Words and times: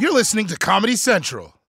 You're 0.00 0.14
listening 0.14 0.46
to 0.46 0.56
Comedy 0.56 0.96
Central. 0.96 1.60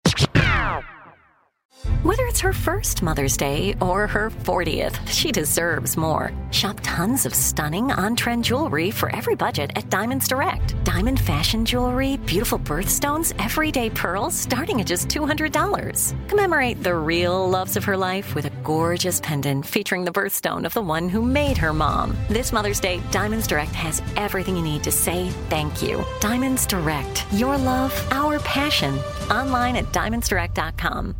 Whether 2.04 2.24
it's 2.28 2.39
her 2.39 2.54
first 2.54 3.04
Mother's 3.04 3.36
Day 3.36 3.76
or 3.81 4.07
her 4.07 4.29
40th, 4.29 5.05
she 5.07 5.34
deserves 5.34 5.97
more. 5.97 6.31
Shop 6.52 6.79
tons 6.81 7.25
of 7.25 7.36
stunning 7.36 7.91
on 7.91 8.15
trend 8.15 8.46
jewelry 8.46 8.89
for 8.89 9.13
every 9.13 9.36
budget 9.36 9.71
at 9.75 9.89
Diamonds 9.89 10.29
Direct. 10.29 10.81
Diamond 10.86 11.20
fashion 11.20 11.65
jewelry, 11.65 12.15
beautiful 12.25 12.59
birthstones, 12.59 13.33
everyday 13.44 13.90
pearls 13.90 14.34
starting 14.34 14.79
at 14.79 14.88
just 14.88 15.10
$200. 15.10 16.30
Commemorate 16.30 16.82
the 16.82 16.95
real 16.95 17.50
loves 17.50 17.76
of 17.76 17.84
her 17.84 17.98
life 17.98 18.34
with 18.34 18.45
a 18.45 18.51
gorgeous 18.63 19.20
pendant 19.21 19.66
featuring 19.66 20.05
the 20.05 20.12
birthstone 20.12 20.66
of 20.66 20.73
the 20.73 20.81
one 20.81 21.09
who 21.09 21.21
made 21.21 21.57
her 21.57 21.73
mom. 21.73 22.16
This 22.30 22.52
Mother's 22.52 22.80
Day, 22.80 23.02
Diamonds 23.11 23.48
Direct 23.48 23.71
has 23.73 24.02
everything 24.17 24.55
you 24.55 24.61
need 24.63 24.84
to 24.84 24.91
say 24.91 25.30
thank 25.49 25.81
you. 25.81 26.03
Diamonds 26.20 26.66
Direct, 26.66 27.25
your 27.34 27.57
love, 27.57 27.93
our 28.11 28.39
passion. 28.39 28.95
Online 29.29 29.75
at 29.77 29.85
diamondsdirect.com. 29.85 31.16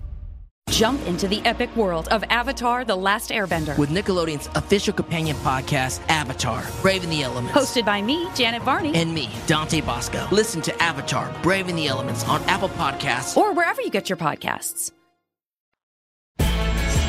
Jump 0.70 1.06
into 1.06 1.28
the 1.28 1.42
epic 1.46 1.76
world 1.76 2.08
of 2.10 2.24
Avatar 2.30 2.86
The 2.86 2.96
Last 2.96 3.30
Airbender. 3.30 3.78
with 3.78 3.90
Nickelodeon's 3.90 4.48
official 4.56 4.94
companion 4.94 5.36
podcast, 5.38 6.00
Avatar 6.08 6.64
Braving 6.82 7.10
the 7.10 7.24
Elements. 7.24 7.58
Hosted 7.58 7.86
by 7.86 8.02
me, 8.02 8.28
Janet 8.36 8.62
Varney. 8.64 8.96
and 8.96 9.14
me, 9.14 9.30
Dante 9.48 9.82
Basco. 9.82 10.26
Listen 10.32 10.62
to 10.62 10.82
Avatar 10.82 11.30
Braving 11.44 11.76
the 11.76 11.88
Elements 11.88 12.24
on 12.28 12.42
Apple 12.44 12.70
Podcasts. 12.70 13.36
or 13.36 13.52
wherever 13.54 13.82
you 13.82 13.90
get 13.90 14.08
your 14.10 14.18
podcasts. 14.18 14.92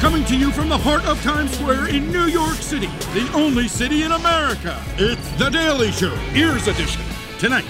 Coming 0.03 0.25
to 0.25 0.37
you 0.37 0.51
from 0.51 0.69
the 0.69 0.77
heart 0.77 1.05
of 1.05 1.23
Times 1.23 1.57
Square 1.57 1.91
in 1.91 2.11
New 2.11 2.27
York 2.27 2.57
City, 2.57 2.89
the 3.15 3.31
only 3.35 3.69
city 3.69 4.03
in 4.03 4.11
America. 4.11 4.83
It's 4.97 5.31
The 5.39 5.49
Daily 5.49 5.93
Show, 5.93 6.13
Ears 6.35 6.67
Edition. 6.67 7.01
Tonight, 7.39 7.65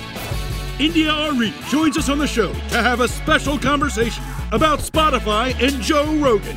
India 0.81 1.13
Arie 1.13 1.53
joins 1.69 1.99
us 1.99 2.09
on 2.09 2.17
the 2.17 2.27
show 2.27 2.51
to 2.55 2.83
have 2.83 3.01
a 3.01 3.09
special 3.09 3.59
conversation 3.59 4.25
about 4.51 4.79
Spotify 4.79 5.53
and 5.63 5.83
Joe 5.83 6.07
Rogan. 6.15 6.57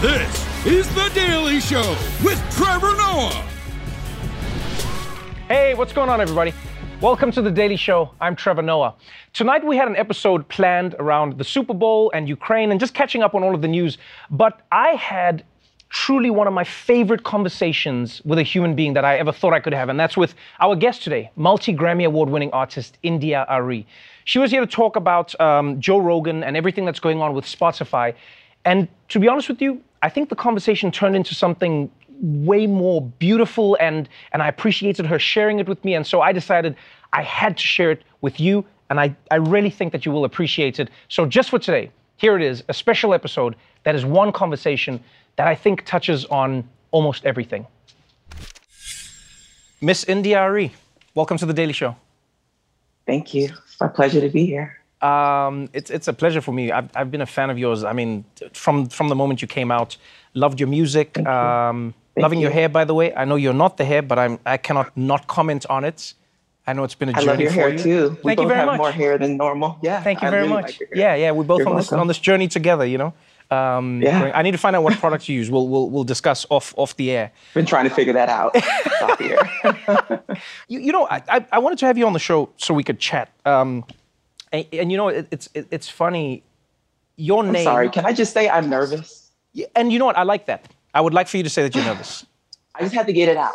This 0.00 0.66
is 0.66 0.92
The 0.96 1.08
Daily 1.14 1.60
Show 1.60 1.96
with 2.24 2.42
Trevor 2.56 2.96
Noah. 2.96 3.46
Hey, 5.46 5.74
what's 5.74 5.92
going 5.92 6.08
on, 6.08 6.20
everybody? 6.20 6.52
Welcome 7.02 7.32
to 7.32 7.42
the 7.42 7.50
Daily 7.50 7.74
Show. 7.74 8.12
I'm 8.20 8.36
Trevor 8.36 8.62
Noah. 8.62 8.94
Tonight 9.32 9.66
we 9.66 9.76
had 9.76 9.88
an 9.88 9.96
episode 9.96 10.46
planned 10.48 10.94
around 11.00 11.36
the 11.36 11.42
Super 11.42 11.74
Bowl 11.74 12.12
and 12.14 12.28
Ukraine 12.28 12.70
and 12.70 12.78
just 12.78 12.94
catching 12.94 13.24
up 13.24 13.34
on 13.34 13.42
all 13.42 13.56
of 13.56 13.60
the 13.60 13.66
news. 13.66 13.98
But 14.30 14.60
I 14.70 14.90
had 14.90 15.42
truly 15.88 16.30
one 16.30 16.46
of 16.46 16.54
my 16.54 16.62
favorite 16.62 17.24
conversations 17.24 18.22
with 18.24 18.38
a 18.38 18.44
human 18.44 18.76
being 18.76 18.94
that 18.94 19.04
I 19.04 19.18
ever 19.18 19.32
thought 19.32 19.52
I 19.52 19.58
could 19.58 19.74
have, 19.74 19.88
and 19.88 19.98
that's 19.98 20.16
with 20.16 20.36
our 20.60 20.76
guest 20.76 21.02
today, 21.02 21.32
multi 21.34 21.74
Grammy 21.74 22.06
Award 22.06 22.30
winning 22.30 22.52
artist 22.52 22.98
India 23.02 23.46
Arie. 23.48 23.84
She 24.24 24.38
was 24.38 24.52
here 24.52 24.60
to 24.60 24.66
talk 24.68 24.94
about 24.94 25.38
um, 25.40 25.80
Joe 25.80 25.98
Rogan 25.98 26.44
and 26.44 26.56
everything 26.56 26.84
that's 26.84 27.00
going 27.00 27.20
on 27.20 27.34
with 27.34 27.46
Spotify. 27.46 28.14
And 28.64 28.86
to 29.08 29.18
be 29.18 29.26
honest 29.26 29.48
with 29.48 29.60
you, 29.60 29.82
I 30.02 30.08
think 30.08 30.28
the 30.28 30.36
conversation 30.36 30.92
turned 30.92 31.16
into 31.16 31.34
something 31.34 31.90
way 32.22 32.66
more 32.66 33.02
beautiful 33.02 33.76
and 33.80 34.08
and 34.32 34.42
I 34.42 34.48
appreciated 34.48 35.06
her 35.06 35.18
sharing 35.18 35.58
it 35.58 35.68
with 35.68 35.84
me 35.84 35.94
and 35.94 36.06
so 36.06 36.20
I 36.22 36.32
decided 36.32 36.76
I 37.12 37.22
had 37.22 37.58
to 37.58 37.62
share 37.62 37.90
it 37.90 38.02
with 38.22 38.40
you 38.40 38.64
and 38.92 39.00
I, 39.00 39.16
I 39.30 39.36
really 39.36 39.70
think 39.70 39.92
that 39.92 40.04
you 40.04 40.12
will 40.12 40.26
appreciate 40.26 40.78
it. 40.78 40.90
So 41.08 41.24
just 41.24 41.48
for 41.48 41.58
today, 41.58 41.90
here 42.18 42.36
it 42.36 42.42
is, 42.42 42.62
a 42.68 42.74
special 42.74 43.14
episode 43.14 43.56
that 43.84 43.94
is 43.94 44.04
one 44.04 44.32
conversation 44.32 45.02
that 45.36 45.48
I 45.48 45.54
think 45.54 45.86
touches 45.86 46.26
on 46.26 46.68
almost 46.90 47.24
everything. 47.24 47.66
Miss 49.80 50.04
India 50.04 50.38
Arie, 50.38 50.72
welcome 51.14 51.38
to 51.38 51.46
the 51.46 51.54
Daily 51.54 51.72
Show. 51.72 51.96
Thank 53.06 53.32
you. 53.32 53.44
It's 53.64 53.80
my 53.80 53.88
pleasure 53.88 54.20
to 54.20 54.28
be 54.28 54.44
here. 54.44 54.78
Um, 55.00 55.70
it's 55.72 55.90
it's 55.90 56.06
a 56.06 56.12
pleasure 56.12 56.42
for 56.42 56.52
me. 56.52 56.70
I've, 56.70 56.90
I've 56.94 57.10
been 57.10 57.22
a 57.22 57.26
fan 57.26 57.48
of 57.48 57.58
yours. 57.58 57.82
I 57.82 57.94
mean, 57.94 58.24
from 58.52 58.86
from 58.86 59.08
the 59.08 59.16
moment 59.16 59.42
you 59.42 59.48
came 59.48 59.72
out, 59.72 59.96
loved 60.34 60.60
your 60.60 60.68
music. 60.68 61.16
You. 61.16 61.26
Um, 61.26 61.94
Thank 62.14 62.22
loving 62.22 62.40
your 62.40 62.50
hair, 62.50 62.68
by 62.68 62.84
the 62.84 62.94
way. 62.94 63.14
I 63.14 63.24
know 63.24 63.36
you're 63.36 63.54
not 63.54 63.76
the 63.76 63.84
hair, 63.84 64.02
but 64.02 64.18
I'm 64.18 64.38
I 64.44 64.56
cannot 64.58 64.94
not 64.96 65.26
comment 65.26 65.64
on 65.70 65.84
it. 65.84 66.14
I 66.66 66.74
know 66.74 66.84
it's 66.84 66.94
been 66.94 67.08
a 67.08 67.12
journey 67.12 67.26
I 67.26 67.30
love 67.30 67.40
your 67.40 67.50
for 67.50 67.54
hair 67.60 67.68
you. 67.70 67.78
too. 67.78 68.08
We 68.10 68.14
Thank 68.16 68.36
both 68.36 68.44
you 68.44 68.48
very 68.48 68.58
have 68.60 68.66
much. 68.66 68.78
more 68.78 68.92
hair 68.92 69.18
than 69.18 69.36
normal. 69.36 69.78
Yeah. 69.82 70.00
Thank 70.02 70.22
you 70.22 70.28
I 70.28 70.30
very 70.30 70.42
really 70.42 70.54
much. 70.62 70.78
like 70.80 70.90
yeah, 70.94 71.14
yeah, 71.16 71.30
we're 71.32 71.42
both 71.44 71.60
You're 71.60 71.68
on 71.70 71.76
this 71.76 71.92
on 71.92 72.06
this 72.06 72.18
journey 72.18 72.48
together. 72.48 72.84
You 72.86 72.98
know. 72.98 73.14
Um, 73.50 74.00
Yeah. 74.02 74.30
I 74.34 74.42
need 74.42 74.52
to 74.52 74.58
find 74.58 74.74
out 74.76 74.82
what 74.82 74.94
products 74.98 75.28
you 75.28 75.36
use. 75.36 75.50
We'll 75.50 75.66
we'll 75.68 75.90
we'll 75.90 76.04
discuss 76.04 76.46
off 76.50 76.72
off 76.76 76.94
the 76.96 77.10
air. 77.10 77.32
Been 77.54 77.66
trying 77.66 77.88
to 77.88 77.94
figure 77.94 78.12
that 78.14 78.28
out. 78.28 78.56
Stop 78.96 79.20
here. 79.20 79.38
You, 80.68 80.80
you 80.80 80.92
know, 80.92 81.06
I, 81.10 81.44
I 81.52 81.58
wanted 81.58 81.78
to 81.78 81.86
have 81.86 81.96
you 81.98 82.06
on 82.06 82.12
the 82.14 82.18
show 82.18 82.48
so 82.56 82.72
we 82.74 82.82
could 82.82 82.98
chat. 82.98 83.28
Um, 83.44 83.84
and, 84.52 84.66
and 84.72 84.90
you 84.90 84.96
know, 84.96 85.08
it, 85.08 85.26
it's 85.30 85.48
it, 85.54 85.66
it's 85.70 85.88
funny. 85.88 86.42
Your 87.16 87.44
I'm 87.44 87.52
name. 87.52 87.64
sorry. 87.64 87.88
Can 87.90 88.06
I 88.06 88.12
just 88.12 88.32
say 88.32 88.48
I'm 88.48 88.68
nervous? 88.70 89.30
Yeah, 89.52 89.66
And 89.76 89.92
you 89.92 89.98
know 89.98 90.06
what? 90.06 90.16
I 90.16 90.22
like 90.22 90.46
that. 90.46 90.66
I 90.94 91.00
would 91.00 91.14
like 91.14 91.28
for 91.28 91.36
you 91.36 91.42
to 91.42 91.50
say 91.50 91.62
that 91.62 91.74
you're 91.74 91.84
nervous. 91.84 92.26
I 92.74 92.80
just 92.82 92.94
had 92.94 93.06
to 93.06 93.12
get 93.12 93.28
it 93.28 93.36
out. 93.36 93.54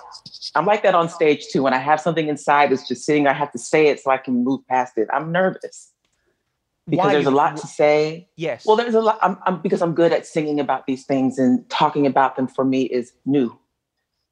I'm 0.56 0.66
like 0.66 0.84
that 0.84 0.96
on 0.96 1.10
stage 1.10 1.48
too. 1.48 1.64
When 1.64 1.74
I 1.74 1.80
have 1.80 2.00
something 2.00 2.28
inside 2.28 2.72
that's 2.72 2.88
just 2.88 3.04
sitting, 3.06 3.28
I 3.28 3.34
have 3.34 3.52
to 3.52 3.58
say 3.58 3.88
it 3.88 4.00
so 4.00 4.12
I 4.12 4.18
can 4.18 4.44
move 4.44 4.66
past 4.68 4.98
it. 4.98 5.08
I'm 5.12 5.32
nervous 5.32 5.92
because 6.88 7.06
Why 7.06 7.14
there's 7.14 7.26
a 7.26 7.32
lot 7.32 7.58
to 7.58 7.68
say. 7.68 8.28
Yes. 8.36 8.66
Well, 8.66 8.76
there's 8.76 8.94
a 8.94 9.02
lot. 9.02 9.20
I'm, 9.22 9.38
I'm 9.46 9.62
because 9.62 9.82
I'm 9.82 9.94
good 9.94 10.14
at 10.14 10.26
singing 10.26 10.60
about 10.60 10.86
these 10.86 11.06
things 11.06 11.38
and 11.38 11.68
talking 11.70 12.06
about 12.06 12.36
them. 12.36 12.48
For 12.48 12.64
me, 12.64 12.84
is 12.84 13.12
new. 13.26 13.58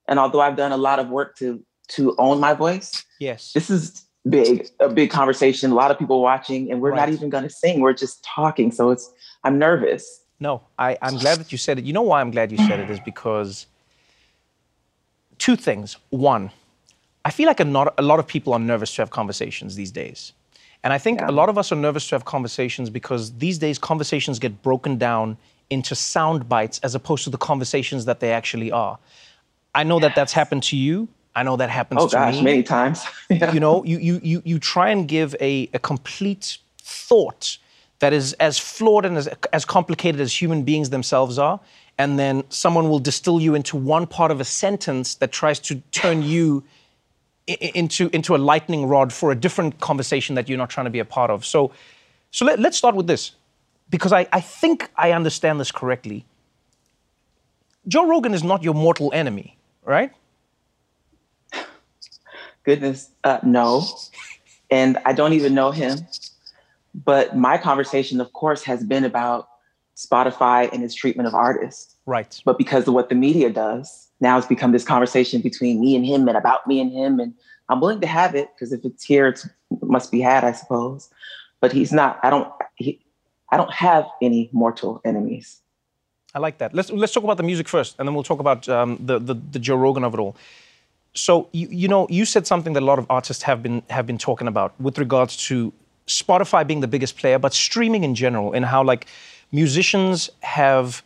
And 0.08 0.20
although 0.20 0.42
I've 0.42 0.56
done 0.56 0.72
a 0.72 0.78
lot 0.78 1.00
of 1.00 1.10
work 1.10 1.36
to 1.38 1.64
to 1.90 2.16
own 2.18 2.40
my 2.40 2.54
voice, 2.54 3.04
yes. 3.20 3.54
this 3.54 3.70
is 3.70 4.06
big, 4.28 4.68
a 4.80 4.90
big 4.90 5.12
conversation. 5.12 5.72
A 5.72 5.76
lot 5.76 5.92
of 5.92 6.00
people 6.00 6.22
watching, 6.22 6.72
and 6.72 6.82
we're 6.82 6.92
Right. 6.92 7.02
not 7.02 7.10
even 7.10 7.30
going 7.30 7.44
to 7.44 7.50
sing. 7.50 7.80
We're 7.80 7.94
just 7.94 8.24
talking. 8.24 8.72
So 8.72 8.92
it's 8.92 9.12
I'm 9.44 9.60
nervous. 9.60 10.22
No, 10.40 10.64
I, 10.78 10.98
I'm 11.02 11.18
glad 11.18 11.40
that 11.40 11.52
you 11.52 11.58
said 11.58 11.80
it. 11.80 11.86
You 11.86 11.94
know 11.94 12.02
why 12.02 12.20
I'm 12.22 12.32
glad 12.32 12.52
you 12.52 12.58
said 12.58 12.80
it 12.80 12.90
is 12.90 13.00
because 13.00 13.68
two 15.38 15.56
things. 15.56 15.98
One, 16.10 16.52
I 17.24 17.32
feel 17.32 17.48
like 17.48 17.60
a, 17.60 17.66
not, 17.66 17.94
a 17.98 18.02
lot 18.02 18.20
of 18.20 18.28
people 18.28 18.54
are 18.54 18.60
nervous 18.60 18.94
to 18.96 19.02
have 19.02 19.10
conversations 19.12 19.76
these 19.76 19.92
days. 19.92 20.34
And 20.84 20.94
I 20.94 20.98
think 20.98 21.22
a 21.22 21.32
lot 21.32 21.50
of 21.50 21.58
us 21.58 21.72
are 21.72 21.76
nervous 21.76 22.08
to 22.10 22.16
have 22.16 22.26
conversations 22.26 22.90
because 22.90 23.36
these 23.38 23.58
days 23.58 23.80
conversations 23.80 24.38
get 24.38 24.62
broken 24.62 24.98
down 24.98 25.38
into 25.72 25.96
sound 25.96 26.48
bites 26.48 26.80
as 26.84 26.94
opposed 26.94 27.24
to 27.24 27.30
the 27.32 27.38
conversations 27.40 28.06
that 28.06 28.20
they 28.20 28.32
actually 28.32 28.72
are. 28.72 29.00
I 29.74 29.84
know 29.84 30.00
that 30.00 30.14
that's 30.16 30.34
happened 30.34 30.62
to 30.64 30.78
you. 30.78 31.08
I 31.36 31.44
know 31.44 31.58
that 31.58 31.70
happens 31.70 32.02
Oh 32.04 32.08
to 32.08 32.16
gosh, 32.16 32.36
me. 32.36 32.44
many 32.44 32.64
times. 32.64 33.04
Yeah. 33.30 33.52
you 33.52 33.60
know 33.60 33.84
you, 33.84 33.98
you 33.98 34.20
you 34.24 34.42
you 34.46 34.60
try 34.60 34.90
and 34.92 35.08
give 35.08 35.36
a, 35.42 35.70
a 35.74 35.80
complete 35.80 36.60
thought 36.80 37.58
that 38.00 38.14
is 38.14 38.34
as 38.34 38.60
flawed 38.60 39.06
and 39.06 39.18
as, 39.18 39.28
as 39.54 39.66
complicated 39.66 40.20
as 40.22 40.42
human 40.42 40.64
beings 40.64 40.90
themselves 40.90 41.40
are 41.40 41.60
and 41.98 42.20
then 42.20 42.44
someone 42.50 42.90
will 42.90 43.00
distill 43.00 43.40
you 43.40 43.56
into 43.56 43.78
one 43.78 44.06
part 44.06 44.32
of 44.32 44.42
a 44.42 44.46
sentence 44.46 45.16
that 45.16 45.32
tries 45.32 45.60
to 45.60 45.82
turn 45.92 46.22
you 46.22 46.64
into 47.48 48.10
into 48.12 48.36
a 48.36 48.38
lightning 48.38 48.88
rod 48.88 49.14
for 49.14 49.32
a 49.32 49.36
different 49.36 49.80
conversation 49.80 50.36
that 50.36 50.50
you're 50.50 50.58
not 50.58 50.70
trying 50.70 50.86
to 50.86 50.90
be 50.90 51.00
a 51.00 51.06
part 51.06 51.30
of 51.30 51.46
so 51.46 51.72
so 52.32 52.46
let, 52.46 52.60
let's 52.60 52.78
start 52.78 52.96
with 52.96 53.08
this 53.08 53.32
because 53.90 54.12
I, 54.12 54.28
I 54.34 54.42
think 54.42 54.90
i 54.96 55.12
understand 55.12 55.60
this 55.60 55.72
correctly 55.72 56.26
joe 57.88 58.08
rogan 58.08 58.34
is 58.34 58.44
not 58.44 58.64
your 58.64 58.74
mortal 58.74 59.12
enemy 59.14 59.58
right 59.84 60.12
Goodness, 62.66 63.12
uh, 63.24 63.38
no. 63.44 63.86
And 64.72 64.98
I 65.06 65.14
don't 65.14 65.34
even 65.34 65.54
know 65.54 65.72
him. 65.72 66.00
But 67.04 67.36
my 67.36 67.58
conversation, 67.58 68.22
of 68.22 68.32
course, 68.34 68.64
has 68.64 68.84
been 68.84 69.04
about 69.04 69.50
Spotify 69.98 70.72
and 70.72 70.84
its 70.84 70.94
treatment 70.94 71.28
of 71.28 71.36
artists. 71.36 71.96
right 72.06 72.42
But 72.46 72.58
because 72.58 72.88
of 72.88 72.94
what 72.94 73.10
the 73.10 73.16
media 73.16 73.50
does, 73.50 74.08
now 74.22 74.38
it's 74.38 74.48
become 74.48 74.72
this 74.72 74.86
conversation 74.86 75.42
between 75.42 75.82
me 75.82 75.96
and 75.96 76.06
him 76.06 76.28
and 76.28 76.38
about 76.38 76.66
me 76.68 76.80
and 76.80 76.92
him. 76.92 77.20
And 77.20 77.34
I'm 77.68 77.82
willing 77.82 78.00
to 78.02 78.08
have 78.08 78.34
it 78.34 78.50
because 78.56 78.72
if 78.72 78.86
it's 78.86 79.04
here, 79.04 79.28
it's, 79.28 79.46
it 79.46 79.84
must 79.84 80.12
be 80.12 80.22
had, 80.22 80.44
I 80.44 80.54
suppose. 80.54 81.10
But 81.60 81.74
he's 81.74 81.92
not. 81.92 82.20
I 82.24 82.30
don't. 82.30 82.52
He, 82.76 83.02
I 83.52 83.58
don't 83.58 83.72
have 83.72 84.06
any 84.22 84.50
mortal 84.52 85.02
enemies. 85.04 85.62
I 86.34 86.40
like 86.40 86.58
that. 86.60 86.74
Let's 86.74 86.92
let's 86.92 87.14
talk 87.14 87.24
about 87.24 87.38
the 87.38 87.44
music 87.44 87.68
first, 87.68 87.96
and 87.98 88.08
then 88.08 88.14
we'll 88.14 88.24
talk 88.24 88.40
about 88.40 88.68
um, 88.70 88.98
the, 89.00 89.20
the 89.20 89.34
the 89.34 89.60
Joe 89.60 89.78
Rogan 89.78 90.04
of 90.04 90.14
it 90.14 90.20
all. 90.20 90.36
So 91.14 91.48
you 91.54 91.68
you 91.72 91.88
know 91.88 92.08
you 92.10 92.26
said 92.26 92.46
something 92.46 92.74
that 92.74 92.84
a 92.84 92.86
lot 92.86 93.00
of 93.00 93.08
artists 93.10 93.44
have 93.44 93.64
been 93.64 93.84
have 93.90 94.06
been 94.06 94.18
talking 94.18 94.48
about 94.48 94.80
with 94.80 94.98
regards 94.98 95.38
to 95.48 95.74
Spotify 96.08 96.66
being 96.66 96.82
the 96.82 96.88
biggest 96.88 97.18
player, 97.18 97.40
but 97.40 97.54
streaming 97.54 98.04
in 98.04 98.16
general, 98.16 98.54
and 98.54 98.66
how 98.66 98.84
like 98.84 99.08
musicians 99.52 100.30
have. 100.42 101.04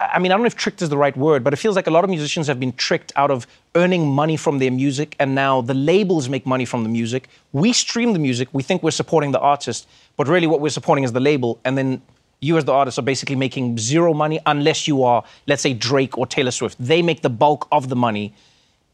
I 0.00 0.20
mean, 0.20 0.30
I 0.30 0.36
don't 0.36 0.42
know 0.42 0.46
if 0.46 0.54
tricked 0.54 0.80
is 0.80 0.90
the 0.90 0.96
right 0.96 1.16
word, 1.16 1.42
but 1.42 1.52
it 1.52 1.56
feels 1.56 1.74
like 1.74 1.88
a 1.88 1.90
lot 1.90 2.04
of 2.04 2.10
musicians 2.10 2.46
have 2.46 2.60
been 2.60 2.72
tricked 2.72 3.12
out 3.16 3.32
of 3.32 3.48
earning 3.74 4.08
money 4.08 4.36
from 4.36 4.60
their 4.60 4.70
music, 4.70 5.16
and 5.18 5.34
now 5.34 5.60
the 5.60 5.74
labels 5.74 6.28
make 6.28 6.46
money 6.46 6.64
from 6.64 6.84
the 6.84 6.88
music. 6.88 7.28
We 7.52 7.72
stream 7.72 8.12
the 8.12 8.20
music, 8.20 8.48
we 8.52 8.62
think 8.62 8.84
we're 8.84 8.92
supporting 8.92 9.32
the 9.32 9.40
artist, 9.40 9.88
but 10.16 10.28
really 10.28 10.46
what 10.46 10.60
we're 10.60 10.68
supporting 10.68 11.02
is 11.02 11.10
the 11.10 11.20
label, 11.20 11.58
and 11.64 11.76
then 11.76 12.00
you 12.40 12.56
as 12.56 12.64
the 12.64 12.72
artist 12.72 12.98
are 12.98 13.02
basically 13.02 13.34
making 13.34 13.76
zero 13.78 14.14
money 14.14 14.38
unless 14.46 14.86
you 14.86 15.02
are, 15.02 15.24
let's 15.48 15.62
say, 15.62 15.74
Drake 15.74 16.16
or 16.16 16.26
Taylor 16.26 16.52
Swift. 16.52 16.76
They 16.78 17.02
make 17.02 17.22
the 17.22 17.30
bulk 17.30 17.66
of 17.72 17.88
the 17.88 17.96
money. 17.96 18.32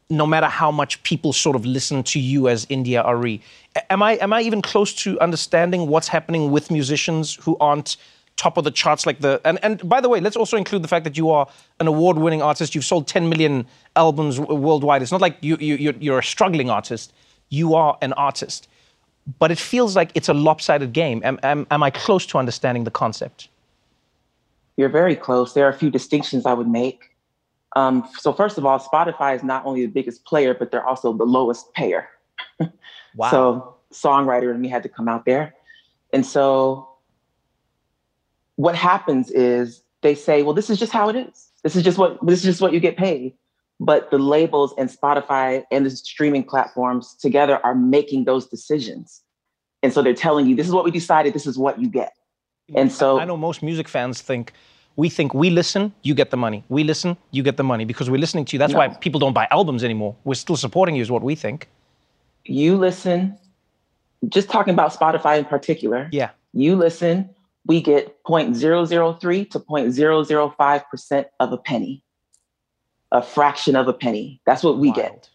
No 0.09 0.25
matter 0.25 0.47
how 0.47 0.71
much 0.71 1.01
people 1.03 1.33
sort 1.33 1.55
of 1.55 1.65
listen 1.65 2.03
to 2.03 2.19
you 2.19 2.47
as 2.47 2.65
India 2.69 3.03
Arie. 3.03 3.41
Am 3.89 4.03
I 4.03 4.13
am 4.17 4.33
I 4.33 4.41
even 4.41 4.61
close 4.61 4.93
to 5.03 5.19
understanding 5.19 5.87
what's 5.87 6.07
happening 6.07 6.51
with 6.51 6.69
musicians 6.69 7.35
who 7.35 7.57
aren't 7.59 7.97
top 8.37 8.57
of 8.57 8.63
the 8.63 8.71
charts 8.71 9.05
like 9.05 9.19
the 9.21 9.41
and 9.45 9.57
and 9.63 9.87
by 9.87 10.01
the 10.01 10.09
way, 10.09 10.19
let's 10.19 10.35
also 10.35 10.57
include 10.57 10.83
the 10.83 10.87
fact 10.87 11.05
that 11.05 11.17
you 11.17 11.31
are 11.31 11.47
an 11.79 11.87
award-winning 11.87 12.41
artist. 12.41 12.75
You've 12.75 12.85
sold 12.85 13.07
10 13.07 13.29
million 13.29 13.65
albums 13.95 14.39
worldwide. 14.39 15.01
It's 15.01 15.11
not 15.11 15.21
like 15.21 15.37
you 15.41 15.57
you 15.59 15.75
you're, 15.75 15.95
you're 15.99 16.19
a 16.19 16.23
struggling 16.23 16.69
artist. 16.69 17.13
You 17.49 17.75
are 17.75 17.97
an 18.01 18.13
artist. 18.13 18.67
But 19.39 19.49
it 19.49 19.57
feels 19.57 19.95
like 19.95 20.11
it's 20.13 20.29
a 20.29 20.35
lopsided 20.35 20.93
game. 20.93 21.21
Am, 21.23 21.39
am, 21.41 21.65
am 21.71 21.81
I 21.81 21.89
close 21.89 22.27
to 22.27 22.37
understanding 22.37 22.83
the 22.83 22.91
concept? 22.91 23.49
You're 24.77 24.89
very 24.89 25.15
close. 25.15 25.53
There 25.53 25.65
are 25.65 25.69
a 25.69 25.77
few 25.77 25.89
distinctions 25.89 26.45
I 26.45 26.53
would 26.53 26.67
make. 26.67 27.14
Um, 27.75 28.07
so 28.17 28.31
first 28.31 28.57
of 28.57 28.65
all, 28.65 28.79
Spotify 28.79 29.35
is 29.35 29.43
not 29.43 29.65
only 29.65 29.85
the 29.85 29.91
biggest 29.91 30.25
player, 30.25 30.53
but 30.53 30.71
they're 30.71 30.85
also 30.85 31.13
the 31.13 31.25
lowest 31.25 31.73
payer. 31.73 32.07
wow. 33.15 33.31
So 33.31 33.75
songwriter 33.93 34.51
and 34.51 34.61
me 34.61 34.69
had 34.69 34.83
to 34.83 34.89
come 34.89 35.07
out 35.07 35.25
there. 35.25 35.53
And 36.13 36.25
so 36.25 36.89
what 38.55 38.75
happens 38.75 39.29
is 39.31 39.83
they 40.01 40.15
say, 40.15 40.43
well, 40.43 40.53
this 40.53 40.69
is 40.69 40.79
just 40.79 40.91
how 40.91 41.09
it 41.09 41.15
is. 41.15 41.49
This 41.63 41.75
is 41.75 41.83
just 41.83 41.97
what 41.97 42.23
this 42.25 42.39
is 42.39 42.45
just 42.45 42.61
what 42.61 42.73
you 42.73 42.79
get 42.79 42.95
paid. 42.95 43.33
But 43.79 44.09
the 44.09 44.19
labels 44.19 44.73
and 44.77 44.89
Spotify 44.89 45.63
and 45.69 45.85
the 45.85 45.89
streaming 45.89 46.45
platforms 46.45 47.15
together 47.15 47.59
are 47.65 47.75
making 47.75 48.23
those 48.23 48.47
decisions. 48.47 49.21
And 49.83 49.91
so 49.91 50.01
they're 50.01 50.13
telling 50.13 50.47
you, 50.47 50.55
this 50.55 50.67
is 50.67 50.73
what 50.73 50.85
we 50.85 50.91
decided, 50.91 51.33
this 51.33 51.45
is 51.45 51.57
what 51.57 51.81
you 51.81 51.89
get. 51.89 52.13
And 52.73 52.91
so 52.91 53.19
I 53.19 53.25
know 53.25 53.37
most 53.37 53.61
music 53.61 53.87
fans 53.87 54.21
think 54.21 54.53
we 54.95 55.09
think 55.09 55.33
we 55.33 55.49
listen, 55.49 55.93
you 56.03 56.13
get 56.13 56.31
the 56.31 56.37
money. 56.37 56.63
We 56.69 56.83
listen, 56.83 57.17
you 57.31 57.43
get 57.43 57.57
the 57.57 57.63
money 57.63 57.85
because 57.85 58.09
we're 58.09 58.19
listening 58.19 58.45
to 58.45 58.55
you. 58.55 58.59
That's 58.59 58.73
no. 58.73 58.79
why 58.79 58.87
people 58.89 59.19
don't 59.19 59.33
buy 59.33 59.47
albums 59.51 59.83
anymore. 59.83 60.15
We're 60.23 60.35
still 60.35 60.55
supporting 60.55 60.95
you, 60.95 61.01
is 61.01 61.11
what 61.11 61.21
we 61.21 61.35
think. 61.35 61.67
You 62.45 62.77
listen, 62.77 63.37
just 64.29 64.49
talking 64.49 64.73
about 64.73 64.93
Spotify 64.93 65.37
in 65.37 65.45
particular. 65.45 66.09
Yeah. 66.11 66.29
You 66.53 66.75
listen, 66.75 67.29
we 67.65 67.81
get 67.81 68.23
0.003 68.23 69.49
to 69.51 69.59
0.005% 69.59 71.25
of 71.39 71.51
a 71.51 71.57
penny, 71.57 72.03
a 73.11 73.21
fraction 73.21 73.75
of 73.75 73.87
a 73.87 73.93
penny. 73.93 74.39
That's 74.45 74.63
what 74.63 74.77
we 74.77 74.89
Wild. 74.89 74.95
get. 74.95 75.29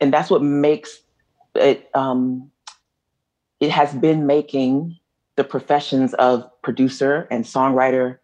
And 0.00 0.12
that's 0.12 0.30
what 0.30 0.42
makes 0.42 1.00
it, 1.54 1.88
um, 1.94 2.50
it 3.60 3.70
has 3.70 3.94
been 3.94 4.26
making 4.26 4.98
the 5.36 5.44
professions 5.44 6.14
of 6.14 6.50
producer 6.62 7.28
and 7.30 7.44
songwriter 7.44 8.18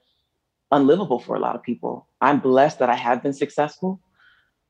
unlivable 0.75 1.21
for 1.21 1.37
a 1.37 1.39
lot 1.39 1.55
of 1.55 1.63
people. 1.63 2.07
I'm 2.21 2.41
blessed 2.41 2.79
that 2.81 2.91
I 2.91 2.97
have 2.97 3.23
been 3.23 3.33
successful, 3.33 4.01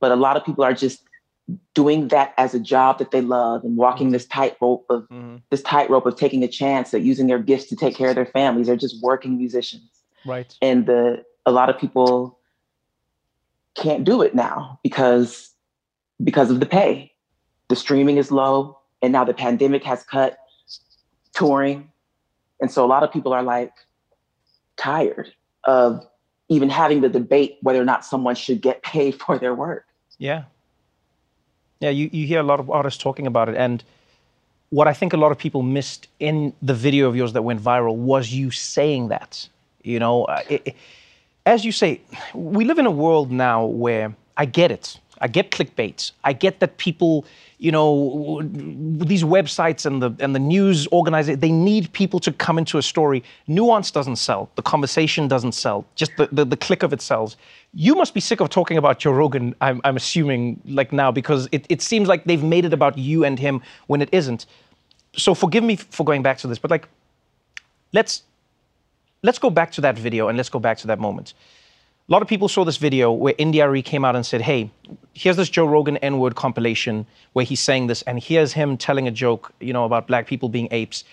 but 0.01 0.13
a 0.13 0.17
lot 0.17 0.37
of 0.37 0.45
people 0.45 0.63
are 0.63 0.75
just 0.75 1.03
doing 1.75 2.09
that 2.09 2.33
as 2.39 2.55
a 2.55 2.61
job 2.61 2.99
that 2.99 3.11
they 3.11 3.21
love 3.21 3.65
and 3.65 3.77
walking 3.77 4.07
mm-hmm. 4.07 4.13
this 4.13 4.27
tightrope 4.27 4.87
of 4.89 5.03
mm-hmm. 5.05 5.37
this 5.51 5.63
tightrope 5.63 6.07
of 6.07 6.17
taking 6.17 6.43
a 6.43 6.49
chance 6.49 6.95
at 6.95 7.03
using 7.03 7.27
their 7.27 7.39
gifts 7.39 7.67
to 7.67 7.77
take 7.77 7.97
care 7.97 8.11
of 8.11 8.15
their 8.15 8.27
families. 8.27 8.67
They're 8.67 8.77
just 8.77 9.03
working 9.03 9.37
musicians. 9.37 9.91
Right. 10.25 10.55
And 10.63 10.87
the 10.87 11.25
a 11.47 11.53
lot 11.53 11.69
of 11.69 11.79
people 11.79 12.39
can't 13.75 14.05
do 14.05 14.23
it 14.23 14.35
now 14.35 14.79
because 14.83 15.51
because 16.23 16.51
of 16.51 16.61
the 16.61 16.67
pay. 16.67 17.13
The 17.69 17.77
streaming 17.77 18.19
is 18.19 18.31
low 18.31 18.79
and 19.03 19.13
now 19.13 19.25
the 19.25 19.35
pandemic 19.35 19.85
has 19.85 20.03
cut 20.05 20.39
touring. 21.35 21.91
And 22.61 22.71
so 22.71 22.85
a 22.85 22.89
lot 22.89 23.03
of 23.03 23.11
people 23.11 23.33
are 23.33 23.43
like 23.43 23.73
tired 24.77 25.33
of 25.67 26.07
even 26.49 26.69
having 26.69 27.01
the 27.01 27.09
debate 27.09 27.59
whether 27.63 27.81
or 27.81 27.85
not 27.85 28.05
someone 28.05 28.35
should 28.35 28.61
get 28.61 28.83
paid 28.83 29.15
for 29.21 29.39
their 29.39 29.55
work. 29.55 29.87
Yeah. 30.19 30.45
Yeah, 31.81 31.91
you, 31.91 32.09
you 32.13 32.27
hear 32.27 32.41
a 32.41 32.45
lot 32.45 32.61
of 32.61 32.71
artists 32.71 33.03
talking 33.03 33.27
about 33.27 33.49
it. 33.49 33.57
And 33.57 33.83
what 34.71 34.89
I 34.89 34.93
think 34.93 35.13
a 35.13 35.17
lot 35.17 35.33
of 35.33 35.39
people 35.39 35.63
missed 35.63 36.09
in 36.19 36.53
the 36.63 36.75
video 36.75 37.09
of 37.09 37.17
yours 37.17 37.33
that 37.35 37.43
went 37.43 37.61
viral 37.61 37.97
was 37.97 38.33
you 38.33 38.51
saying 38.51 39.09
that. 39.09 39.49
You 39.83 39.99
know, 39.99 40.27
it, 40.49 40.63
it, 40.65 40.77
as 41.45 41.65
you 41.65 41.73
say, 41.73 42.01
we 42.33 42.65
live 42.65 42.79
in 42.79 42.87
a 42.87 42.91
world 42.91 43.31
now 43.31 43.67
where 43.67 44.15
I 44.37 44.47
get 44.47 44.71
it. 44.71 44.99
I 45.25 45.27
get 45.27 45.51
clickbait. 45.51 46.13
I 46.23 46.35
get 46.35 46.61
that 46.61 46.77
people, 46.77 47.25
you 47.57 47.73
know, 47.73 48.43
these 48.45 49.25
websites 49.25 49.87
and 49.87 50.03
the 50.03 50.15
and 50.23 50.35
the 50.35 50.39
news 50.39 50.87
organizers, 50.89 51.39
they 51.39 51.51
need 51.51 51.91
people 51.95 52.21
to 52.21 52.31
come 52.31 52.59
into 52.59 52.77
a 52.77 52.83
story. 52.83 53.25
Nuance 53.47 53.91
doesn't 53.91 54.17
sell. 54.17 54.51
The 54.57 54.63
conversation 54.63 55.27
doesn't 55.27 55.53
sell. 55.53 55.87
Just 55.95 56.13
the, 56.19 56.29
the, 56.31 56.45
the 56.45 56.59
click 56.59 56.83
of 56.83 56.93
it 56.93 57.01
sells. 57.01 57.39
You 57.73 57.95
must 57.95 58.13
be 58.13 58.21
sick 58.21 58.41
of 58.41 58.51
talking 58.51 58.77
about 58.77 58.99
Joe 58.99 59.13
Rogan, 59.13 59.55
I'm, 59.63 59.81
I'm 59.85 59.97
assuming, 59.97 60.61
like 60.67 60.93
now, 60.93 61.11
because 61.11 61.49
it, 61.53 61.65
it 61.71 61.81
seems 61.81 62.07
like 62.07 62.25
they've 62.25 62.45
made 62.45 62.67
it 62.67 62.75
about 62.75 62.99
you 62.99 63.25
and 63.25 63.39
him 63.39 63.63
when 63.87 64.03
it 64.03 64.11
isn't. 64.13 64.45
So 65.17 65.35
forgive 65.35 65.65
me 65.65 65.77
for 65.77 66.05
going 66.05 66.23
back 66.23 66.37
to 66.39 66.47
this, 66.47 66.59
but 66.59 66.71
like, 66.71 66.87
let's 67.95 68.25
let's 69.23 69.39
go 69.39 69.49
back 69.49 69.73
to 69.73 69.81
that 69.81 69.99
video 69.99 70.29
and 70.29 70.37
let's 70.37 70.51
go 70.51 70.59
back 70.59 70.77
to 70.79 70.87
that 70.87 70.99
moment 70.99 71.33
a 72.07 72.13
lot 72.13 72.21
of 72.21 72.29
people 72.29 72.49
saw 72.49 72.65
this 72.65 72.77
video 72.77 73.11
where 73.11 73.35
Arie 73.39 73.81
came 73.81 74.05
out 74.05 74.15
and 74.15 74.27
said, 74.27 74.43
hey, 74.43 74.71
here's 75.15 75.37
this 75.37 75.49
Joe 75.49 75.65
Rogan 75.65 75.97
N-word 75.99 76.35
compilation 76.35 77.07
where 77.33 77.47
he's 77.47 77.61
saying 77.61 77.87
this, 77.87 78.03
and 78.03 78.23
here's 78.23 78.53
him 78.53 78.77
telling 78.77 79.09
a 79.09 79.11
joke, 79.11 79.53
you 79.59 79.73
know, 79.73 79.85
about 79.85 80.07
black 80.07 80.27
people 80.27 80.51
being 80.51 80.69
apes. 80.71 81.05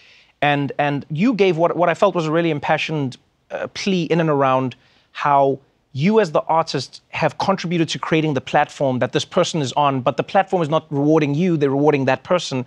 And, 0.41 0.73
and 0.77 1.05
you 1.09 1.33
gave 1.33 1.55
what, 1.55 1.77
what 1.77 1.87
I 1.87 1.93
felt 1.93 2.13
was 2.13 2.25
a 2.25 2.31
really 2.31 2.49
impassioned 2.49 3.15
uh, 3.51 3.67
plea 3.67 4.03
in 4.03 4.19
and 4.19 4.29
around 4.29 4.75
how 5.13 5.59
you 5.93 6.19
as 6.19 6.33
the 6.33 6.41
artist 6.41 7.01
have 7.09 7.37
contributed 7.37 7.87
to 7.89 7.99
creating 7.99 8.33
the 8.33 8.41
platform 8.41 8.99
that 8.99 9.13
this 9.13 9.23
person 9.23 9.61
is 9.61 9.71
on, 9.73 10.01
but 10.01 10.17
the 10.17 10.23
platform 10.23 10.61
is 10.61 10.67
not 10.67 10.87
rewarding 10.89 11.35
you, 11.35 11.55
they're 11.55 11.69
rewarding 11.69 12.03
that 12.05 12.23
person. 12.25 12.65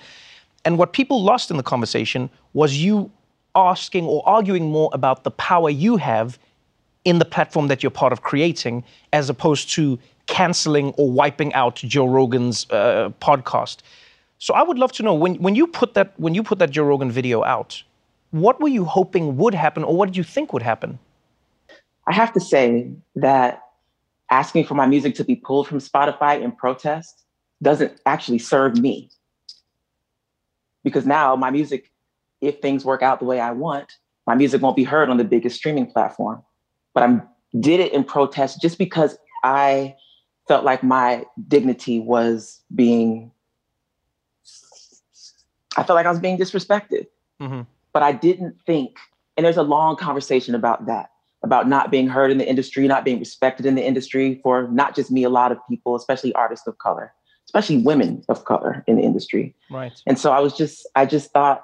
And 0.65 0.79
what 0.79 0.94
people 0.94 1.23
lost 1.23 1.50
in 1.50 1.59
the 1.59 1.62
conversation 1.62 2.31
was 2.55 2.79
you 2.79 3.11
asking 3.55 4.06
or 4.06 4.27
arguing 4.27 4.70
more 4.70 4.88
about 4.94 5.25
the 5.25 5.31
power 5.31 5.69
you 5.69 5.99
have 5.99 6.38
in 7.05 7.19
the 7.19 7.25
platform 7.25 7.69
that 7.69 7.83
you're 7.83 7.91
part 7.91 8.12
of 8.12 8.23
creating, 8.23 8.85
as 9.12 9.29
opposed 9.29 9.71
to 9.71 9.99
canceling 10.27 10.93
or 10.97 11.11
wiping 11.11 11.53
out 11.55 11.77
Joe 11.77 12.06
Rogan's 12.06 12.67
uh, 12.71 13.11
podcast. 13.21 13.79
So 14.39 14.55
I 14.55 14.62
would 14.62 14.79
love 14.79 14.93
to 14.93 15.03
know 15.03 15.15
when, 15.15 15.37
when 15.37 15.55
you 15.55 15.67
put 15.67 15.95
that 15.95 16.19
when 16.19 16.35
you 16.35 16.43
put 16.43 16.59
that 16.59 16.71
Joe 16.71 16.85
Rogan 16.85 17.11
video 17.11 17.45
out, 17.45 17.83
what 18.31 18.61
were 18.61 18.69
you 18.69 18.85
hoping 18.85 19.37
would 19.37 19.55
happen, 19.55 19.85
or 19.85 19.97
what 19.97 20.06
did 20.06 20.17
you 20.17 20.25
think 20.25 20.53
would 20.53 20.62
happen? 20.62 20.99
I 22.06 22.12
have 22.12 22.33
to 22.35 22.41
say 22.41 22.91
that 23.17 23.62
asking 24.31 24.67
for 24.67 24.75
my 24.75 24.87
music 24.87 25.15
to 25.17 25.25
be 25.25 25.37
pulled 25.37 25.69
from 25.69 25.79
Spotify 25.79 26.43
in 26.43 26.53
protest 26.53 27.25
doesn't 27.62 28.01
actually 28.05 28.39
serve 28.39 28.79
me. 28.79 29.11
Because 30.83 31.06
now 31.06 31.37
my 31.37 31.51
music, 31.51 31.91
if 32.41 32.61
things 32.61 32.85
work 32.85 33.03
out 33.03 33.21
the 33.21 33.25
way 33.25 33.41
I 33.41 33.53
want, 33.53 33.93
my 34.27 34.34
music 34.34 34.61
won't 34.61 34.77
be 34.77 34.84
heard 34.84 35.08
on 35.08 35.17
the 35.17 35.25
biggest 35.25 35.56
streaming 35.56 35.87
platform 35.87 36.43
but 36.94 37.03
I 37.03 37.20
did 37.58 37.81
it 37.81 37.93
in 37.93 38.05
protest 38.05 38.63
just 38.63 38.79
because 38.79 39.19
I 39.43 39.96
felt 40.48 40.65
like 40.65 40.82
my 40.82 41.24
dignity 41.48 42.01
was 42.01 42.63
being, 42.74 43.31
I 45.77 45.82
felt 45.82 45.96
like 45.96 46.06
I 46.06 46.10
was 46.10 46.20
being 46.20 46.39
disrespected. 46.39 47.06
Mm-hmm. 47.41 47.63
But 47.93 48.03
I 48.03 48.13
didn't 48.13 48.56
think, 48.67 48.96
and 49.36 49.44
there's 49.44 49.56
a 49.56 49.63
long 49.63 49.96
conversation 49.96 50.55
about 50.55 50.86
that, 50.86 51.10
about 51.43 51.69
not 51.69 51.91
being 51.91 52.08
heard 52.08 52.31
in 52.31 52.39
the 52.39 52.48
industry, 52.48 52.86
not 52.89 53.05
being 53.05 53.19
respected 53.19 53.67
in 53.67 53.74
the 53.74 53.84
industry 53.84 54.41
for 54.43 54.69
not 54.69 54.94
just 54.94 55.10
me, 55.10 55.24
a 55.24 55.29
lot 55.29 55.53
of 55.53 55.58
people, 55.69 55.94
especially 55.94 56.32
artists 56.34 56.67
of 56.67 56.79
color, 56.79 57.13
especially 57.46 57.79
women 57.79 58.24
of 58.29 58.44
color 58.44 58.84
in 58.86 58.96
the 58.96 59.03
industry. 59.03 59.55
Right. 59.70 59.93
And 60.06 60.19
so 60.19 60.32
I 60.32 60.41
was 60.41 60.56
just, 60.56 60.86
I 60.96 61.06
just 61.06 61.32
thought 61.32 61.63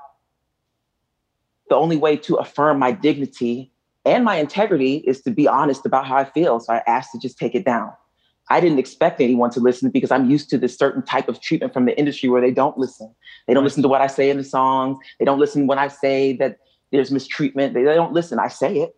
the 1.69 1.77
only 1.77 1.97
way 1.97 2.17
to 2.17 2.37
affirm 2.37 2.79
my 2.79 2.93
dignity 2.93 3.73
and 4.05 4.25
my 4.25 4.37
integrity 4.37 4.97
is 5.07 5.21
to 5.23 5.31
be 5.31 5.47
honest 5.47 5.85
about 5.85 6.07
how 6.07 6.17
I 6.17 6.25
feel. 6.25 6.61
So 6.61 6.73
I 6.73 6.83
asked 6.87 7.13
to 7.13 7.19
just 7.19 7.39
take 7.39 7.55
it 7.55 7.65
down. 7.65 7.93
I 8.49 8.59
didn't 8.59 8.81
expect 8.81 9.21
anyone 9.21 9.51
to 9.51 9.61
listen 9.61 9.91
because 9.91 10.11
I'm 10.11 10.29
used 10.29 10.51
to 10.51 10.59
this 10.59 10.77
certain 10.77 11.05
type 11.05 11.29
of 11.29 11.41
treatment 11.41 11.73
from 11.73 11.85
the 11.85 11.97
industry 11.97 12.29
where 12.29 12.41
they 12.41 12.51
don't 12.51 12.77
listen. 12.77 13.15
They 13.47 13.55
don't 13.55 13.63
listen 13.63 13.83
to 13.83 13.89
what 13.89 14.01
I 14.01 14.09
say 14.09 14.29
in 14.29 14.39
the 14.39 14.45
songs. 14.45 14.99
They 15.19 15.25
don't 15.25 15.39
listen 15.39 15.69
when 15.69 15.79
I 15.79 15.87
say 15.89 16.33
that 16.39 16.59
there's 16.91 17.13
mistreatment. 17.13 17.75
They, 17.75 17.85
they 17.85 17.95
don't 17.95 18.13
listen. 18.13 18.41
I 18.41 18.49
say 18.49 18.79
it, 18.79 18.97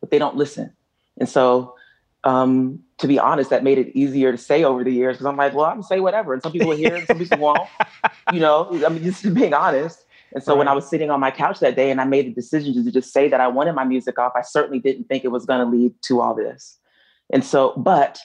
but 0.00 0.10
they 0.10 0.18
don't 0.18 0.36
listen. 0.36 0.72
And 1.18 1.28
so, 1.28 1.74
um, 2.24 2.80
to 2.98 3.06
be 3.06 3.18
honest, 3.18 3.50
that 3.50 3.62
made 3.62 3.78
it 3.78 3.94
easier 3.94 4.32
to 4.32 4.38
say 4.38 4.64
over 4.64 4.82
the 4.82 4.90
years 4.90 5.16
because 5.16 5.26
I'm 5.26 5.36
like, 5.36 5.54
well, 5.54 5.66
I'm 5.66 5.74
gonna 5.74 5.82
say 5.82 6.00
whatever, 6.00 6.32
and 6.32 6.42
some 6.42 6.52
people 6.52 6.68
will 6.68 6.76
hear 6.76 6.94
it, 6.94 6.98
and 7.00 7.06
some 7.06 7.18
people 7.18 7.38
won't. 7.38 7.68
You 8.32 8.40
know, 8.40 8.82
I 8.84 8.88
mean, 8.88 9.02
just 9.04 9.22
being 9.34 9.52
honest. 9.52 10.05
And 10.32 10.42
so 10.42 10.52
right. 10.52 10.58
when 10.58 10.68
I 10.68 10.72
was 10.72 10.88
sitting 10.88 11.10
on 11.10 11.20
my 11.20 11.30
couch 11.30 11.60
that 11.60 11.76
day 11.76 11.90
and 11.90 12.00
I 12.00 12.04
made 12.04 12.26
the 12.26 12.32
decision 12.32 12.84
to 12.84 12.90
just 12.90 13.12
say 13.12 13.28
that 13.28 13.40
I 13.40 13.48
wanted 13.48 13.74
my 13.74 13.84
music 13.84 14.18
off, 14.18 14.32
I 14.36 14.42
certainly 14.42 14.78
didn't 14.78 15.04
think 15.04 15.24
it 15.24 15.28
was 15.28 15.46
going 15.46 15.60
to 15.60 15.66
lead 15.66 15.94
to 16.02 16.20
all 16.20 16.34
this. 16.34 16.78
And 17.32 17.44
so, 17.44 17.72
but 17.76 18.18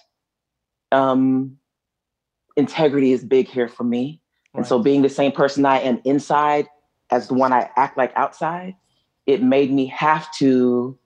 um, 0.92 1.58
integrity 2.58 3.12
is 3.14 3.24
big 3.24 3.48
here 3.48 3.68
for 3.68 3.84
me. 3.84 4.20
Right. 4.54 4.60
And 4.60 4.68
so 4.68 4.80
being 4.80 5.02
the 5.02 5.10
same 5.10 5.32
person 5.32 5.66
I 5.66 5.80
am 5.80 6.02
inside 6.04 6.68
as 7.12 7.28
the 7.28 7.34
one 7.34 7.54
I 7.54 7.70
act 7.78 7.98
like 7.98 8.12
outside, 8.16 8.76
it 9.26 9.42
made 9.42 9.72
me 9.72 9.86
have 9.88 10.32
to, 10.36 10.98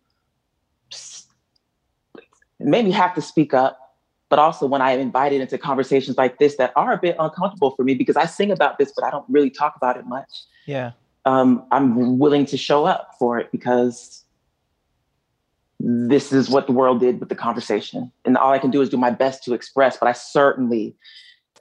it 2.12 2.22
made 2.60 2.86
me 2.86 2.92
have 2.92 3.14
to 3.16 3.22
speak 3.22 3.54
up 3.54 3.85
but 4.30 4.40
also 4.40 4.66
when 4.66 4.82
I'm 4.82 5.00
invited 5.00 5.42
into 5.42 5.58
conversations 5.58 6.18
like 6.18 6.40
this 6.40 6.58
that 6.58 6.74
are 6.76 6.94
a 6.94 6.98
bit 6.98 7.16
uncomfortable 7.20 7.72
for 7.72 7.84
me 7.84 7.94
because 7.94 8.16
I 8.16 8.26
sing 8.26 8.52
about 8.52 8.78
this, 8.78 8.92
but 8.96 9.06
I 9.06 9.12
don't 9.12 9.26
really 9.30 9.50
talk 9.50 9.76
about 9.76 9.98
it 9.98 10.06
much. 10.06 10.44
Yeah. 10.66 10.92
Um, 11.26 11.66
I'm 11.72 12.18
willing 12.18 12.46
to 12.48 12.58
show 12.58 12.86
up 12.86 13.12
for 13.20 13.40
it 13.40 13.52
because 13.52 14.24
this 15.80 16.32
is 16.32 16.50
what 16.50 16.68
the 16.68 16.74
world 16.74 17.00
did 17.00 17.20
with 17.20 17.30
the 17.30 17.36
conversation. 17.36 18.12
And 18.24 18.38
all 18.38 18.52
I 18.52 18.60
can 18.60 18.72
do 18.72 18.82
is 18.82 18.90
do 18.90 18.98
my 18.98 19.12
best 19.12 19.44
to 19.44 19.54
express, 19.54 19.98
but 19.98 20.08
I 20.08 20.14
certainly 20.14 20.96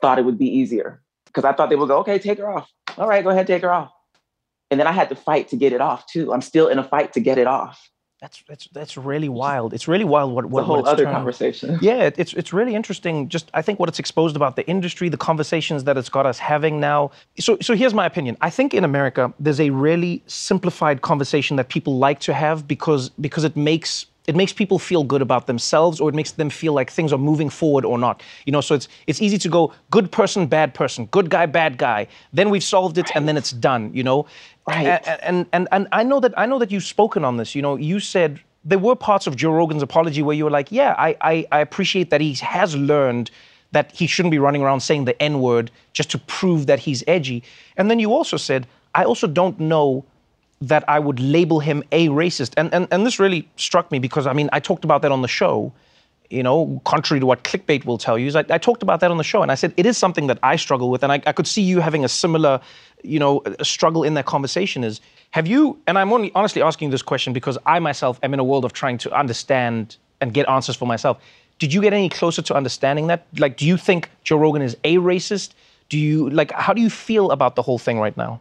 thought 0.00 0.18
it 0.18 0.24
would 0.24 0.38
be 0.38 0.46
easier 0.46 1.02
because 1.26 1.44
I 1.44 1.52
thought 1.52 1.68
they 1.68 1.76
would 1.76 1.88
go, 1.88 1.98
okay, 1.98 2.18
take 2.18 2.38
her 2.38 2.48
off. 2.48 2.70
All 2.96 3.08
right, 3.08 3.24
go 3.24 3.30
ahead, 3.30 3.46
take 3.46 3.62
her 3.62 3.72
off. 3.72 3.92
And 4.70 4.80
then 4.80 4.86
I 4.86 4.92
had 4.92 5.08
to 5.10 5.14
fight 5.14 5.48
to 5.48 5.56
get 5.56 5.72
it 5.72 5.80
off 5.80 6.06
too. 6.06 6.32
I'm 6.32 6.40
still 6.40 6.68
in 6.68 6.78
a 6.78 6.84
fight 6.84 7.12
to 7.14 7.20
get 7.20 7.38
it 7.38 7.46
off. 7.46 7.90
That's 8.24 8.42
that's 8.48 8.68
that's 8.72 8.96
really 8.96 9.28
wild. 9.28 9.74
It's 9.74 9.86
really 9.86 10.08
wild. 10.14 10.32
What 10.32 10.46
what 10.46 10.62
a 10.62 10.64
whole 10.64 10.76
what 10.76 10.86
other 10.86 11.04
turned- 11.04 11.14
conversation. 11.14 11.78
Yeah, 11.82 12.10
it's 12.16 12.32
it's 12.32 12.54
really 12.54 12.74
interesting. 12.74 13.28
Just 13.28 13.50
I 13.52 13.60
think 13.60 13.78
what 13.78 13.90
it's 13.90 13.98
exposed 13.98 14.34
about 14.34 14.56
the 14.56 14.66
industry, 14.66 15.10
the 15.10 15.18
conversations 15.30 15.84
that 15.84 15.98
it's 15.98 16.08
got 16.08 16.24
us 16.24 16.38
having 16.38 16.80
now. 16.80 17.10
So 17.38 17.58
so 17.60 17.74
here's 17.74 17.92
my 17.92 18.06
opinion. 18.06 18.38
I 18.40 18.48
think 18.48 18.72
in 18.72 18.82
America 18.82 19.30
there's 19.38 19.60
a 19.60 19.68
really 19.68 20.22
simplified 20.26 21.02
conversation 21.02 21.56
that 21.58 21.68
people 21.68 21.98
like 21.98 22.18
to 22.20 22.32
have 22.32 22.66
because 22.66 23.10
because 23.20 23.44
it 23.44 23.56
makes 23.56 24.06
it 24.26 24.34
makes 24.34 24.54
people 24.54 24.78
feel 24.78 25.04
good 25.04 25.20
about 25.20 25.46
themselves 25.46 26.00
or 26.00 26.08
it 26.08 26.14
makes 26.14 26.32
them 26.32 26.48
feel 26.48 26.72
like 26.72 26.90
things 26.90 27.12
are 27.12 27.18
moving 27.18 27.50
forward 27.50 27.84
or 27.84 27.98
not. 27.98 28.22
You 28.46 28.52
know, 28.52 28.62
so 28.62 28.74
it's 28.74 28.88
it's 29.06 29.20
easy 29.20 29.38
to 29.38 29.48
go 29.50 29.72
good 29.90 30.10
person, 30.10 30.46
bad 30.46 30.72
person, 30.72 31.06
good 31.10 31.28
guy, 31.28 31.44
bad 31.46 31.76
guy. 31.76 32.06
Then 32.32 32.48
we've 32.48 32.64
solved 32.64 32.96
it 32.96 33.14
and 33.14 33.28
then 33.28 33.36
it's 33.36 33.50
done, 33.50 33.90
you 33.92 34.02
know. 34.02 34.26
Right. 34.66 34.86
And, 34.86 35.20
and 35.22 35.46
and 35.52 35.68
and 35.72 35.88
I 35.92 36.02
know 36.02 36.20
that 36.20 36.32
I 36.38 36.46
know 36.46 36.58
that 36.58 36.70
you've 36.70 36.84
spoken 36.84 37.24
on 37.24 37.36
this. 37.36 37.54
You 37.54 37.62
know, 37.62 37.76
you 37.76 38.00
said 38.00 38.40
there 38.64 38.78
were 38.78 38.96
parts 38.96 39.26
of 39.26 39.36
Joe 39.36 39.52
Rogan's 39.52 39.82
apology 39.82 40.22
where 40.22 40.34
you 40.34 40.44
were 40.44 40.50
like, 40.50 40.72
yeah, 40.72 40.94
I 40.96 41.16
I, 41.20 41.46
I 41.52 41.60
appreciate 41.60 42.10
that 42.10 42.20
he 42.20 42.34
has 42.34 42.74
learned 42.74 43.30
that 43.72 43.90
he 43.92 44.06
shouldn't 44.06 44.30
be 44.30 44.38
running 44.38 44.62
around 44.62 44.80
saying 44.80 45.04
the 45.04 45.20
N 45.22 45.40
word 45.40 45.70
just 45.92 46.10
to 46.12 46.18
prove 46.18 46.66
that 46.66 46.78
he's 46.78 47.04
edgy. 47.06 47.42
And 47.76 47.90
then 47.90 47.98
you 47.98 48.12
also 48.12 48.36
said, 48.36 48.66
I 48.94 49.04
also 49.04 49.26
don't 49.26 49.58
know 49.58 50.04
that 50.60 50.84
I 50.88 50.98
would 50.98 51.20
label 51.20 51.60
him 51.60 51.82
a 51.92 52.08
racist. 52.08 52.54
And, 52.56 52.72
and, 52.72 52.88
and 52.90 53.04
this 53.04 53.18
really 53.18 53.48
struck 53.56 53.90
me 53.90 53.98
because, 53.98 54.26
I 54.26 54.32
mean, 54.32 54.48
I 54.52 54.60
talked 54.60 54.84
about 54.84 55.02
that 55.02 55.12
on 55.12 55.22
the 55.22 55.28
show, 55.28 55.72
you 56.30 56.42
know, 56.42 56.80
contrary 56.84 57.20
to 57.20 57.26
what 57.26 57.42
clickbait 57.42 57.84
will 57.84 57.98
tell 57.98 58.16
you, 58.16 58.28
is 58.28 58.36
I, 58.36 58.44
I 58.48 58.58
talked 58.58 58.82
about 58.82 59.00
that 59.00 59.10
on 59.10 59.18
the 59.18 59.24
show. 59.24 59.42
And 59.42 59.50
I 59.50 59.56
said, 59.56 59.74
it 59.76 59.84
is 59.84 59.98
something 59.98 60.28
that 60.28 60.38
I 60.42 60.56
struggle 60.56 60.88
with. 60.88 61.02
And 61.02 61.12
I, 61.12 61.20
I 61.26 61.32
could 61.32 61.46
see 61.46 61.62
you 61.62 61.80
having 61.80 62.04
a 62.04 62.08
similar, 62.08 62.60
you 63.04 63.18
know, 63.18 63.42
a 63.58 63.64
struggle 63.64 64.02
in 64.02 64.14
that 64.14 64.26
conversation 64.26 64.84
is, 64.84 65.00
have 65.32 65.46
you, 65.46 65.78
and 65.86 65.98
I'm 65.98 66.12
only 66.12 66.32
honestly 66.34 66.62
asking 66.62 66.90
this 66.90 67.02
question 67.02 67.32
because 67.32 67.58
I 67.66 67.78
myself 67.78 68.18
am 68.22 68.32
in 68.34 68.40
a 68.40 68.44
world 68.44 68.64
of 68.64 68.72
trying 68.72 68.98
to 68.98 69.12
understand 69.12 69.96
and 70.20 70.32
get 70.32 70.48
answers 70.48 70.76
for 70.76 70.86
myself. 70.86 71.20
Did 71.58 71.72
you 71.72 71.80
get 71.80 71.92
any 71.92 72.08
closer 72.08 72.42
to 72.42 72.54
understanding 72.54 73.06
that? 73.08 73.26
Like, 73.38 73.56
do 73.56 73.66
you 73.66 73.76
think 73.76 74.10
Joe 74.24 74.38
Rogan 74.38 74.62
is 74.62 74.76
a 74.84 74.96
racist? 74.96 75.52
Do 75.88 75.98
you, 75.98 76.30
like, 76.30 76.50
how 76.52 76.72
do 76.72 76.80
you 76.80 76.90
feel 76.90 77.30
about 77.30 77.56
the 77.56 77.62
whole 77.62 77.78
thing 77.78 77.98
right 77.98 78.16
now? 78.16 78.40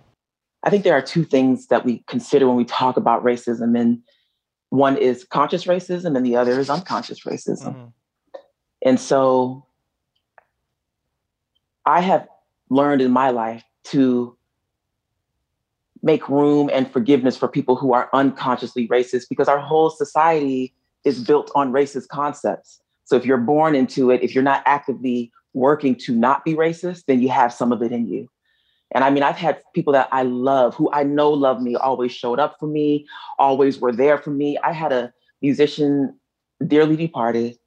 I 0.64 0.70
think 0.70 0.84
there 0.84 0.94
are 0.94 1.02
two 1.02 1.26
things 1.26 1.68
that 1.68 1.84
we 1.84 2.04
consider 2.08 2.48
when 2.48 2.56
we 2.56 2.66
talk 2.66 2.96
about 2.96 3.24
racism, 3.24 3.78
and 3.78 4.00
one 4.70 4.98
is 4.98 5.26
conscious 5.26 5.66
racism, 5.66 6.16
and 6.16 6.26
the 6.26 6.36
other 6.38 6.60
is 6.60 6.70
unconscious 6.70 7.26
racism. 7.26 7.76
Mhm. 7.76 7.94
And 8.86 9.00
so 9.00 9.66
I 11.86 12.02
have 12.02 12.28
learned 12.70 13.02
in 13.02 13.12
my 13.12 13.30
life 13.30 13.64
to 13.86 14.38
make 16.04 16.28
room 16.28 16.70
and 16.72 16.92
forgiveness 16.92 17.38
for 17.38 17.48
people 17.48 17.76
who 17.76 17.94
are 17.94 18.10
unconsciously 18.14 18.88
racist 18.90 19.30
because 19.30 19.48
our 19.48 19.60
whole 19.60 19.90
society 19.90 20.74
is 21.06 21.24
built 21.24 21.50
on 21.56 21.72
racist 21.72 22.10
concepts. 22.10 22.82
So 23.06 23.16
if 23.16 23.26
you're 23.26 23.38
born 23.38 23.74
into 23.74 24.12
it, 24.12 24.22
if 24.22 24.36
you're 24.36 24.44
not 24.44 24.64
actively 24.66 25.32
working 25.54 25.96
to 25.96 26.14
not 26.14 26.44
be 26.44 26.54
racist, 26.54 27.06
then 27.08 27.22
you 27.22 27.30
have 27.30 27.54
some 27.54 27.72
of 27.72 27.82
it 27.82 27.92
in 27.92 28.08
you. 28.08 28.28
And 28.92 29.04
I 29.04 29.10
mean, 29.10 29.24
I've 29.24 29.38
had 29.38 29.62
people 29.74 29.94
that 29.94 30.10
I 30.12 30.24
love, 30.24 30.76
who 30.76 30.92
I 30.92 31.04
know 31.04 31.32
love 31.32 31.62
me, 31.62 31.76
always 31.76 32.12
showed 32.12 32.40
up 32.40 32.58
for 32.60 32.68
me, 32.68 33.08
always 33.40 33.80
were 33.80 33.92
there 33.92 34.18
for 34.18 34.30
me. 34.30 34.58
I 34.60 34.72
had 34.72 34.92
a 34.92 35.12
musician, 35.42 36.20
dearly 36.66 36.96
departed, 36.96 37.58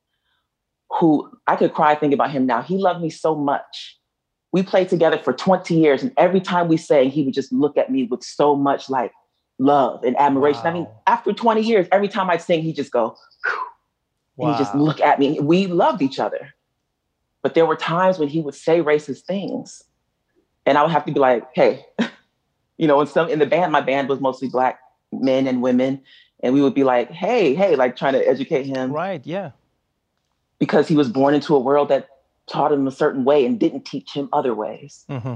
who 1.01 1.31
I 1.47 1.57
could 1.57 1.75
cry 1.75 1.95
thinking 1.95 2.15
about 2.15 2.31
him 2.31 2.47
now. 2.47 2.63
He 2.63 2.77
loved 2.77 3.01
me 3.01 3.11
so 3.11 3.35
much. 3.35 3.99
We 4.57 4.63
played 4.63 4.89
together 4.89 5.19
for 5.19 5.35
20 5.35 5.75
years, 5.75 6.03
and 6.03 6.13
every 6.17 6.41
time 6.41 6.69
we 6.69 6.79
sang, 6.79 7.11
he 7.11 7.23
would 7.23 7.35
just 7.35 7.53
look 7.53 7.77
at 7.77 7.91
me 7.91 8.05
with 8.05 8.25
so 8.25 8.57
much 8.57 8.89
like 8.89 9.13
love 9.59 10.03
and 10.03 10.17
admiration. 10.17 10.63
I 10.65 10.73
mean, 10.73 10.87
after 11.07 11.35
20 11.35 11.61
years, 11.61 11.87
every 11.93 12.09
time 12.09 12.31
I'd 12.31 12.41
sing, 12.41 12.63
he'd 12.63 12.75
just 12.75 12.91
go, 12.91 13.19
and 14.39 14.53
he'd 14.53 14.57
just 14.57 14.75
look 14.75 14.99
at 15.03 15.19
me. 15.19 15.39
We 15.41 15.67
loved 15.67 16.01
each 16.01 16.19
other. 16.19 16.55
But 17.43 17.53
there 17.53 17.67
were 17.67 17.77
times 17.77 18.19
when 18.19 18.31
he 18.31 18.41
would 18.41 18.55
say 18.55 18.81
racist 18.81 19.27
things. 19.27 19.83
And 20.65 20.79
I 20.79 20.83
would 20.85 20.91
have 20.91 21.05
to 21.05 21.13
be 21.13 21.21
like, 21.21 21.45
hey, 21.55 21.85
you 22.79 22.89
know, 22.89 22.99
in 23.03 23.09
some 23.09 23.29
in 23.29 23.41
the 23.41 23.45
band, 23.45 23.73
my 23.73 23.83
band 23.83 24.09
was 24.09 24.21
mostly 24.21 24.49
black 24.49 24.81
men 25.13 25.47
and 25.47 25.61
women. 25.61 26.01
And 26.43 26.55
we 26.55 26.63
would 26.63 26.73
be 26.75 26.83
like, 26.83 27.11
hey, 27.11 27.55
hey, 27.55 27.77
like 27.77 27.95
trying 27.95 28.15
to 28.15 28.27
educate 28.27 28.65
him 28.65 28.91
Right, 28.91 29.21
yeah. 29.27 29.51
because 30.59 30.89
he 30.89 30.97
was 30.97 31.11
born 31.11 31.35
into 31.35 31.55
a 31.55 31.61
world 31.61 31.91
that 31.91 32.09
taught 32.49 32.73
him 32.73 32.87
a 32.87 32.91
certain 32.91 33.25
way 33.25 33.45
and 33.45 33.59
didn't 33.59 33.85
teach 33.85 34.13
him 34.13 34.29
other 34.33 34.55
ways. 34.55 35.05
hmm 35.09 35.35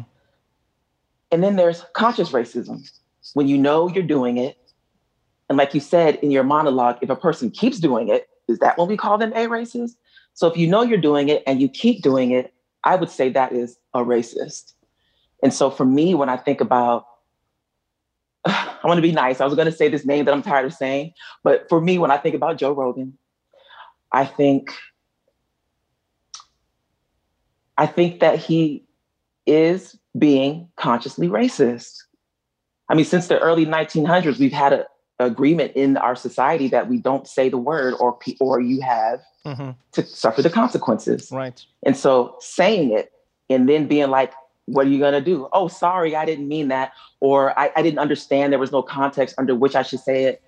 And 1.31 1.43
then 1.43 1.57
there's 1.57 1.85
conscious 1.95 2.31
racism 2.31 2.89
when 3.35 3.49
you 3.49 3.59
know 3.59 3.89
you're 3.89 4.03
doing 4.03 4.39
it. 4.39 4.57
And 5.49 5.59
like 5.59 5.75
you 5.75 5.81
said 5.81 6.17
in 6.17 6.31
your 6.31 6.45
monologue, 6.45 6.99
if 7.03 7.11
a 7.11 7.17
person 7.17 7.51
keeps 7.51 7.81
doing 7.81 8.09
it, 8.09 8.29
is 8.49 8.59
that 8.61 8.79
when 8.79 8.89
we 8.89 8.97
call 8.97 9.19
them 9.19 9.33
a 9.33 9.47
racist? 9.47 9.97
So 10.35 10.47
if 10.47 10.57
you 10.57 10.67
know 10.67 10.83
you're 10.83 10.99
doing 10.99 11.29
it 11.29 11.43
and 11.47 11.61
you 11.61 11.69
keep 11.69 12.03
doing 12.03 12.31
it, 12.31 12.53
I 12.85 12.97
would 12.97 13.11
say 13.11 13.31
that 13.31 13.53
is 13.53 13.77
a 13.95 14.01
racist. 14.01 14.73
And 15.43 15.53
so 15.53 15.71
for 15.71 15.85
me, 15.85 16.15
when 16.15 16.29
I 16.29 16.37
think 16.37 16.61
about, 16.61 17.07
I 18.45 18.81
want 18.85 18.99
to 18.99 19.03
be 19.03 19.13
nice. 19.13 19.41
I 19.41 19.45
was 19.45 19.55
going 19.55 19.67
to 19.67 19.73
say 19.73 19.89
this 19.89 20.07
name 20.07 20.25
that 20.25 20.33
I'm 20.33 20.43
tired 20.43 20.67
of 20.67 20.73
saying, 20.73 21.13
but 21.43 21.69
for 21.69 21.81
me, 21.81 21.99
when 21.99 22.11
I 22.11 22.17
think 22.17 22.35
about 22.35 22.57
Joe 22.57 22.73
Rogan, 22.73 23.19
I 24.13 24.25
think, 24.25 24.73
I 27.81 27.87
think 27.87 28.21
that 28.21 28.39
he 28.39 28.85
is 29.47 29.99
being 30.19 30.69
consciously 30.77 31.29
racist. 31.29 31.97
I 32.91 32.95
mean, 32.95 33.07
since 33.07 33.29
the 33.29 33.39
early 33.39 33.65
1900s, 33.65 34.39
we've 34.39 34.53
had 34.53 34.75
an 34.75 34.85
agreement 35.19 35.73
in 35.75 35.97
our 35.97 36.15
society 36.15 36.69
that 36.69 36.91
we 36.91 36.99
don't 36.99 37.27
say 37.27 37.49
the 37.49 37.57
word, 37.57 37.95
or 37.99 38.19
or 38.39 38.61
you 38.61 38.83
have 38.83 39.23
hmm 39.47 39.71
to 39.93 40.05
suffer 40.05 40.43
the 40.43 40.51
consequences. 40.51 41.33
Right. 41.33 41.65
And 41.83 41.97
so, 41.97 42.37
saying 42.41 42.93
it 42.93 43.13
and 43.49 43.67
then 43.67 43.89
being 43.89 44.11
like, 44.11 44.35
"What 44.67 44.87
are 44.87 44.91
you 44.91 44.99
gonna 44.99 45.23
do?" 45.23 45.49
Oh, 45.55 45.69
sorry, 45.69 46.15
I 46.15 46.27
didn't 46.27 46.49
mean 46.49 46.69
that, 46.69 46.93
or 47.21 47.59
I, 47.59 47.73
I 47.77 47.81
didn't 47.81 47.99
understand. 47.99 48.53
There 48.53 48.61
was 48.61 48.73
no 48.73 48.83
context 48.83 49.35
under 49.39 49.55
which 49.55 49.75
I 49.75 49.83
should 49.83 50.01
say 50.01 50.25
it. 50.25 50.43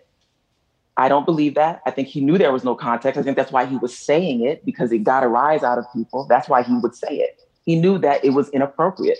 I 0.97 1.09
don't 1.09 1.25
believe 1.25 1.55
that. 1.55 1.81
I 1.87 1.91
think 1.91 2.09
he 2.09 2.21
knew 2.21 2.37
there 2.37 2.53
was 2.53 2.65
no 2.65 2.75
context. 2.75 3.19
I 3.19 3.23
think 3.23 3.37
that's 3.37 3.53
why 3.53 3.65
he 3.65 3.77
was 3.77 3.97
saying 3.97 4.45
it 4.45 4.65
because 4.65 4.93
it 4.93 4.99
got 4.99 5.23
a 5.23 5.29
rise 5.29 5.63
out 5.63 5.79
of 5.79 5.87
people. 5.93 6.27
That's 6.29 6.49
why 6.49 6.63
he 6.63 6.75
would 6.75 6.95
say 6.95 7.17
it. 7.17 7.41
He 7.65 7.77
knew 7.77 7.99
that 7.99 8.25
it 8.25 8.31
was 8.31 8.51
inappropriate. 8.51 9.19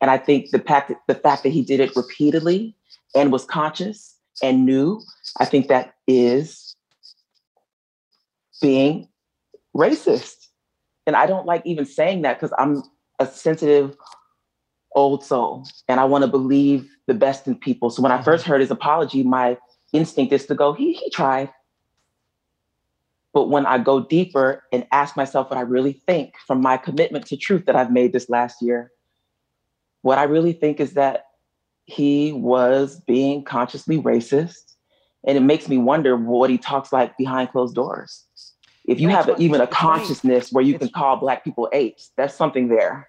And 0.00 0.10
I 0.10 0.18
think 0.18 0.50
the 0.50 0.58
fact 0.58 0.88
that, 0.88 0.98
the 1.06 1.14
fact 1.14 1.44
that 1.44 1.50
he 1.50 1.62
did 1.62 1.80
it 1.80 1.94
repeatedly 1.94 2.74
and 3.14 3.30
was 3.30 3.44
conscious 3.44 4.16
and 4.42 4.66
knew, 4.66 5.00
I 5.38 5.44
think 5.44 5.68
that 5.68 5.94
is 6.08 6.74
being 8.60 9.08
racist. 9.76 10.48
And 11.06 11.14
I 11.14 11.26
don't 11.26 11.46
like 11.46 11.62
even 11.64 11.84
saying 11.84 12.22
that 12.22 12.40
because 12.40 12.54
I'm 12.58 12.82
a 13.20 13.26
sensitive 13.26 13.96
old 14.94 15.24
soul 15.24 15.66
and 15.88 16.00
I 16.00 16.04
want 16.04 16.22
to 16.22 16.28
believe 16.28 16.88
the 17.06 17.14
best 17.14 17.46
in 17.46 17.54
people. 17.54 17.90
So 17.90 18.02
when 18.02 18.12
I 18.12 18.22
first 18.22 18.44
mm-hmm. 18.44 18.52
heard 18.52 18.60
his 18.60 18.70
apology, 18.70 19.22
my 19.22 19.58
instinct 19.94 20.32
is 20.32 20.46
to 20.46 20.54
go, 20.54 20.72
he, 20.72 20.92
he 20.92 21.08
tried. 21.10 21.50
But 23.32 23.48
when 23.48 23.66
I 23.66 23.78
go 23.78 24.00
deeper 24.00 24.62
and 24.72 24.86
ask 24.92 25.16
myself 25.16 25.50
what 25.50 25.58
I 25.58 25.62
really 25.62 25.92
think 25.92 26.34
from 26.46 26.60
my 26.60 26.76
commitment 26.76 27.26
to 27.26 27.36
truth 27.36 27.64
that 27.66 27.76
I've 27.76 27.90
made 27.90 28.12
this 28.12 28.28
last 28.28 28.60
year, 28.60 28.92
what 30.02 30.18
I 30.18 30.24
really 30.24 30.52
think 30.52 30.80
is 30.80 30.92
that 30.92 31.26
he 31.86 32.32
was 32.32 33.00
being 33.06 33.42
consciously 33.42 33.98
racist. 33.98 34.74
And 35.26 35.38
it 35.38 35.40
makes 35.40 35.68
me 35.68 35.78
wonder 35.78 36.16
what 36.16 36.50
he 36.50 36.58
talks 36.58 36.92
like 36.92 37.16
behind 37.16 37.50
closed 37.50 37.74
doors. 37.74 38.24
If 38.86 39.00
you 39.00 39.08
That's 39.08 39.26
have 39.26 39.40
even 39.40 39.62
a 39.62 39.66
consciousness 39.66 40.52
where 40.52 40.62
you 40.62 40.78
can 40.78 40.90
call 40.90 41.16
Black 41.16 41.42
people 41.42 41.70
apes, 41.72 42.10
that's 42.16 42.34
something 42.34 42.68
there. 42.68 43.08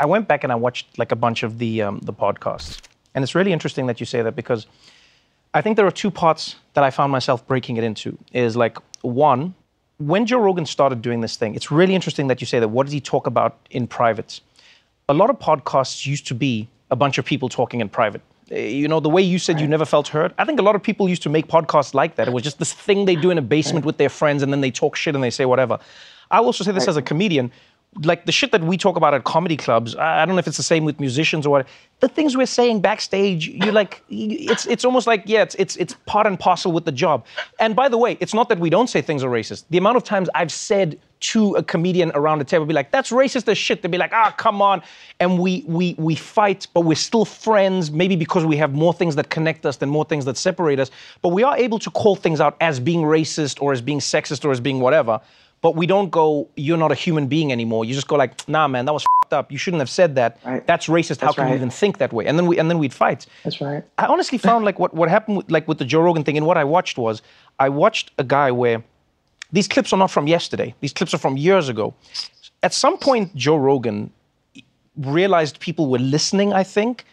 I 0.00 0.06
went 0.06 0.26
back 0.26 0.42
and 0.44 0.50
I 0.50 0.56
watched 0.56 0.98
like 0.98 1.12
a 1.12 1.16
bunch 1.16 1.42
of 1.42 1.58
the 1.58 1.82
um, 1.82 1.98
the 2.02 2.12
podcasts, 2.12 2.80
and 3.14 3.22
it's 3.22 3.34
really 3.34 3.52
interesting 3.52 3.86
that 3.86 4.00
you 4.00 4.06
say 4.06 4.22
that 4.22 4.34
because 4.34 4.66
I 5.52 5.60
think 5.60 5.76
there 5.76 5.86
are 5.86 5.90
two 5.90 6.10
parts 6.10 6.56
that 6.72 6.82
I 6.82 6.90
found 6.90 7.12
myself 7.12 7.46
breaking 7.46 7.76
it 7.76 7.84
into. 7.84 8.16
Is 8.32 8.56
like 8.56 8.78
one, 9.02 9.54
when 9.98 10.24
Joe 10.24 10.38
Rogan 10.38 10.64
started 10.64 11.02
doing 11.02 11.20
this 11.20 11.36
thing, 11.36 11.54
it's 11.54 11.70
really 11.70 11.94
interesting 11.94 12.28
that 12.28 12.40
you 12.40 12.46
say 12.46 12.58
that. 12.60 12.68
What 12.68 12.86
does 12.86 12.94
he 12.94 13.00
talk 13.00 13.26
about 13.26 13.58
in 13.70 13.86
private? 13.86 14.40
A 15.10 15.14
lot 15.14 15.28
of 15.28 15.38
podcasts 15.38 16.06
used 16.06 16.26
to 16.28 16.34
be 16.34 16.66
a 16.90 16.96
bunch 16.96 17.18
of 17.18 17.26
people 17.26 17.50
talking 17.50 17.80
in 17.80 17.90
private. 17.90 18.22
Eh, 18.50 18.68
you 18.68 18.88
know, 18.88 19.00
the 19.00 19.10
way 19.10 19.20
you 19.20 19.38
said 19.38 19.60
you 19.60 19.68
never 19.68 19.84
felt 19.84 20.08
heard, 20.08 20.32
I 20.38 20.46
think 20.46 20.58
a 20.58 20.62
lot 20.62 20.76
of 20.76 20.82
people 20.82 21.10
used 21.10 21.22
to 21.24 21.28
make 21.28 21.46
podcasts 21.46 21.92
like 21.92 22.14
that. 22.14 22.26
It 22.26 22.32
was 22.32 22.42
just 22.42 22.58
this 22.58 22.72
thing 22.72 23.04
they 23.04 23.16
do 23.16 23.30
in 23.30 23.36
a 23.36 23.42
basement 23.42 23.84
with 23.84 23.98
their 23.98 24.08
friends 24.08 24.42
and 24.42 24.50
then 24.50 24.62
they 24.62 24.70
talk 24.70 24.96
shit 24.96 25.14
and 25.14 25.22
they 25.22 25.30
say 25.30 25.44
whatever. 25.44 25.78
I 26.30 26.40
will 26.40 26.46
also 26.46 26.64
say 26.64 26.72
this 26.72 26.88
as 26.88 26.96
a 26.96 27.02
comedian 27.02 27.50
like 28.04 28.24
the 28.24 28.32
shit 28.32 28.52
that 28.52 28.62
we 28.62 28.76
talk 28.76 28.96
about 28.96 29.14
at 29.14 29.24
comedy 29.24 29.56
clubs, 29.56 29.96
I 29.96 30.24
don't 30.24 30.36
know 30.36 30.38
if 30.38 30.46
it's 30.46 30.56
the 30.56 30.62
same 30.62 30.84
with 30.84 31.00
musicians 31.00 31.44
or 31.44 31.50
what. 31.50 31.68
The 31.98 32.08
things 32.08 32.36
we're 32.36 32.46
saying 32.46 32.80
backstage, 32.80 33.48
you 33.48 33.72
like, 33.72 34.02
it's 34.08 34.64
it's 34.66 34.84
almost 34.84 35.06
like 35.06 35.24
yeah, 35.26 35.42
it's 35.42 35.56
it's 35.56 35.76
it's 35.76 35.94
part 36.06 36.26
and 36.26 36.38
parcel 36.38 36.72
with 36.72 36.84
the 36.84 36.92
job. 36.92 37.26
And 37.58 37.74
by 37.74 37.88
the 37.88 37.98
way, 37.98 38.16
it's 38.20 38.32
not 38.32 38.48
that 38.48 38.60
we 38.60 38.70
don't 38.70 38.88
say 38.88 39.02
things 39.02 39.24
are 39.24 39.28
racist. 39.28 39.64
The 39.70 39.78
amount 39.78 39.96
of 39.96 40.04
times 40.04 40.30
I've 40.34 40.52
said 40.52 40.98
to 41.20 41.54
a 41.56 41.62
comedian 41.62 42.10
around 42.14 42.38
the 42.38 42.44
table, 42.44 42.64
be 42.64 42.72
like, 42.72 42.92
"That's 42.92 43.10
racist 43.10 43.48
as 43.48 43.58
shit." 43.58 43.82
They'd 43.82 43.90
be 43.90 43.98
like, 43.98 44.12
"Ah, 44.14 44.30
come 44.38 44.62
on," 44.62 44.82
and 45.18 45.38
we 45.38 45.64
we 45.66 45.94
we 45.98 46.14
fight, 46.14 46.68
but 46.72 46.82
we're 46.82 46.94
still 46.94 47.24
friends. 47.24 47.90
Maybe 47.90 48.14
because 48.14 48.46
we 48.46 48.56
have 48.56 48.72
more 48.72 48.94
things 48.94 49.16
that 49.16 49.30
connect 49.30 49.66
us 49.66 49.76
than 49.78 49.90
more 49.90 50.04
things 50.04 50.24
that 50.26 50.36
separate 50.36 50.78
us. 50.78 50.90
But 51.22 51.30
we 51.30 51.42
are 51.42 51.56
able 51.56 51.80
to 51.80 51.90
call 51.90 52.14
things 52.14 52.40
out 52.40 52.56
as 52.60 52.78
being 52.78 53.02
racist 53.02 53.60
or 53.60 53.72
as 53.72 53.82
being 53.82 53.98
sexist 53.98 54.44
or 54.44 54.52
as 54.52 54.60
being 54.60 54.80
whatever 54.80 55.20
but 55.62 55.76
we 55.76 55.86
don't 55.86 56.10
go, 56.10 56.48
you're 56.56 56.78
not 56.78 56.92
a 56.92 56.94
human 56.94 57.26
being 57.26 57.52
anymore. 57.52 57.84
You 57.84 57.94
just 57.94 58.08
go 58.08 58.16
like, 58.16 58.48
nah, 58.48 58.66
man, 58.66 58.86
that 58.86 58.92
was 58.92 59.04
up. 59.32 59.52
You 59.52 59.58
shouldn't 59.58 59.80
have 59.80 59.90
said 59.90 60.14
that. 60.16 60.38
Right. 60.44 60.66
That's 60.66 60.86
racist. 60.86 61.18
That's 61.18 61.22
How 61.22 61.32
can 61.32 61.44
right. 61.44 61.50
you 61.50 61.56
even 61.56 61.70
think 61.70 61.98
that 61.98 62.12
way? 62.12 62.26
And 62.26 62.38
then 62.38 62.46
we 62.46 62.58
and 62.58 62.70
then 62.70 62.78
we'd 62.78 62.92
fight. 62.92 63.26
That's 63.44 63.60
right. 63.60 63.84
I 63.98 64.06
honestly 64.06 64.38
found 64.38 64.64
like 64.64 64.78
what, 64.78 64.94
what 64.94 65.08
happened 65.08 65.36
with, 65.38 65.50
like 65.50 65.68
with 65.68 65.78
the 65.78 65.84
Joe 65.84 66.00
Rogan 66.00 66.24
thing 66.24 66.36
and 66.36 66.46
what 66.46 66.56
I 66.56 66.64
watched 66.64 66.98
was 66.98 67.22
I 67.58 67.68
watched 67.68 68.10
a 68.18 68.24
guy 68.24 68.50
where 68.50 68.82
these 69.52 69.68
clips 69.68 69.92
are 69.92 69.96
not 69.96 70.10
from 70.10 70.26
yesterday. 70.26 70.74
These 70.80 70.92
clips 70.92 71.14
are 71.14 71.18
from 71.18 71.36
years 71.36 71.68
ago. 71.68 71.94
At 72.62 72.74
some 72.74 72.98
point, 72.98 73.34
Joe 73.34 73.56
Rogan 73.56 74.10
realized 74.96 75.60
people 75.60 75.88
were 75.88 75.98
listening, 75.98 76.52
I 76.52 76.62
think, 76.62 77.04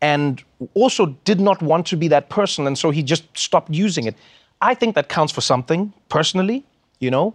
and 0.00 0.42
also 0.74 1.06
did 1.24 1.40
not 1.40 1.60
want 1.60 1.86
to 1.88 1.96
be 1.96 2.08
that 2.08 2.28
person, 2.28 2.66
and 2.66 2.78
so 2.78 2.90
he 2.90 3.02
just 3.02 3.24
stopped 3.36 3.70
using 3.70 4.06
it. 4.06 4.14
I 4.60 4.74
think 4.74 4.94
that 4.94 5.08
counts 5.08 5.32
for 5.32 5.40
something, 5.40 5.92
personally, 6.08 6.64
you 7.00 7.10
know. 7.10 7.34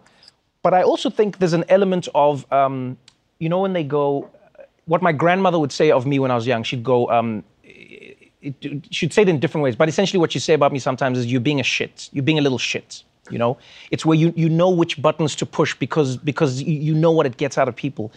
But 0.67 0.73
I 0.73 0.83
also 0.83 1.09
think 1.09 1.37
there's 1.37 1.53
an 1.53 1.63
element 1.69 2.09
of, 2.13 2.45
um, 2.51 2.97
you 3.39 3.47
know, 3.47 3.61
when 3.61 3.71
they 3.71 3.85
go, 3.85 4.29
what 4.83 5.01
my 5.01 5.13
grandmother 5.13 5.57
would 5.57 5.71
say 5.71 5.91
of 5.91 6.05
me 6.05 6.19
when 6.19 6.29
I 6.29 6.35
was 6.35 6.45
young, 6.45 6.61
she'd 6.63 6.83
go, 6.83 7.09
um, 7.09 7.45
it, 7.63 8.53
it, 8.61 8.93
she'd 8.93 9.13
say 9.13 9.21
it 9.21 9.29
in 9.29 9.39
different 9.39 9.63
ways, 9.63 9.77
but 9.77 9.87
essentially 9.87 10.19
what 10.19 10.33
she'd 10.33 10.41
say 10.41 10.53
about 10.53 10.73
me 10.73 10.79
sometimes 10.79 11.19
is 11.19 11.25
you're 11.25 11.39
being 11.39 11.61
a 11.61 11.63
shit, 11.63 12.09
you're 12.11 12.25
being 12.25 12.37
a 12.37 12.41
little 12.41 12.57
shit. 12.57 13.03
You 13.29 13.37
know, 13.37 13.57
it's 13.91 14.05
where 14.05 14.17
you, 14.17 14.33
you 14.35 14.49
know 14.49 14.69
which 14.69 15.01
buttons 15.01 15.37
to 15.37 15.45
push 15.45 15.73
because 15.73 16.17
because 16.17 16.61
you, 16.61 16.93
know 16.93 17.11
what 17.11 17.25
it 17.25 17.37
gets 17.37 17.57
out 17.57 17.69
of 17.69 17.75
people. 17.77 18.11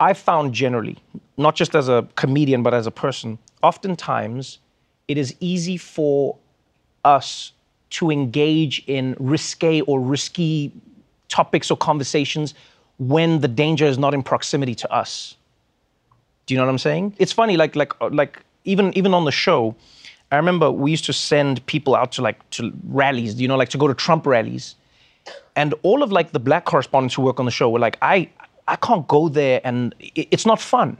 I've 0.00 0.16
found 0.16 0.54
generally, 0.54 0.96
not 1.36 1.54
just 1.54 1.74
as 1.74 1.90
a 1.90 2.08
comedian, 2.14 2.62
but 2.62 2.72
as 2.72 2.86
a 2.86 2.90
person, 2.90 3.36
oftentimes 3.62 4.58
it 5.06 5.18
is 5.18 5.36
easy 5.40 5.76
for 5.76 6.38
us 7.04 7.52
to 7.90 8.10
engage 8.10 8.82
in 8.86 9.16
risque 9.18 9.82
or 9.82 10.00
risky 10.00 10.72
topics 11.40 11.70
or 11.72 11.76
conversations 11.76 12.54
when 12.98 13.40
the 13.40 13.48
danger 13.48 13.86
is 13.92 13.98
not 13.98 14.14
in 14.14 14.22
proximity 14.22 14.74
to 14.82 14.88
us. 14.92 15.36
Do 16.46 16.54
you 16.54 16.58
know 16.58 16.66
what 16.66 16.70
I'm 16.70 16.84
saying? 16.90 17.14
It's 17.18 17.32
funny, 17.32 17.56
like 17.56 17.74
like 17.82 17.92
uh, 18.00 18.10
like 18.20 18.32
even 18.64 18.86
even 19.00 19.12
on 19.14 19.24
the 19.24 19.36
show, 19.46 19.74
I 20.30 20.36
remember 20.36 20.66
we 20.70 20.90
used 20.96 21.06
to 21.06 21.12
send 21.12 21.64
people 21.66 21.94
out 22.00 22.12
to 22.12 22.22
like 22.22 22.38
to 22.56 22.72
rallies, 23.02 23.40
you 23.40 23.48
know, 23.48 23.56
like 23.56 23.70
to 23.70 23.78
go 23.78 23.88
to 23.88 23.94
Trump 24.06 24.26
rallies. 24.26 24.76
And 25.56 25.74
all 25.82 26.02
of 26.02 26.10
like 26.12 26.32
the 26.32 26.40
black 26.48 26.64
correspondents 26.72 27.14
who 27.14 27.22
work 27.22 27.38
on 27.40 27.46
the 27.46 27.56
show 27.60 27.68
were 27.70 27.84
like, 27.86 27.96
I 28.02 28.16
I 28.68 28.76
can't 28.76 29.06
go 29.08 29.28
there 29.28 29.60
and 29.64 29.94
it, 29.98 30.28
it's 30.34 30.46
not 30.46 30.60
fun, 30.60 30.96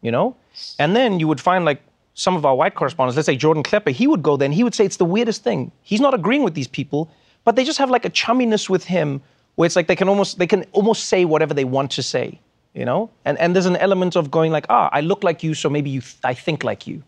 you 0.00 0.10
know? 0.10 0.36
And 0.78 0.96
then 0.96 1.20
you 1.20 1.28
would 1.28 1.40
find 1.40 1.64
like 1.64 1.80
some 2.14 2.36
of 2.36 2.44
our 2.44 2.56
white 2.60 2.74
correspondents, 2.74 3.16
let's 3.16 3.26
say 3.26 3.36
Jordan 3.36 3.62
Klepper, 3.62 3.90
he 3.90 4.06
would 4.06 4.22
go 4.22 4.36
there 4.36 4.46
and 4.46 4.54
he 4.54 4.64
would 4.64 4.74
say 4.74 4.84
it's 4.84 4.98
the 4.98 5.10
weirdest 5.16 5.42
thing. 5.44 5.70
He's 5.82 6.00
not 6.00 6.14
agreeing 6.14 6.44
with 6.44 6.54
these 6.54 6.68
people, 6.68 7.10
but 7.44 7.56
they 7.56 7.64
just 7.64 7.78
have 7.78 7.90
like 7.90 8.04
a 8.04 8.10
chumminess 8.10 8.68
with 8.68 8.84
him 8.84 9.20
where 9.54 9.66
it's 9.66 9.76
like 9.76 9.86
they 9.86 9.96
can 9.96 10.08
almost 10.08 10.38
they 10.38 10.46
can 10.46 10.64
almost 10.72 11.04
say 11.04 11.24
whatever 11.24 11.54
they 11.54 11.64
want 11.64 11.90
to 11.92 12.02
say, 12.02 12.40
you 12.74 12.84
know? 12.84 13.10
And 13.24 13.38
and 13.38 13.54
there's 13.54 13.66
an 13.66 13.76
element 13.76 14.16
of 14.16 14.30
going 14.30 14.52
like, 14.52 14.66
ah, 14.68 14.88
I 14.92 15.00
look 15.00 15.24
like 15.24 15.42
you, 15.42 15.54
so 15.54 15.68
maybe 15.68 15.90
you 15.90 16.00
th- 16.00 16.16
I 16.24 16.34
think 16.34 16.64
like 16.64 16.86
you, 16.86 17.02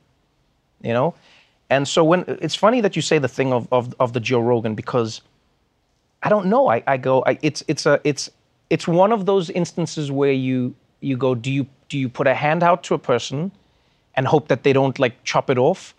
you 0.83 0.93
know? 0.93 1.15
And 1.71 1.89
so 1.89 2.05
when 2.05 2.25
it's 2.29 2.55
funny 2.55 2.81
that 2.83 2.97
you 2.97 3.03
say 3.03 3.19
the 3.19 3.29
thing 3.29 3.53
of 3.53 3.69
of, 3.73 3.95
of 3.99 4.13
the 4.13 4.21
Joe 4.21 4.41
Rogan 4.41 4.75
because 4.75 5.23
I 6.23 6.29
don't 6.29 6.47
know. 6.47 6.69
I, 6.69 6.83
I 6.87 6.97
go, 6.97 7.23
I, 7.27 7.39
it's 7.43 7.63
it's 7.69 7.87
a 7.87 8.01
it's 8.05 8.31
it's 8.71 8.89
one 8.89 9.13
of 9.13 9.27
those 9.27 9.51
instances 9.51 10.11
where 10.11 10.33
you 10.33 10.75
you 11.01 11.17
go, 11.17 11.35
do 11.35 11.51
you 11.51 11.67
do 11.89 11.99
you 11.99 12.09
put 12.09 12.27
a 12.27 12.35
hand 12.35 12.63
out 12.63 12.83
to 12.85 12.95
a 12.95 12.99
person 12.99 13.53
and 14.15 14.27
hope 14.27 14.49
that 14.49 14.63
they 14.63 14.73
don't 14.73 14.99
like 14.99 15.23
chop 15.25 15.51
it 15.51 15.59
off? 15.59 15.95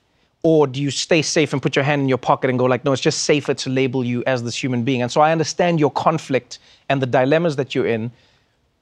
Or 0.45 0.67
do 0.67 0.79
you 0.79 0.91
stay 0.91 1.23
safe 1.23 1.53
and 1.53 1.62
put 1.62 1.75
your 1.75 1.84
hand 1.84 2.03
in 2.03 2.08
your 2.08 2.19
pocket 2.19 2.51
and 2.51 2.60
go 2.60 2.65
like, 2.65 2.86
no, 2.86 2.93
it's 2.93 3.01
just 3.01 3.23
safer 3.23 3.55
to 3.55 3.69
label 3.71 4.03
you 4.03 4.23
as 4.27 4.43
this 4.43 4.55
human 4.55 4.84
being? 4.84 5.01
And 5.01 5.12
so 5.12 5.19
I 5.19 5.31
understand 5.31 5.79
your 5.79 5.89
conflict 5.89 6.60
and 6.88 7.01
the 7.01 7.08
dilemmas 7.08 7.55
that 7.55 7.73
you're 7.73 7.88
in 7.88 8.12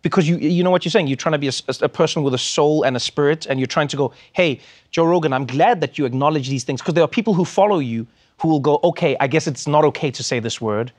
because 0.01 0.27
you 0.27 0.35
you 0.39 0.61
know 0.61 0.71
what 0.71 0.83
you're 0.83 0.91
saying. 0.91 1.07
You're 1.07 1.15
trying 1.15 1.31
to 1.31 1.37
be 1.37 1.47
a, 1.47 1.53
a, 1.79 1.87
person 1.87 2.21
with 2.21 2.33
a 2.33 2.37
soul 2.37 2.83
and 2.83 2.97
a 2.97 2.99
spirit, 2.99 3.45
and 3.45 3.61
you're 3.61 3.73
trying 3.77 3.87
to 3.87 3.95
go, 3.95 4.11
hey, 4.33 4.59
Joe 4.91 5.05
Rogan, 5.05 5.31
I'm 5.31 5.45
glad 5.45 5.79
that 5.79 5.97
you 5.97 6.03
acknowledge 6.03 6.49
these 6.49 6.65
things 6.65 6.81
because 6.81 6.95
there 6.95 7.03
are 7.05 7.07
people 7.07 7.33
who 7.33 7.45
follow 7.45 7.79
you 7.79 8.05
who 8.39 8.49
will 8.49 8.59
go, 8.59 8.81
okay, 8.83 9.15
I 9.21 9.27
guess 9.27 9.47
it's 9.47 9.65
not 9.65 9.85
okay 9.85 10.11
to 10.11 10.21
say 10.21 10.41
this 10.41 10.59
word. 10.59 10.91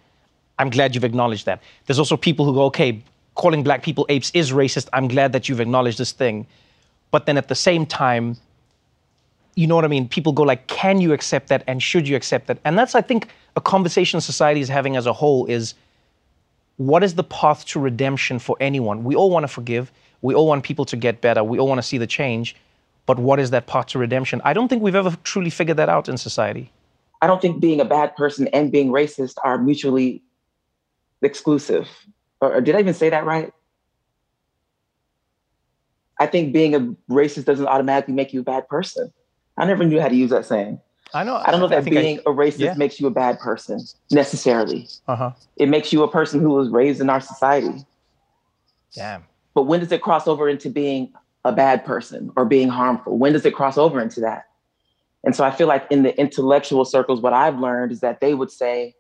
I'm 0.59 0.71
glad 0.71 0.95
you've 0.95 1.05
acknowledged 1.05 1.45
that. 1.45 1.63
There's 1.85 1.99
also 1.99 2.17
people 2.17 2.47
who 2.47 2.55
go, 2.55 2.65
okay, 2.73 3.03
calling 3.35 3.63
black 3.63 3.83
people 3.83 4.07
apes 4.09 4.31
is 4.33 4.51
racist. 4.53 4.89
I'm 4.95 5.09
glad 5.09 5.35
that 5.35 5.47
you've 5.47 5.61
acknowledged 5.61 5.99
this 5.99 6.13
thing. 6.13 6.47
But 7.11 7.27
then 7.27 7.37
at 7.37 7.49
the 7.49 7.55
same 7.55 7.85
time, 7.85 8.39
you 9.57 9.67
know 9.67 9.75
what 9.77 9.85
I 9.85 9.89
mean? 9.89 10.09
People 10.09 10.33
go 10.33 10.43
like, 10.43 10.67
can 10.67 11.01
you 11.01 11.13
accept 11.13 11.49
that 11.49 11.63
and 11.67 11.83
should 11.83 12.09
you 12.09 12.17
accept 12.17 12.49
that? 12.49 12.59
And 12.65 12.79
that's, 12.79 12.95
I 12.95 13.01
think, 13.01 13.29
a 13.57 13.61
conversation 13.61 14.21
society 14.21 14.61
is 14.61 14.69
having 14.69 14.97
as 14.97 15.07
a 15.07 15.13
whole 15.13 15.47
is 15.47 15.75
what 16.77 17.05
is 17.05 17.15
the 17.15 17.25
path 17.25 17.65
to 17.67 17.81
redemption 17.81 18.39
for 18.39 18.57
anyone? 18.59 19.05
We 19.05 19.15
all 19.15 19.31
want 19.31 19.45
to 19.45 19.49
forgive. 19.49 19.93
We 20.23 20.35
all 20.35 20.49
want 20.49 20.65
people 20.65 20.85
to 20.87 20.97
get 20.97 21.21
better. 21.21 21.45
We 21.45 21.59
all 21.59 21.69
want 21.69 21.79
to 21.79 21.87
see 21.87 21.99
the 21.99 22.07
change. 22.07 22.57
But 23.07 23.19
what 23.19 23.39
is 23.39 23.51
that 23.51 23.67
path 23.67 23.87
to 23.89 23.99
redemption? 23.99 24.41
I 24.45 24.55
don't 24.55 24.69
think 24.69 24.83
we've 24.83 24.95
ever 24.95 25.17
truly 25.23 25.51
figured 25.51 25.77
that 25.77 25.89
out 25.89 26.09
in 26.09 26.17
society. 26.17 26.73
I 27.23 27.27
don't 27.27 27.41
think 27.41 27.61
being 27.61 27.81
a 27.81 27.85
bad 27.85 28.17
person 28.17 28.49
and 28.49 28.73
being 28.73 28.89
racist 28.89 29.35
are 29.45 29.59
mutually 29.59 30.23
exclusive. 31.23 31.89
Or, 32.41 32.55
or 32.55 32.61
did 32.61 32.75
I 32.75 32.81
even 32.81 32.95
say 32.95 33.11
that 33.11 33.25
right? 33.25 33.53
I 36.19 36.27
think 36.27 36.53
being 36.53 36.75
a 36.75 36.81
racist 37.13 37.45
doesn't 37.45 37.67
automatically 37.67 38.15
make 38.15 38.33
you 38.33 38.41
a 38.41 38.45
bad 38.45 38.69
person. 38.69 39.13
I 39.57 39.65
never 39.65 39.85
knew 39.85 40.01
how 40.01 40.09
to 40.09 40.15
use 40.15 40.31
that 40.31 40.47
saying. 40.47 40.81
I 41.13 41.23
know. 41.23 41.37
I 41.37 41.51
don't 41.51 41.61
know 41.61 41.67
I 41.67 41.81
that 41.81 41.87
I- 41.87 41.91
being 41.91 42.19
a 42.21 42.31
racist 42.31 42.59
yeah. 42.59 42.75
makes 42.75 42.99
you 43.01 43.07
a 43.07 43.11
bad 43.11 43.39
person 43.39 43.81
necessarily. 44.11 44.89
Uh-huh. 45.07 45.31
It 45.57 45.69
makes 45.69 45.93
you 45.93 46.03
a 46.03 46.11
person 46.11 46.41
who 46.41 46.51
was 46.51 46.69
raised 46.71 47.01
in 47.01 47.09
our 47.09 47.21
society. 47.21 47.85
Damn. 48.95 49.25
But 49.55 49.63
when 49.63 49.81
does 49.81 49.93
it 49.93 50.03
cross 50.03 50.27
over 50.27 50.49
into 50.49 50.71
being 50.71 51.13
a 51.45 51.53
bad 51.53 51.85
person 51.85 52.33
or 52.37 52.45
being 52.45 52.69
harmful? 52.69 53.17
When 53.17 53.33
does 53.33 53.47
it 53.47 53.55
cross 53.55 53.79
over 53.79 54.01
into 54.01 54.21
that? 54.21 54.47
And 55.23 55.35
so 55.35 55.45
I 55.45 55.51
feel 55.51 55.69
like 55.69 55.87
in 55.91 56.03
the 56.03 56.19
intellectual 56.19 56.85
circles, 56.85 57.21
what 57.21 57.33
I've 57.33 57.59
learned 57.59 57.93
is 57.93 58.01
that 58.01 58.21
they 58.21 58.35
would 58.35 58.51
say 58.51 58.95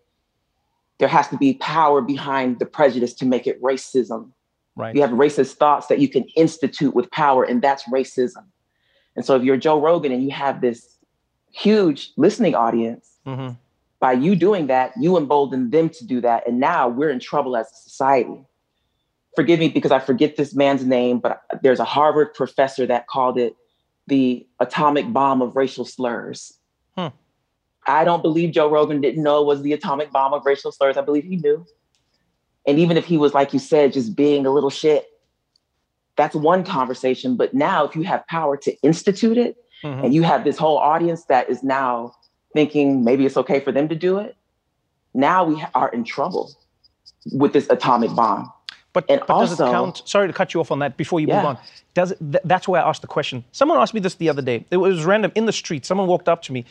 there 0.98 1.08
has 1.08 1.28
to 1.28 1.36
be 1.36 1.54
power 1.54 2.00
behind 2.00 2.60
the 2.60 2.66
prejudice 2.66 3.12
to 3.14 3.26
make 3.26 3.46
it 3.46 3.60
racism. 3.60 4.30
Right. 4.76 4.94
You 4.94 5.02
have 5.02 5.10
racist 5.10 5.54
thoughts 5.54 5.88
that 5.88 5.98
you 5.98 6.08
can 6.08 6.24
institute 6.36 6.94
with 6.94 7.10
power, 7.10 7.44
and 7.44 7.60
that's 7.60 7.84
racism. 7.84 8.44
And 9.16 9.24
so 9.24 9.36
if 9.36 9.42
you're 9.42 9.56
Joe 9.56 9.80
Rogan 9.80 10.12
and 10.12 10.22
you 10.22 10.30
have 10.30 10.60
this 10.60 10.96
huge 11.50 12.12
listening 12.16 12.54
audience, 12.54 13.18
hmm 13.24 13.50
by 14.04 14.12
you 14.12 14.36
doing 14.36 14.66
that, 14.66 14.92
you 15.00 15.16
embolden 15.16 15.70
them 15.70 15.88
to 15.88 16.04
do 16.04 16.20
that. 16.20 16.46
And 16.46 16.60
now 16.60 16.88
we're 16.88 17.08
in 17.08 17.20
trouble 17.20 17.56
as 17.56 17.72
a 17.72 17.74
society. 17.74 18.44
Forgive 19.34 19.58
me 19.58 19.68
because 19.70 19.92
I 19.92 19.98
forget 19.98 20.36
this 20.36 20.54
man's 20.54 20.84
name, 20.84 21.20
but 21.20 21.40
there's 21.62 21.80
a 21.80 21.86
Harvard 21.86 22.34
professor 22.34 22.84
that 22.84 23.06
called 23.06 23.38
it 23.38 23.56
the 24.06 24.46
atomic 24.60 25.10
bomb 25.10 25.40
of 25.40 25.56
racial 25.56 25.86
slurs. 25.86 26.52
Hmm. 26.98 27.06
I 27.86 28.04
don't 28.04 28.20
believe 28.20 28.52
Joe 28.52 28.70
Rogan 28.70 29.00
didn't 29.00 29.22
know 29.22 29.40
it 29.40 29.46
was 29.46 29.62
the 29.62 29.72
atomic 29.72 30.12
bomb 30.12 30.34
of 30.34 30.44
racial 30.44 30.70
slurs. 30.70 30.98
I 30.98 31.00
believe 31.00 31.24
he 31.24 31.36
knew. 31.36 31.64
And 32.66 32.78
even 32.78 32.98
if 32.98 33.06
he 33.06 33.16
was, 33.16 33.32
like 33.32 33.54
you 33.54 33.58
said, 33.58 33.94
just 33.94 34.14
being 34.14 34.44
a 34.44 34.50
little 34.50 34.68
shit, 34.68 35.06
that's 36.16 36.34
one 36.34 36.64
conversation. 36.64 37.36
But 37.36 37.54
now, 37.54 37.84
if 37.84 37.96
you 37.96 38.02
have 38.02 38.26
power 38.26 38.56
to 38.58 38.76
institute 38.82 39.38
it, 39.38 39.56
Mhm. 39.82 40.04
and 40.04 40.14
you 40.14 40.22
have 40.22 40.44
this 40.44 40.56
whole 40.56 40.78
audience 40.78 41.24
that 41.24 41.50
is 41.50 41.62
now 41.62 42.14
thinking 42.54 43.04
maybe 43.04 43.26
it's 43.26 43.36
okay 43.36 43.60
for 43.60 43.72
them 43.72 43.88
to 43.88 43.94
do 43.94 44.18
it, 44.18 44.36
now 45.12 45.44
we 45.44 45.62
are 45.74 45.88
in 45.88 46.04
trouble 46.04 46.50
with 47.32 47.52
this 47.52 47.68
atomic 47.70 48.14
bomb. 48.14 48.50
But, 48.92 49.04
And 49.08 49.20
but 49.26 49.40
does 49.40 49.52
it 49.52 49.60
also- 49.60 49.72
count? 49.72 50.02
Sorry 50.04 50.28
to 50.28 50.32
cut 50.32 50.54
you 50.54 50.60
off 50.60 50.70
on 50.70 50.78
that 50.78 50.96
before 50.96 51.18
you 51.18 51.26
move 51.26 51.44
on. 51.44 51.58
Does 51.94 52.12
it, 52.12 52.18
th- 52.20 52.42
that's 52.44 52.68
why 52.68 52.78
I 52.78 52.88
asked 52.88 53.02
the 53.02 53.08
question. 53.08 53.44
Someone 53.50 53.78
asked 53.78 53.92
me 53.94 54.00
this 54.00 54.14
the 54.14 54.28
other 54.28 54.42
day. 54.42 54.64
It 54.70 54.76
was 54.76 55.04
random 55.04 55.32
in 55.34 55.46
the 55.46 55.52
street. 55.52 55.84
Someone 55.84 56.06
walked 56.06 56.28
up 56.28 56.42
to 56.42 56.52
me, 56.52 56.64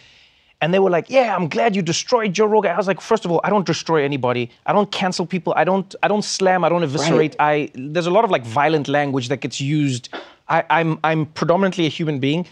and 0.64 0.74
they 0.74 0.80
were 0.80 0.90
like, 0.90 1.10
"Yeah, 1.10 1.36
I'm 1.36 1.50
glad 1.50 1.76
you 1.76 1.82
destroyed 1.82 2.32
Joe 2.32 2.46
Rogan." 2.46 2.72
I 2.72 2.78
was 2.78 2.88
like, 2.88 3.02
first 3.02 3.26
of 3.26 3.32
all, 3.32 3.42
I 3.44 3.50
don't 3.50 3.66
destroy 3.66 4.06
anybody. 4.06 4.50
I 4.66 4.72
don't 4.72 4.90
cancel 4.92 5.26
people. 5.26 5.54
I 5.58 5.66
don't. 5.66 5.94
I 6.02 6.08
don't 6.08 6.24
slam. 6.24 6.64
I 6.64 6.70
don't 6.70 6.84
eviscerate. 6.84 7.36
I. 7.38 7.70
There's 7.76 8.08
a 8.08 8.12
lot 8.18 8.24
of 8.24 8.32
like 8.32 8.46
violent 8.46 8.88
language 8.88 9.28
that 9.28 9.42
gets 9.42 9.60
used. 9.60 10.08
I, 10.48 10.64
I'm. 10.70 11.00
I'm 11.04 11.26
predominantly 11.26 11.86
a 11.86 11.90
human 11.90 12.20
being. 12.20 12.48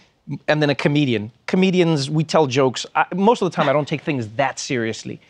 And 0.46 0.62
then 0.62 0.70
a 0.70 0.74
comedian. 0.74 1.32
Comedians, 1.46 2.08
we 2.08 2.22
tell 2.22 2.46
jokes. 2.46 2.86
I, 2.94 3.06
most 3.12 3.42
of 3.42 3.50
the 3.50 3.56
time, 3.56 3.68
I 3.68 3.72
don't 3.72 3.88
take 3.88 4.02
things 4.02 4.28
that 4.36 4.60
seriously. 4.60 5.20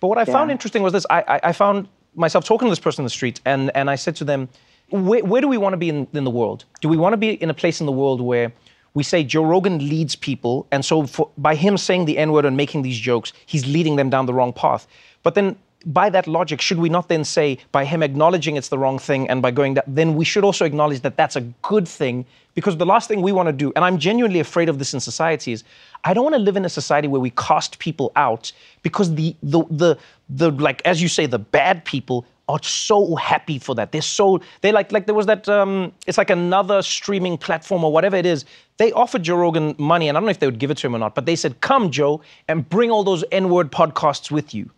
But 0.00 0.06
what 0.08 0.18
I 0.18 0.24
found 0.24 0.52
interesting 0.52 0.84
was 0.84 0.92
this. 0.92 1.06
I, 1.10 1.20
I, 1.22 1.40
I 1.50 1.52
found 1.52 1.88
myself 2.14 2.44
talking 2.44 2.66
to 2.66 2.70
this 2.70 2.78
person 2.78 3.02
in 3.02 3.04
the 3.04 3.10
street, 3.10 3.40
and, 3.44 3.72
and 3.74 3.90
I 3.90 3.96
said 3.96 4.14
to 4.16 4.24
them, 4.24 4.48
where, 4.90 5.24
where 5.24 5.40
do 5.40 5.48
we 5.48 5.58
want 5.58 5.72
to 5.72 5.76
be 5.76 5.88
in, 5.88 6.06
in 6.12 6.22
the 6.22 6.30
world? 6.30 6.64
Do 6.80 6.88
we 6.88 6.96
want 6.96 7.14
to 7.14 7.16
be 7.16 7.30
in 7.30 7.50
a 7.50 7.54
place 7.54 7.80
in 7.80 7.86
the 7.86 7.92
world 7.92 8.20
where 8.20 8.52
we 8.94 9.02
say 9.02 9.24
Joe 9.24 9.44
Rogan 9.44 9.78
leads 9.78 10.16
people, 10.16 10.66
and 10.70 10.84
so 10.84 11.06
for, 11.06 11.30
by 11.38 11.54
him 11.54 11.76
saying 11.76 12.06
the 12.06 12.18
N 12.18 12.32
word 12.32 12.44
and 12.44 12.56
making 12.56 12.82
these 12.82 12.98
jokes, 12.98 13.32
he's 13.46 13.66
leading 13.66 13.96
them 13.96 14.10
down 14.10 14.26
the 14.26 14.34
wrong 14.34 14.52
path? 14.52 14.86
But 15.22 15.34
then, 15.34 15.56
by 15.86 16.10
that 16.10 16.26
logic, 16.26 16.60
should 16.60 16.78
we 16.78 16.88
not 16.88 17.08
then 17.08 17.24
say, 17.24 17.58
by 17.70 17.84
him 17.84 18.02
acknowledging 18.02 18.56
it's 18.56 18.68
the 18.68 18.78
wrong 18.78 18.98
thing 18.98 19.28
and 19.30 19.40
by 19.40 19.50
going 19.50 19.74
that, 19.74 19.84
then 19.86 20.16
we 20.16 20.24
should 20.24 20.44
also 20.44 20.64
acknowledge 20.64 21.00
that 21.02 21.16
that's 21.16 21.36
a 21.36 21.42
good 21.62 21.86
thing? 21.86 22.26
Because 22.54 22.76
the 22.76 22.86
last 22.86 23.08
thing 23.08 23.22
we 23.22 23.30
want 23.30 23.46
to 23.46 23.52
do, 23.52 23.72
and 23.76 23.84
I'm 23.84 23.98
genuinely 23.98 24.40
afraid 24.40 24.68
of 24.68 24.78
this 24.80 24.92
in 24.92 25.00
society, 25.00 25.52
is 25.52 25.62
I 26.04 26.14
don't 26.14 26.24
want 26.24 26.34
to 26.34 26.40
live 26.40 26.56
in 26.56 26.64
a 26.64 26.68
society 26.68 27.06
where 27.06 27.20
we 27.20 27.30
cast 27.30 27.78
people 27.78 28.10
out 28.16 28.50
because 28.82 29.14
the 29.14 29.36
the 29.42 29.64
the 29.70 29.98
the 30.28 30.50
like 30.50 30.82
as 30.84 31.00
you 31.00 31.08
say 31.08 31.26
the 31.26 31.38
bad 31.38 31.84
people 31.84 32.26
are 32.48 32.62
so 32.62 33.14
happy 33.16 33.58
for 33.58 33.74
that. 33.74 33.92
They're 33.92 34.02
so 34.02 34.40
they 34.62 34.72
like 34.72 34.90
like 34.90 35.06
there 35.06 35.14
was 35.14 35.26
that 35.26 35.48
um 35.48 35.92
it's 36.06 36.18
like 36.18 36.30
another 36.30 36.82
streaming 36.82 37.36
platform 37.36 37.84
or 37.84 37.92
whatever 37.92 38.16
it 38.16 38.26
is. 38.26 38.44
They 38.78 38.92
offered 38.92 39.22
Joe 39.22 39.36
Rogan 39.36 39.74
money 39.78 40.08
and 40.08 40.16
I 40.16 40.20
don't 40.20 40.26
know 40.26 40.30
if 40.30 40.38
they 40.38 40.46
would 40.46 40.58
give 40.58 40.70
it 40.70 40.78
to 40.78 40.86
him 40.86 40.94
or 40.94 40.98
not, 40.98 41.14
but 41.14 41.26
they 41.26 41.36
said, 41.36 41.60
"Come, 41.60 41.90
Joe, 41.90 42.20
and 42.48 42.68
bring 42.68 42.90
all 42.90 43.04
those 43.04 43.24
N-word 43.32 43.70
podcasts 43.70 44.30
with 44.30 44.54
you." 44.54 44.70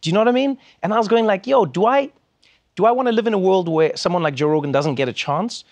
Do 0.00 0.10
you 0.10 0.14
know 0.14 0.20
what 0.20 0.28
I 0.28 0.32
mean? 0.32 0.58
And 0.82 0.92
I 0.92 0.98
was 0.98 1.08
going 1.08 1.24
like, 1.26 1.46
"Yo, 1.46 1.64
do 1.64 1.86
I 1.86 2.10
do 2.76 2.84
I 2.84 2.90
want 2.90 3.08
to 3.08 3.12
live 3.12 3.26
in 3.26 3.34
a 3.34 3.38
world 3.38 3.68
where 3.68 3.96
someone 3.96 4.22
like 4.22 4.34
Joe 4.34 4.48
Rogan 4.48 4.72
doesn't 4.72 4.96
get 4.96 5.08
a 5.08 5.12
chance?" 5.12 5.64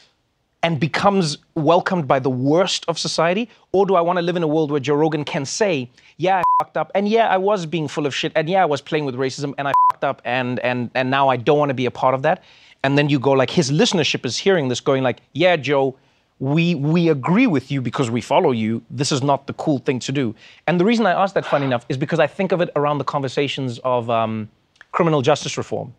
And 0.62 0.78
becomes 0.78 1.38
welcomed 1.54 2.06
by 2.06 2.18
the 2.18 2.30
worst 2.30 2.84
of 2.88 2.98
society? 2.98 3.48
Or 3.72 3.84
do 3.86 3.96
I 3.96 4.00
want 4.00 4.18
to 4.18 4.22
live 4.22 4.36
in 4.36 4.42
a 4.42 4.46
world 4.46 4.70
where 4.70 4.80
Joe 4.80 4.94
Rogan 4.94 5.24
can 5.24 5.44
say, 5.44 5.90
yeah, 6.18 6.38
I 6.38 6.42
fucked 6.60 6.76
up, 6.76 6.92
and 6.94 7.08
yeah, 7.08 7.28
I 7.28 7.36
was 7.36 7.66
being 7.66 7.88
full 7.88 8.06
of 8.06 8.14
shit, 8.14 8.32
and 8.36 8.48
yeah, 8.48 8.62
I 8.62 8.66
was 8.66 8.80
playing 8.80 9.04
with 9.04 9.16
racism, 9.16 9.54
and 9.58 9.66
I 9.68 9.72
fucked 9.90 10.04
up, 10.04 10.22
and 10.24 10.60
and 10.60 10.90
and 10.94 11.10
now 11.10 11.28
I 11.28 11.36
don't 11.36 11.58
want 11.58 11.70
to 11.70 11.74
be 11.74 11.86
a 11.86 11.90
part 11.90 12.14
of 12.14 12.22
that. 12.22 12.42
And 12.84 12.98
then 12.98 13.08
you 13.08 13.18
go 13.18 13.32
like, 13.32 13.50
his 13.50 13.70
listenership 13.70 14.26
is 14.26 14.36
hearing 14.36 14.68
this, 14.68 14.80
going 14.80 15.02
like, 15.04 15.20
yeah, 15.34 15.56
Joe, 15.56 15.96
we 16.38 16.74
we 16.74 17.08
agree 17.08 17.46
with 17.46 17.70
you 17.70 17.80
because 17.80 18.10
we 18.10 18.20
follow 18.20 18.50
you. 18.50 18.82
This 18.90 19.12
is 19.12 19.22
not 19.22 19.46
the 19.46 19.52
cool 19.54 19.78
thing 19.78 19.98
to 20.00 20.12
do. 20.12 20.34
And 20.66 20.80
the 20.80 20.84
reason 20.84 21.06
I 21.06 21.12
ask 21.12 21.34
that, 21.34 21.46
funny 21.46 21.66
enough, 21.66 21.86
is 21.88 21.96
because 21.96 22.18
I 22.18 22.26
think 22.26 22.52
of 22.52 22.60
it 22.60 22.70
around 22.76 22.98
the 22.98 23.04
conversations 23.04 23.78
of 23.84 24.10
um, 24.10 24.48
criminal 24.92 25.22
justice 25.22 25.56
reform. 25.56 25.94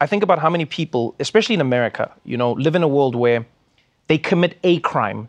I 0.00 0.06
think 0.06 0.22
about 0.22 0.38
how 0.38 0.50
many 0.50 0.64
people, 0.64 1.14
especially 1.18 1.54
in 1.54 1.60
America, 1.60 2.12
you 2.24 2.36
know, 2.36 2.52
live 2.52 2.76
in 2.76 2.82
a 2.82 2.88
world 2.88 3.14
where 3.16 3.46
they 4.08 4.18
commit 4.18 4.58
a 4.64 4.80
crime 4.80 5.28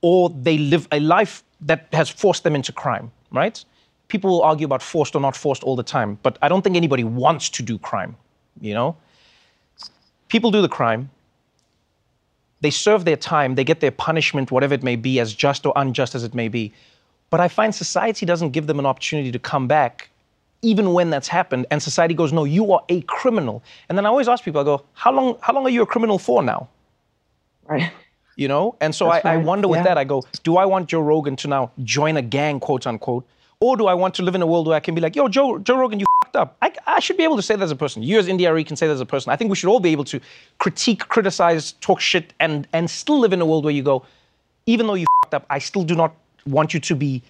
or 0.00 0.30
they 0.30 0.58
live 0.58 0.86
a 0.92 1.00
life 1.00 1.42
that 1.62 1.88
has 1.92 2.08
forced 2.08 2.44
them 2.44 2.54
into 2.54 2.72
crime, 2.72 3.10
right? 3.32 3.64
People 4.08 4.30
will 4.30 4.42
argue 4.42 4.66
about 4.66 4.82
forced 4.82 5.14
or 5.14 5.20
not 5.20 5.36
forced 5.36 5.62
all 5.62 5.76
the 5.76 5.82
time, 5.82 6.18
but 6.22 6.38
I 6.42 6.48
don't 6.48 6.62
think 6.62 6.76
anybody 6.76 7.04
wants 7.04 7.48
to 7.50 7.62
do 7.62 7.78
crime, 7.78 8.16
you 8.60 8.74
know? 8.74 8.96
People 10.28 10.50
do 10.50 10.62
the 10.62 10.68
crime, 10.68 11.10
they 12.60 12.70
serve 12.70 13.04
their 13.04 13.16
time, 13.16 13.54
they 13.54 13.64
get 13.64 13.80
their 13.80 13.90
punishment, 13.90 14.50
whatever 14.50 14.74
it 14.74 14.82
may 14.82 14.96
be, 14.96 15.20
as 15.20 15.32
just 15.32 15.64
or 15.66 15.72
unjust 15.76 16.14
as 16.14 16.24
it 16.24 16.34
may 16.34 16.48
be. 16.48 16.72
But 17.30 17.40
I 17.40 17.48
find 17.48 17.74
society 17.74 18.26
doesn't 18.26 18.50
give 18.50 18.66
them 18.66 18.78
an 18.78 18.86
opportunity 18.86 19.30
to 19.32 19.38
come 19.38 19.68
back 19.68 20.10
even 20.62 20.92
when 20.92 21.10
that's 21.10 21.28
happened, 21.28 21.66
and 21.70 21.80
society 21.80 22.14
goes, 22.14 22.32
no, 22.32 22.44
you 22.44 22.72
are 22.72 22.82
a 22.88 23.00
criminal. 23.02 23.62
And 23.88 23.96
then 23.96 24.04
I 24.06 24.08
always 24.08 24.28
ask 24.28 24.42
people, 24.42 24.60
I 24.60 24.64
go, 24.64 24.84
how 24.92 25.12
long, 25.12 25.38
how 25.40 25.52
long 25.52 25.64
are 25.66 25.70
you 25.70 25.82
a 25.82 25.86
criminal 25.86 26.18
for 26.18 26.42
now? 26.42 26.68
Right. 27.68 27.92
you 28.36 28.48
know 28.48 28.76
and 28.80 28.94
so 28.94 29.08
I, 29.08 29.20
I 29.24 29.36
wonder 29.36 29.68
with 29.68 29.78
yeah. 29.78 29.84
that 29.84 29.98
i 29.98 30.04
go 30.04 30.24
do 30.42 30.56
i 30.56 30.64
want 30.64 30.88
joe 30.88 31.00
rogan 31.00 31.36
to 31.36 31.48
now 31.48 31.70
join 31.84 32.16
a 32.16 32.22
gang 32.22 32.60
quote 32.60 32.86
unquote 32.86 33.26
or 33.60 33.76
do 33.76 33.86
i 33.86 33.94
want 33.94 34.14
to 34.14 34.22
live 34.22 34.34
in 34.34 34.42
a 34.42 34.46
world 34.46 34.66
where 34.66 34.76
i 34.76 34.80
can 34.80 34.94
be 34.94 35.00
like 35.00 35.14
yo 35.16 35.28
joe, 35.28 35.58
joe 35.58 35.76
rogan 35.76 36.00
you 36.00 36.06
fucked 36.22 36.36
up 36.36 36.56
I, 36.62 36.72
I 36.86 37.00
should 37.00 37.16
be 37.16 37.24
able 37.24 37.36
to 37.36 37.42
say 37.42 37.56
that 37.56 37.62
as 37.62 37.70
a 37.70 37.76
person 37.76 38.02
you 38.02 38.18
as 38.18 38.28
india 38.28 38.52
can 38.64 38.76
say 38.76 38.86
that 38.86 38.92
as 38.94 39.00
a 39.00 39.06
person 39.06 39.30
i 39.32 39.36
think 39.36 39.50
we 39.50 39.56
should 39.56 39.68
all 39.68 39.80
be 39.80 39.90
able 39.90 40.04
to 40.04 40.20
critique 40.58 41.08
criticize 41.08 41.72
talk 41.72 42.00
shit 42.00 42.32
and 42.40 42.66
and 42.72 42.88
still 42.90 43.18
live 43.18 43.32
in 43.32 43.40
a 43.40 43.46
world 43.46 43.64
where 43.64 43.74
you 43.74 43.82
go 43.82 44.04
even 44.66 44.86
though 44.86 44.94
you 44.94 45.06
fucked 45.22 45.34
up 45.34 45.46
i 45.50 45.58
still 45.58 45.84
do 45.84 45.94
not 45.94 46.14
want 46.46 46.72
you 46.74 46.80
to 46.80 46.94
be 46.94 47.22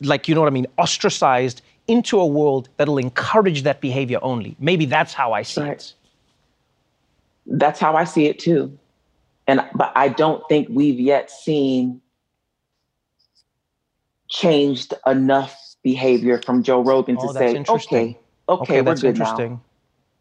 like 0.00 0.28
you 0.28 0.34
know 0.34 0.40
what 0.40 0.46
i 0.46 0.50
mean 0.50 0.66
ostracized 0.78 1.62
into 1.88 2.18
a 2.20 2.26
world 2.26 2.68
that'll 2.76 2.98
encourage 2.98 3.62
that 3.62 3.80
behavior 3.80 4.18
only 4.22 4.56
maybe 4.60 4.86
that's 4.86 5.12
how 5.14 5.32
i 5.32 5.42
see 5.42 5.60
Right. 5.62 5.72
it 5.72 5.94
That's 7.46 7.80
how 7.80 7.96
I 7.96 8.04
see 8.04 8.26
it 8.26 8.38
too. 8.38 8.78
And 9.48 9.62
but 9.74 9.92
I 9.96 10.08
don't 10.08 10.46
think 10.48 10.68
we've 10.70 11.00
yet 11.00 11.30
seen 11.30 12.02
changed 14.28 14.92
enough 15.06 15.56
behavior 15.82 16.40
from 16.42 16.62
Joe 16.62 16.82
Rogan 16.82 17.16
to 17.16 17.22
Oh, 17.22 17.32
that's 17.32 17.52
say, 17.52 17.58
okay, 17.60 17.66
okay, 17.66 18.18
okay 18.48 18.80
we're 18.82 18.84
that's 18.84 19.00
good 19.00 19.18
now. 19.18 19.24
interesting 19.24 19.60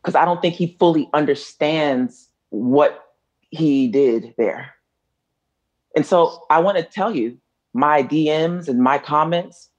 Because 0.01 0.15
I 0.15 0.23
don't 0.23 0.41
think 0.41 0.55
he 0.55 0.77
fully 0.79 1.09
understands 1.13 2.29
what 2.49 3.03
he 3.49 3.89
did 3.89 4.33
there. 4.37 4.73
And 5.95 6.05
so 6.05 6.45
I 6.49 6.59
want 6.59 6.77
to 6.77 6.83
tell 6.83 7.13
you, 7.13 7.37
my 7.73 8.03
DMs 8.03 8.69
and 8.69 8.79
my 8.79 8.97
comments 8.97 9.69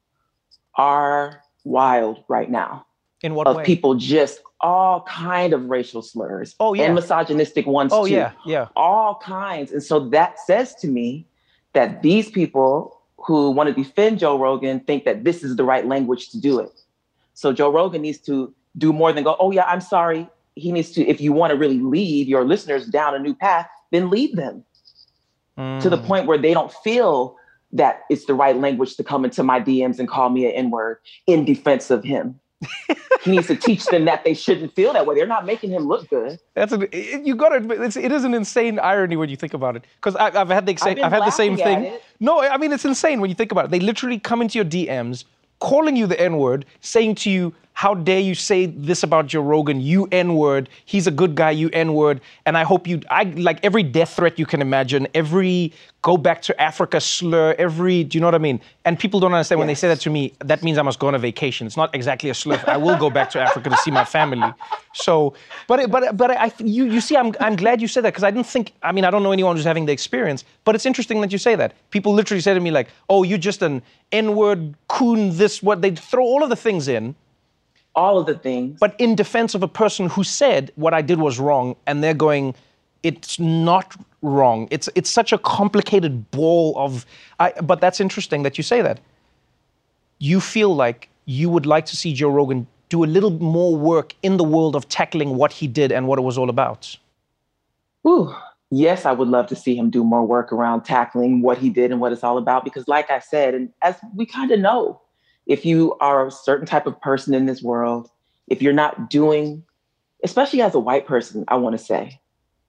are 0.75 1.43
wild 1.65 2.23
right 2.29 2.51
now 2.51 2.87
in 3.23 3.35
what 3.35 3.47
of 3.47 3.57
way 3.57 3.65
people 3.65 3.95
just 3.95 4.41
all 4.61 5.03
kind 5.03 5.53
of 5.53 5.67
racial 5.67 6.03
slurs 6.03 6.55
Oh, 6.59 6.75
yeah. 6.75 6.85
and 6.85 6.95
misogynistic 6.95 7.67
ones 7.67 7.93
oh 7.95 8.07
too 8.07 8.13
yeah 8.15 8.33
yeah 8.45 8.69
all 8.75 9.21
kinds. 9.23 9.71
And 9.73 9.83
so 9.83 10.09
that 10.11 10.39
says 10.41 10.75
to 10.77 10.89
me 10.89 11.27
that 11.75 12.03
these 12.03 12.31
people 12.31 13.01
who 13.19 13.51
want 13.51 13.69
to 13.69 13.75
defend 13.75 14.19
Joe 14.19 14.39
Rogan 14.39 14.81
think 14.81 15.05
that 15.05 15.25
this 15.25 15.45
is 15.45 15.57
the 15.57 15.65
right 15.65 15.87
language 15.87 16.31
to 16.31 16.41
do 16.41 16.59
it. 16.61 16.71
So 17.35 17.53
Joe 17.53 17.71
Rogan 17.71 18.03
needs 18.03 18.19
to 18.21 18.53
do 18.77 18.93
more 18.93 19.13
than 19.13 19.23
go, 19.25 19.37
oh, 19.39 19.51
yeah, 19.51 19.65
I'm 19.65 19.81
sorry. 19.81 20.29
He 20.55 20.73
needs 20.73 20.91
to, 20.93 21.07
if 21.07 21.21
you 21.21 21.33
want 21.33 21.51
to 21.53 21.57
really 21.57 21.79
lead 21.79 22.27
your 22.27 22.45
listeners 22.45 22.87
down 22.87 23.15
a 23.15 23.19
new 23.19 23.35
path, 23.35 23.69
then 23.93 24.09
lead 24.11 24.35
them 24.37 24.65
to 25.57 25.89
the 25.91 25.99
Mm. 25.99 26.05
point 26.07 26.27
where 26.27 26.39
they 26.39 26.55
don't 26.55 26.73
feel 26.73 27.37
that 27.73 28.03
it's 28.09 28.25
the 28.27 28.35
right 28.35 28.57
language 28.57 28.97
to 28.97 29.05
come 29.05 29.25
into 29.25 29.43
my 29.43 29.61
DMs 29.61 29.99
and 29.99 30.09
call 30.09 30.31
me 30.31 30.47
an 30.47 30.53
N 30.53 30.71
word 30.71 30.99
in 31.27 31.45
defense 31.45 31.91
of 31.91 32.03
him. 32.05 32.39
he 33.23 33.31
needs 33.31 33.47
to 33.47 33.57
teach 33.57 33.87
them 33.87 34.05
that 34.07 34.25
they 34.25 34.35
shouldn't 34.35 34.75
feel 34.75 34.93
that 34.93 35.07
way. 35.07 35.15
They're 35.15 35.27
not 35.27 35.47
making 35.47 35.71
him 35.71 35.87
look 35.87 36.09
good. 36.09 36.39
That's 36.55 36.73
a, 36.73 36.81
it, 36.97 37.25
you 37.25 37.37
got 37.37 37.51
to 37.51 37.83
it's, 37.83 37.97
it 37.97 38.11
is 38.11 38.25
an 38.25 38.35
insane 38.35 38.79
irony 38.79 39.17
when 39.17 39.29
you 39.29 39.37
think 39.37 39.55
about 39.55 39.77
it. 39.77 39.85
Because 39.97 40.17
I've 40.17 40.49
had 40.49 40.67
the 40.67 40.73
I've 40.73 40.81
same 40.81 41.05
I've 41.05 41.13
had 41.13 41.23
the 41.25 41.31
same 41.31 41.57
thing. 41.57 41.85
it. 41.85 42.03
No, 42.21 42.41
I 42.41 42.57
mean 42.57 42.73
it's 42.73 42.85
insane 42.85 43.21
when 43.21 43.31
you 43.31 43.37
think 43.37 43.53
about 43.53 43.67
it. 43.67 43.71
They 43.71 43.81
literally 43.81 44.19
come 44.19 44.43
into 44.43 44.59
your 44.59 44.65
DMs, 44.65 45.25
calling 45.61 45.97
you 45.97 46.07
the 46.07 46.21
N 46.21 46.39
word, 46.39 46.65
saying 46.81 47.15
to 47.17 47.31
you, 47.31 47.55
"How 47.83 47.95
dare 47.95 48.19
you 48.19 48.35
say 48.35 48.67
this 48.67 49.05
about 49.05 49.29
Joe 49.29 49.43
Rogan? 49.43 49.81
You 49.81 50.09
N 50.11 50.35
word. 50.35 50.69
He's 50.85 51.07
a 51.07 51.13
good 51.21 51.37
guy. 51.37 51.53
You 51.53 51.69
N 51.73 51.95
word." 51.95 52.21
And 52.45 52.59
I 52.59 52.65
hope 52.65 52.89
you, 52.91 53.01
I 53.09 53.23
like 53.49 53.61
every 53.63 53.85
death 53.85 54.15
threat 54.17 54.37
you 54.37 54.47
can 54.47 54.61
imagine, 54.61 55.07
every 55.15 55.73
go 56.03 56.17
back 56.17 56.43
to 56.49 56.53
Africa 56.61 57.01
slur, 57.01 57.55
every. 57.67 58.03
Do 58.03 58.19
you 58.19 58.21
know 58.21 58.27
what 58.27 58.35
I 58.35 58.39
mean? 58.49 58.61
And 58.85 58.99
people 58.99 59.21
don't 59.21 59.33
understand 59.33 59.61
when 59.61 59.69
they 59.69 59.77
say 59.77 59.87
that 59.93 60.01
to 60.07 60.11
me. 60.11 60.33
That 60.51 60.65
means 60.65 60.77
I 60.77 60.83
must 60.83 60.99
go 60.99 61.07
on 61.07 61.15
a 61.15 61.23
vacation. 61.31 61.69
It's 61.69 61.77
not 61.77 61.95
exactly 61.95 62.31
a 62.31 62.35
slur. 62.35 62.61
I 62.67 62.77
will 62.77 62.99
go 62.99 63.11
back 63.11 63.31
to 63.35 63.41
Africa 63.41 63.71
to 63.71 63.77
see 63.77 63.93
my 63.93 64.05
family. 64.05 64.53
So, 64.95 65.35
but 65.69 65.89
but 65.89 66.17
but 66.17 66.33
I 66.33 66.51
you 66.59 66.85
you 66.87 67.01
see, 67.01 67.17
I'm 67.17 67.33
I'm 67.39 67.55
glad 67.55 67.81
you 67.81 67.87
said 67.87 68.03
that 68.05 68.13
because 68.13 68.25
I 68.25 68.33
didn't 68.33 68.51
think. 68.55 68.73
I 68.83 68.91
mean, 68.91 69.05
I 69.05 69.11
don't 69.13 69.23
know 69.23 69.35
anyone 69.39 69.55
who's 69.55 69.71
having 69.73 69.87
the 69.87 69.93
experience, 69.93 70.45
but 70.65 70.75
it's 70.75 70.87
interesting 70.91 71.21
that 71.21 71.31
you 71.31 71.39
say 71.39 71.55
that. 71.55 71.71
People 71.91 72.13
literally 72.13 72.41
say 72.41 72.55
to 72.55 72.61
me 72.69 72.73
like, 72.73 72.89
"Oh, 73.09 73.23
you're 73.23 73.45
just 73.51 73.63
an 73.63 73.83
N-word 74.11 74.75
coon." 74.89 75.37
This 75.43 75.63
what 75.63 75.81
they 75.81 75.93
throw 76.11 76.25
all 76.25 76.43
of 76.43 76.51
the 76.51 76.61
things 76.67 76.89
in, 76.89 77.15
All 77.99 78.17
of 78.21 78.27
the 78.27 78.39
things. 78.49 78.79
but 78.85 78.95
in 78.99 79.11
defense 79.25 79.55
of 79.59 79.63
a 79.63 79.73
person 79.83 80.09
who 80.15 80.23
said 80.23 80.71
what 80.77 80.93
I 80.95 81.03
did 81.11 81.19
was 81.19 81.35
wrong, 81.47 81.75
and 81.87 81.95
they're 82.03 82.21
going, 82.29 82.55
"It's 83.03 83.39
not 83.39 83.97
wrong." 84.23 84.69
It's 84.71 84.89
it's 84.99 85.11
such 85.21 85.31
a 85.33 85.39
complicated 85.39 86.31
ball 86.31 86.67
of. 86.85 87.05
I, 87.45 87.47
but 87.71 87.81
that's 87.81 88.01
interesting 88.07 88.45
that 88.45 88.55
you 88.59 88.65
say 88.73 88.81
that. 88.83 89.01
You 90.31 90.41
feel 90.41 90.75
like 90.85 91.09
you 91.27 91.51
would 91.51 91.67
like 91.67 91.87
to 91.87 91.97
see 91.97 92.11
Joe 92.15 92.31
Rogan 92.31 92.67
do 92.89 93.05
a 93.05 93.11
little 93.17 93.35
more 93.55 93.77
work 93.77 94.15
in 94.23 94.37
the 94.37 94.45
world 94.45 94.75
of 94.75 94.89
tackling 94.89 95.31
what 95.41 95.53
he 95.53 95.67
did 95.67 95.93
and 95.93 96.07
what 96.09 96.19
it 96.19 96.23
was 96.23 96.39
all 96.39 96.51
about. 96.57 96.97
Whew. 98.03 98.35
Yes, 98.71 99.07
I 99.07 99.13
would 99.13 99.29
love 99.29 99.47
to 99.49 99.57
see 99.57 99.75
him 99.77 99.89
do 99.91 100.05
more 100.05 100.25
work 100.27 100.53
around 100.53 100.83
tackling 100.83 101.41
what 101.43 101.59
he 101.59 101.71
did 101.71 101.91
and 101.91 102.01
what 102.01 102.13
it's 102.13 102.25
all 102.25 102.39
about. 102.39 102.65
Because, 102.65 102.87
like 102.87 103.11
I 103.11 103.19
said, 103.19 103.55
and 103.55 103.71
as 103.83 103.97
we 104.15 104.27
kind 104.27 104.51
of 104.51 104.61
know, 104.61 105.01
if 105.49 105.65
you 105.65 105.97
are 105.99 106.27
a 106.27 106.31
certain 106.31 106.67
type 106.67 106.87
of 106.87 107.01
person 107.01 107.35
in 107.35 107.47
this 107.47 107.63
world, 107.63 108.11
if 108.47 108.63
you're 108.63 108.75
not 108.75 109.11
doing, 109.11 109.65
especially 110.23 110.63
as 110.63 110.75
a 110.75 110.79
white 110.79 111.07
person, 111.07 111.45
I 111.49 111.57
want 111.57 111.77
to 111.77 111.85
say, 111.85 112.21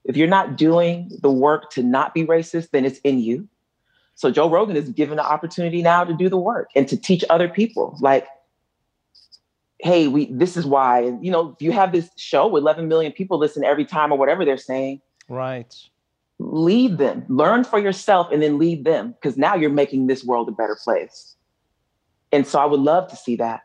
if 0.05 0.15
you're 0.15 0.27
not 0.27 0.57
doing 0.57 1.11
the 1.21 1.29
work 1.29 1.69
to 1.71 1.83
not 1.83 2.13
be 2.13 2.25
racist, 2.25 2.71
then 2.71 2.85
it's 2.85 2.99
in 2.99 3.19
you. 3.19 3.47
So 4.15 4.31
Joe 4.31 4.49
Rogan 4.49 4.75
is 4.75 4.89
given 4.89 5.17
the 5.17 5.25
opportunity 5.25 5.81
now 5.81 6.03
to 6.03 6.13
do 6.13 6.29
the 6.29 6.37
work 6.37 6.69
and 6.75 6.87
to 6.87 6.97
teach 6.97 7.23
other 7.29 7.47
people. 7.47 7.97
Like, 8.01 8.25
hey, 9.79 10.07
we 10.07 10.25
this 10.31 10.57
is 10.57 10.65
why. 10.65 11.01
And 11.01 11.23
you 11.23 11.31
know, 11.31 11.51
if 11.51 11.61
you 11.61 11.71
have 11.71 11.91
this 11.91 12.09
show 12.17 12.47
with 12.47 12.61
11 12.61 12.87
million 12.87 13.11
people 13.11 13.37
listen 13.37 13.63
every 13.63 13.85
time 13.85 14.11
or 14.11 14.17
whatever 14.17 14.43
they're 14.45 14.57
saying, 14.57 15.01
right? 15.27 15.73
Lead 16.39 16.97
them, 16.97 17.25
learn 17.27 17.65
for 17.65 17.79
yourself, 17.79 18.31
and 18.31 18.41
then 18.41 18.57
lead 18.57 18.85
them 18.85 19.11
because 19.11 19.37
now 19.37 19.55
you're 19.55 19.69
making 19.69 20.07
this 20.07 20.23
world 20.23 20.47
a 20.47 20.53
better 20.53 20.77
place. 20.81 21.35
And 22.31 22.45
so 22.45 22.59
I 22.59 22.65
would 22.65 22.79
love 22.79 23.09
to 23.09 23.15
see 23.15 23.35
that. 23.37 23.61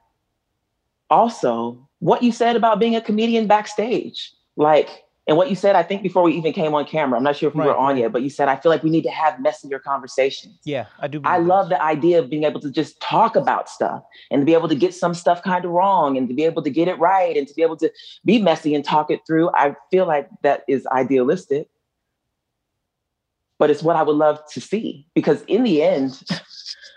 Also, 1.10 1.88
what 1.98 2.22
you 2.22 2.32
said 2.32 2.56
about 2.56 2.80
being 2.80 2.96
a 2.96 3.00
comedian 3.00 3.46
backstage, 3.46 4.32
like 4.56 5.04
and 5.26 5.38
what 5.38 5.48
you 5.48 5.56
said, 5.56 5.74
I 5.74 5.82
think 5.82 6.02
before 6.02 6.22
we 6.22 6.34
even 6.34 6.52
came 6.52 6.74
on 6.74 6.84
camera, 6.84 7.16
I'm 7.16 7.24
not 7.24 7.36
sure 7.36 7.48
if 7.48 7.54
we 7.54 7.60
right, 7.60 7.68
were 7.68 7.76
on 7.76 7.94
right. 7.94 8.02
yet, 8.02 8.12
but 8.12 8.22
you 8.22 8.28
said, 8.28 8.48
I 8.48 8.56
feel 8.56 8.70
like 8.70 8.82
we 8.82 8.90
need 8.90 9.04
to 9.04 9.10
have 9.10 9.40
messier 9.40 9.78
conversations. 9.78 10.58
Yeah, 10.64 10.84
I 11.00 11.08
do. 11.08 11.22
I 11.24 11.38
love 11.38 11.70
the 11.70 11.82
idea 11.82 12.18
of 12.18 12.28
being 12.28 12.44
able 12.44 12.60
to 12.60 12.70
just 12.70 13.00
talk 13.00 13.34
about 13.34 13.70
stuff 13.70 14.02
and 14.30 14.42
to 14.42 14.44
be 14.44 14.52
able 14.52 14.68
to 14.68 14.74
get 14.74 14.94
some 14.94 15.14
stuff 15.14 15.42
kind 15.42 15.64
of 15.64 15.70
wrong 15.70 16.18
and 16.18 16.28
to 16.28 16.34
be 16.34 16.44
able 16.44 16.62
to 16.62 16.68
get 16.68 16.88
it 16.88 16.98
right 16.98 17.36
and 17.38 17.48
to 17.48 17.54
be 17.54 17.62
able 17.62 17.76
to 17.78 17.90
be 18.26 18.38
messy 18.38 18.74
and 18.74 18.84
talk 18.84 19.10
it 19.10 19.20
through. 19.26 19.50
I 19.54 19.74
feel 19.90 20.06
like 20.06 20.28
that 20.42 20.62
is 20.68 20.86
idealistic, 20.88 21.68
but 23.58 23.70
it's 23.70 23.82
what 23.82 23.96
I 23.96 24.02
would 24.02 24.16
love 24.16 24.40
to 24.52 24.60
see 24.60 25.06
because 25.14 25.40
in 25.44 25.62
the 25.62 25.82
end, 25.82 26.22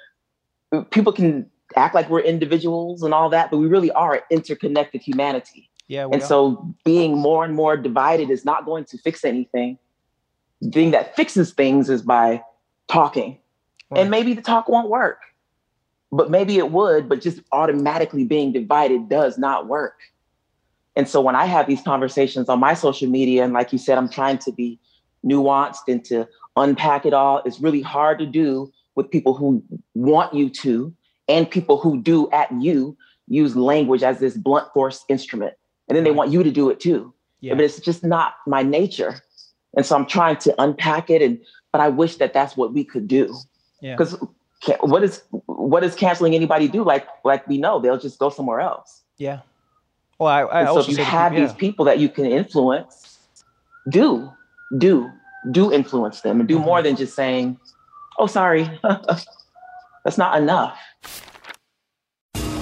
people 0.92 1.14
can 1.14 1.50
act 1.76 1.96
like 1.96 2.10
we're 2.10 2.22
individuals 2.22 3.04
and 3.04 3.14
all 3.14 3.30
that, 3.30 3.52
but 3.52 3.58
we 3.58 3.68
really 3.68 3.92
are 3.92 4.24
interconnected 4.30 5.02
humanity. 5.02 5.70
Yeah. 5.88 6.06
And 6.06 6.22
are. 6.22 6.26
so 6.26 6.76
being 6.84 7.18
more 7.18 7.46
and 7.46 7.56
more 7.56 7.78
divided 7.78 8.30
is 8.30 8.46
not 8.46 8.66
going 8.66 8.86
to 8.86 8.98
fix 8.98 9.24
anything. 9.26 9.78
The 10.62 10.72
thing 10.72 10.92
that 10.92 11.16
fixes 11.16 11.54
things 11.54 11.90
is 11.90 12.02
by 12.02 12.44
talking. 12.88 13.40
Right. 13.90 14.02
And 14.02 14.12
maybe 14.12 14.34
the 14.34 14.42
talk 14.42 14.68
won't 14.68 14.90
work, 14.90 15.22
but 16.12 16.30
maybe 16.30 16.58
it 16.58 16.72
would, 16.72 17.08
but 17.08 17.22
just 17.22 17.40
automatically 17.52 18.26
being 18.26 18.52
divided 18.52 19.10
does 19.10 19.38
not 19.38 19.68
work. 19.68 20.00
And 20.96 21.08
so 21.08 21.22
when 21.22 21.36
I 21.36 21.46
have 21.46 21.68
these 21.68 21.82
conversations 21.82 22.50
on 22.50 22.60
my 22.60 22.74
social 22.74 23.08
media, 23.08 23.44
and 23.44 23.54
like 23.54 23.72
you 23.72 23.78
said, 23.78 23.98
I'm 23.98 24.10
trying 24.10 24.40
to 24.40 24.52
be 24.52 24.80
nuanced 25.24 25.88
and 25.88 26.04
to 26.06 26.28
unpack 26.56 27.06
it 27.06 27.14
all, 27.14 27.42
it's 27.46 27.60
really 27.60 27.82
hard 27.82 28.18
to 28.20 28.26
do 28.26 28.74
with 28.96 29.12
people 29.12 29.36
who 29.36 29.64
want 29.94 30.34
you 30.34 30.50
to 30.50 30.94
and 31.28 31.50
people 31.50 31.78
who 31.78 32.02
do 32.02 32.30
at 32.32 32.52
you 32.52 32.98
use 33.28 33.56
language 33.56 34.04
as 34.04 34.20
this 34.20 34.38
blunt 34.38 34.72
force 34.74 35.04
instrument 35.10 35.54
and 35.88 35.96
then 35.96 36.04
they 36.04 36.12
want 36.12 36.32
you 36.32 36.44
to 36.44 36.52
do 36.52 36.70
it 36.70 36.80
too. 36.80 37.14
Yeah. 37.42 37.56
But 37.56 37.64
it's 37.64 37.80
just 37.80 38.04
not 38.04 38.36
my 38.46 38.64
nature. 38.64 39.22
And 39.76 39.86
so 39.86 39.96
I'm 39.96 40.06
trying 40.06 40.38
to 40.38 40.56
unpack 40.62 41.10
it 41.10 41.22
and 41.22 41.40
but 41.72 41.82
I 41.82 41.90
wish 41.90 42.16
that 42.16 42.34
that's 42.34 42.58
what 42.58 42.74
we 42.74 42.84
could 42.84 43.08
do. 43.08 43.36
Because 43.82 44.18
yeah. 44.68 44.78
what 44.82 45.04
is 45.04 45.22
what 45.46 45.84
is 45.84 45.96
canceling 45.96 46.34
anybody 46.34 46.68
do? 46.68 46.84
Like 46.84 47.08
like 47.24 47.48
we 47.48 47.58
know 47.58 47.80
they'll 47.80 48.00
just 48.00 48.20
go 48.20 48.30
somewhere 48.30 48.60
else. 48.60 49.04
Yeah. 49.18 49.42
Well, 50.20 50.30
I, 50.30 50.62
I 50.62 50.66
so 50.66 50.80
if 50.80 50.88
you 50.88 50.98
have 50.98 51.32
people, 51.32 51.42
yeah. 51.42 51.48
these 51.48 51.56
people 51.56 51.86
that 51.86 52.00
you 52.00 52.10
can 52.10 52.26
influence, 52.26 53.20
do 53.90 54.32
do 54.78 55.12
do 55.52 55.72
influence 55.72 56.22
them 56.22 56.40
and 56.40 56.50
do 56.50 56.56
mm-hmm. 56.56 56.66
more 56.66 56.82
than 56.82 56.96
just 56.96 57.16
saying, 57.16 57.60
"Oh, 58.18 58.26
sorry, 58.26 58.68
that's 60.08 60.18
not 60.18 60.38
enough." 60.38 60.80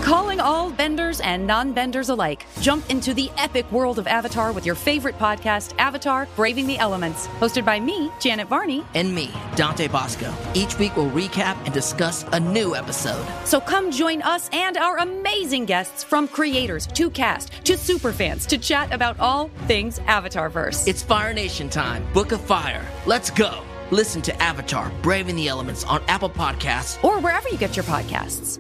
Calling 0.06 0.40
all 0.40 0.70
benders 0.70 1.20
and 1.22 1.48
non 1.48 1.74
benders 1.74 2.10
alike. 2.10 2.46
Jump 2.62 2.88
into 2.92 3.12
the 3.12 3.32
epic 3.38 3.72
world 3.72 3.98
of 3.98 4.06
Avatar 4.06 4.52
with 4.52 4.64
your 4.64 4.76
favorite 4.76 5.18
podcast, 5.18 5.74
Avatar 5.80 6.28
Braving 6.36 6.68
the 6.68 6.78
Elements, 6.78 7.26
hosted 7.40 7.66
by 7.66 7.80
me, 7.80 8.12
Janet 8.22 8.48
Varney. 8.48 8.84
And 8.94 9.16
me, 9.16 9.32
Dante 9.56 9.88
Basco. 9.88 10.32
Each 10.54 10.78
week 10.78 10.96
we'll 10.96 11.10
recap 11.10 11.58
and 11.66 11.74
discuss 11.74 12.24
a 12.34 12.40
new 12.40 12.76
episode. 12.76 13.26
So 13.46 13.60
come 13.60 13.90
join 13.90 14.22
us 14.22 14.48
and 14.54 14.78
our 14.78 15.00
amazing 15.00 15.66
guests 15.66 16.04
from 16.04 16.28
creators 16.28 16.86
to 16.86 17.10
cast 17.10 17.52
to 17.66 17.74
superfans 17.74 18.46
to 18.46 18.60
chat 18.60 18.94
about 18.94 19.20
all 19.20 19.50
things 19.66 19.98
Avatarverse. 20.02 20.88
It's 20.88 21.02
Fire 21.02 21.34
Nation 21.34 21.68
time. 21.68 22.06
Book 22.14 22.32
of 22.32 22.42
Fire. 22.42 22.86
Let's 23.08 23.32
go. 23.32 23.64
Listen 23.92 24.22
to 24.24 24.42
Avatar 24.42 24.92
Braving 25.02 25.36
the 25.36 25.48
Elements 25.48 25.84
on 25.86 26.04
Apple 26.08 26.30
Podcasts 26.30 27.04
or 27.04 27.20
wherever 27.20 27.50
you 27.50 27.58
get 27.58 27.76
your 27.76 27.86
podcasts 27.86 28.60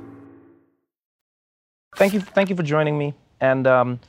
thank 1.95 2.13
you, 2.13 2.21
thank 2.21 2.49
you 2.49 2.55
for 2.55 2.63
joining 2.63 2.97
me. 2.97 3.13
And 3.39 3.67
um, 3.67 3.99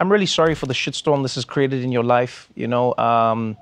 I'm 0.00 0.10
really 0.10 0.26
sorry 0.26 0.54
for 0.54 0.66
the 0.66 0.74
shitstorm 0.74 1.22
this 1.22 1.36
has 1.36 1.44
created 1.44 1.82
in 1.82 1.92
your 1.92 2.04
life. 2.04 2.48
You 2.54 2.68
know, 2.68 2.96
um, 2.96 3.56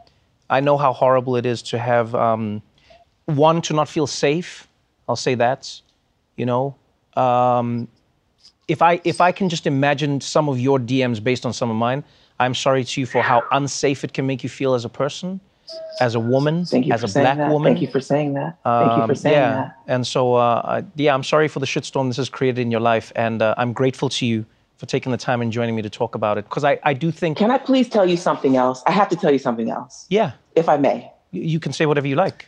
I 0.50 0.60
know 0.60 0.76
how 0.76 0.92
horrible 0.92 1.36
it 1.36 1.46
is 1.46 1.62
to 1.62 1.78
have 1.78 2.14
um, 2.14 2.62
one 3.26 3.62
to 3.62 3.74
not 3.74 3.88
feel 3.88 4.06
safe. 4.06 4.66
I'll 5.08 5.16
say 5.16 5.34
that. 5.36 5.80
You 6.36 6.46
know, 6.46 6.74
um, 7.16 7.88
if 8.68 8.82
I 8.82 9.00
if 9.04 9.20
I 9.20 9.32
can 9.32 9.48
just 9.48 9.66
imagine 9.66 10.20
some 10.20 10.48
of 10.48 10.60
your 10.60 10.78
DMs 10.78 11.22
based 11.22 11.46
on 11.46 11.52
some 11.52 11.70
of 11.70 11.76
mine, 11.76 12.04
I'm 12.38 12.54
sorry 12.54 12.84
to 12.84 13.00
you 13.00 13.06
for 13.06 13.22
how 13.22 13.42
unsafe 13.52 14.04
it 14.04 14.12
can 14.12 14.26
make 14.26 14.42
you 14.42 14.50
feel 14.50 14.74
as 14.74 14.84
a 14.84 14.88
person 14.88 15.40
as 16.00 16.14
a 16.14 16.20
woman, 16.20 16.60
as 16.60 16.72
a 16.72 17.20
black 17.20 17.38
that. 17.38 17.50
woman. 17.50 17.72
Thank 17.72 17.82
you 17.82 17.88
for 17.88 18.00
saying 18.00 18.34
that. 18.34 18.58
Thank 18.64 18.90
you 18.92 19.06
for 19.06 19.12
um, 19.12 19.14
saying 19.14 19.34
yeah. 19.34 19.54
that. 19.54 19.76
And 19.86 20.06
so, 20.06 20.34
uh, 20.34 20.62
I, 20.64 20.84
yeah, 20.96 21.14
I'm 21.14 21.24
sorry 21.24 21.48
for 21.48 21.60
the 21.60 21.66
shitstorm 21.66 22.08
this 22.08 22.16
has 22.18 22.28
created 22.28 22.60
in 22.60 22.70
your 22.70 22.80
life, 22.80 23.12
and 23.16 23.42
uh, 23.42 23.54
I'm 23.56 23.72
grateful 23.72 24.08
to 24.10 24.26
you 24.26 24.44
for 24.76 24.86
taking 24.86 25.10
the 25.12 25.18
time 25.18 25.40
and 25.40 25.50
joining 25.50 25.74
me 25.74 25.82
to 25.82 25.90
talk 25.90 26.14
about 26.14 26.38
it 26.38 26.44
because 26.44 26.64
I, 26.64 26.78
I 26.82 26.92
do 26.92 27.10
think. 27.10 27.38
Can 27.38 27.50
I 27.50 27.58
please 27.58 27.88
tell 27.88 28.08
you 28.08 28.16
something 28.16 28.56
else? 28.56 28.82
I 28.86 28.92
have 28.92 29.08
to 29.08 29.16
tell 29.16 29.32
you 29.32 29.38
something 29.38 29.70
else. 29.70 30.06
Yeah. 30.10 30.32
If 30.54 30.68
I 30.68 30.76
may. 30.76 31.10
You 31.32 31.60
can 31.60 31.72
say 31.72 31.86
whatever 31.86 32.06
you 32.06 32.16
like. 32.16 32.46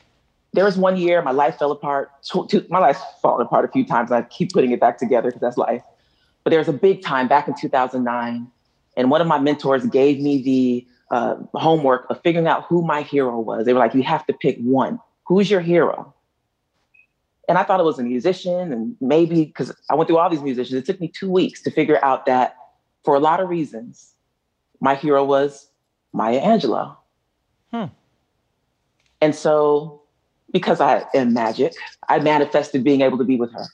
There 0.52 0.64
was 0.64 0.78
one 0.78 0.96
year 0.96 1.20
my 1.22 1.30
life 1.30 1.58
fell 1.58 1.72
apart. 1.72 2.10
My 2.68 2.78
life's 2.78 3.02
fallen 3.20 3.44
apart 3.44 3.64
a 3.64 3.68
few 3.68 3.84
times. 3.84 4.10
and 4.10 4.24
I 4.24 4.28
keep 4.28 4.52
putting 4.52 4.72
it 4.72 4.80
back 4.80 4.98
together 4.98 5.28
because 5.28 5.40
that's 5.40 5.58
life. 5.58 5.82
But 6.44 6.50
there 6.50 6.58
was 6.58 6.68
a 6.68 6.72
big 6.72 7.02
time 7.02 7.28
back 7.28 7.48
in 7.48 7.54
2009, 7.54 8.46
and 8.96 9.10
one 9.10 9.20
of 9.20 9.26
my 9.26 9.38
mentors 9.38 9.84
gave 9.86 10.20
me 10.20 10.42
the 10.42 10.86
uh, 11.10 11.36
homework 11.54 12.06
of 12.10 12.20
figuring 12.22 12.46
out 12.46 12.64
who 12.68 12.82
my 12.82 13.02
hero 13.02 13.38
was. 13.40 13.64
They 13.64 13.72
were 13.72 13.78
like, 13.78 13.94
you 13.94 14.02
have 14.02 14.26
to 14.26 14.32
pick 14.32 14.58
one. 14.58 15.00
Who's 15.26 15.50
your 15.50 15.60
hero? 15.60 16.14
And 17.48 17.56
I 17.56 17.62
thought 17.62 17.80
it 17.80 17.84
was 17.84 17.98
a 17.98 18.02
musician, 18.02 18.72
and 18.72 18.94
maybe 19.00 19.46
because 19.46 19.72
I 19.88 19.94
went 19.94 20.08
through 20.08 20.18
all 20.18 20.28
these 20.28 20.42
musicians, 20.42 20.74
it 20.74 20.84
took 20.84 21.00
me 21.00 21.08
two 21.08 21.30
weeks 21.30 21.62
to 21.62 21.70
figure 21.70 22.02
out 22.04 22.26
that 22.26 22.56
for 23.04 23.14
a 23.14 23.20
lot 23.20 23.40
of 23.40 23.48
reasons, 23.48 24.12
my 24.80 24.94
hero 24.94 25.24
was 25.24 25.70
Maya 26.12 26.42
Angelou. 26.42 26.94
Hmm. 27.70 27.84
And 29.22 29.34
so, 29.34 30.02
because 30.52 30.80
I 30.80 31.06
am 31.14 31.32
magic, 31.32 31.72
I 32.08 32.18
manifested 32.18 32.84
being 32.84 33.00
able 33.00 33.16
to 33.16 33.24
be 33.24 33.36
with 33.36 33.52
her. 33.52 33.64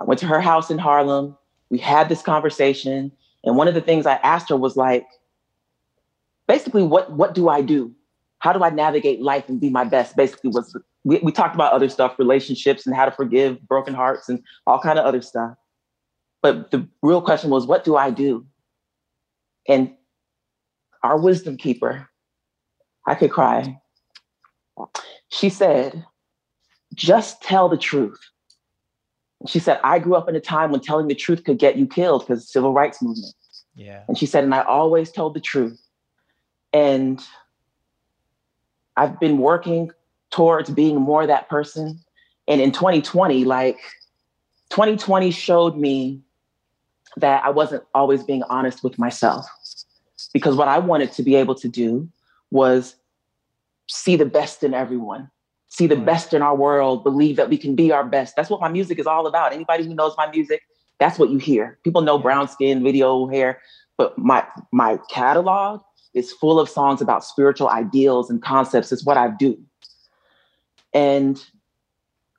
I 0.00 0.04
went 0.04 0.18
to 0.20 0.26
her 0.26 0.40
house 0.40 0.70
in 0.70 0.78
Harlem. 0.78 1.36
We 1.70 1.78
had 1.78 2.08
this 2.08 2.22
conversation. 2.22 3.12
And 3.44 3.56
one 3.56 3.68
of 3.68 3.74
the 3.74 3.80
things 3.80 4.06
I 4.06 4.14
asked 4.14 4.48
her 4.48 4.56
was 4.56 4.76
like, 4.76 5.06
basically 6.52 6.82
what 6.82 7.10
what 7.12 7.34
do 7.34 7.48
I 7.48 7.62
do? 7.62 7.94
How 8.40 8.52
do 8.52 8.62
I 8.62 8.70
navigate 8.70 9.22
life 9.22 9.48
and 9.48 9.58
be 9.58 9.70
my 9.70 9.84
best? 9.84 10.16
Basically 10.16 10.50
was 10.50 10.76
we, 11.04 11.18
we 11.20 11.32
talked 11.32 11.54
about 11.54 11.72
other 11.72 11.88
stuff, 11.88 12.18
relationships 12.18 12.86
and 12.86 12.94
how 12.94 13.06
to 13.06 13.10
forgive 13.10 13.66
broken 13.66 13.94
hearts 13.94 14.28
and 14.28 14.42
all 14.66 14.78
kind 14.78 14.98
of 14.98 15.06
other 15.06 15.22
stuff. 15.22 15.54
But 16.42 16.70
the 16.70 16.86
real 17.02 17.22
question 17.22 17.50
was, 17.50 17.66
what 17.66 17.84
do 17.84 17.96
I 17.96 18.10
do? 18.10 18.44
And 19.66 19.94
our 21.02 21.18
wisdom 21.18 21.56
keeper, 21.56 22.08
I 23.06 23.14
could 23.14 23.30
cry. 23.30 23.80
She 25.30 25.48
said, 25.48 26.04
just 26.94 27.40
tell 27.42 27.68
the 27.68 27.78
truth. 27.78 28.20
She 29.46 29.58
said, 29.58 29.80
I 29.82 29.98
grew 29.98 30.14
up 30.14 30.28
in 30.28 30.36
a 30.36 30.40
time 30.40 30.70
when 30.70 30.80
telling 30.80 31.08
the 31.08 31.14
truth 31.14 31.44
could 31.44 31.58
get 31.58 31.76
you 31.76 31.86
killed 31.86 32.22
because 32.22 32.52
civil 32.52 32.72
rights 32.72 33.00
movement. 33.00 33.34
Yeah. 33.74 34.02
And 34.06 34.18
she 34.18 34.26
said, 34.26 34.44
and 34.44 34.54
I 34.54 34.62
always 34.62 35.10
told 35.10 35.34
the 35.34 35.40
truth. 35.40 35.80
And 36.72 37.20
I've 38.96 39.18
been 39.20 39.38
working 39.38 39.90
towards 40.30 40.70
being 40.70 40.96
more 40.96 41.26
that 41.26 41.48
person. 41.48 42.00
And 42.48 42.60
in 42.60 42.72
2020, 42.72 43.44
like 43.44 43.78
2020 44.70 45.30
showed 45.30 45.76
me 45.76 46.20
that 47.16 47.44
I 47.44 47.50
wasn't 47.50 47.84
always 47.94 48.22
being 48.22 48.42
honest 48.44 48.82
with 48.82 48.98
myself. 48.98 49.46
Because 50.32 50.56
what 50.56 50.68
I 50.68 50.78
wanted 50.78 51.12
to 51.12 51.22
be 51.22 51.34
able 51.34 51.54
to 51.56 51.68
do 51.68 52.08
was 52.50 52.96
see 53.88 54.16
the 54.16 54.24
best 54.24 54.62
in 54.62 54.72
everyone, 54.72 55.30
see 55.68 55.86
the 55.86 55.94
mm-hmm. 55.94 56.04
best 56.04 56.32
in 56.32 56.40
our 56.40 56.56
world, 56.56 57.04
believe 57.04 57.36
that 57.36 57.50
we 57.50 57.58
can 57.58 57.74
be 57.74 57.92
our 57.92 58.04
best. 58.04 58.34
That's 58.34 58.48
what 58.48 58.60
my 58.60 58.68
music 58.68 58.98
is 58.98 59.06
all 59.06 59.26
about. 59.26 59.52
Anybody 59.52 59.84
who 59.84 59.94
knows 59.94 60.14
my 60.16 60.30
music, 60.30 60.62
that's 60.98 61.18
what 61.18 61.30
you 61.30 61.38
hear. 61.38 61.78
People 61.84 62.00
know 62.00 62.18
brown 62.18 62.48
skin, 62.48 62.82
video, 62.82 63.26
hair, 63.26 63.60
but 63.98 64.16
my 64.16 64.46
my 64.72 64.98
catalog 65.10 65.82
is 66.14 66.32
full 66.32 66.60
of 66.60 66.68
songs 66.68 67.00
about 67.00 67.24
spiritual 67.24 67.68
ideals 67.68 68.30
and 68.30 68.42
concepts 68.42 68.92
is 68.92 69.04
what 69.04 69.16
I 69.16 69.28
do. 69.28 69.58
And 70.92 71.42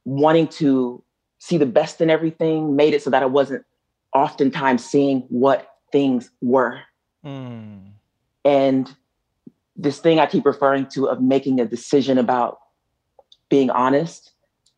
wanting 0.05 0.47
to 0.47 1.03
see 1.39 1.57
the 1.57 1.65
best 1.65 2.01
in 2.01 2.09
everything 2.09 2.75
made 2.75 2.93
it 2.93 3.01
so 3.01 3.09
that 3.09 3.23
I 3.23 3.25
wasn't 3.25 3.65
oftentimes 4.13 4.86
seeing 4.86 5.21
what 5.29 5.67
things 5.91 6.29
were. 6.41 6.79
Mm. 7.25 7.91
And 8.45 8.95
this 9.75 9.99
thing 9.99 10.19
I 10.19 10.25
keep 10.25 10.45
referring 10.45 10.88
to 10.88 11.07
of 11.07 11.21
making 11.21 11.59
a 11.59 11.65
decision 11.65 12.17
about 12.17 12.59
being 13.49 13.69
honest. 13.69 14.31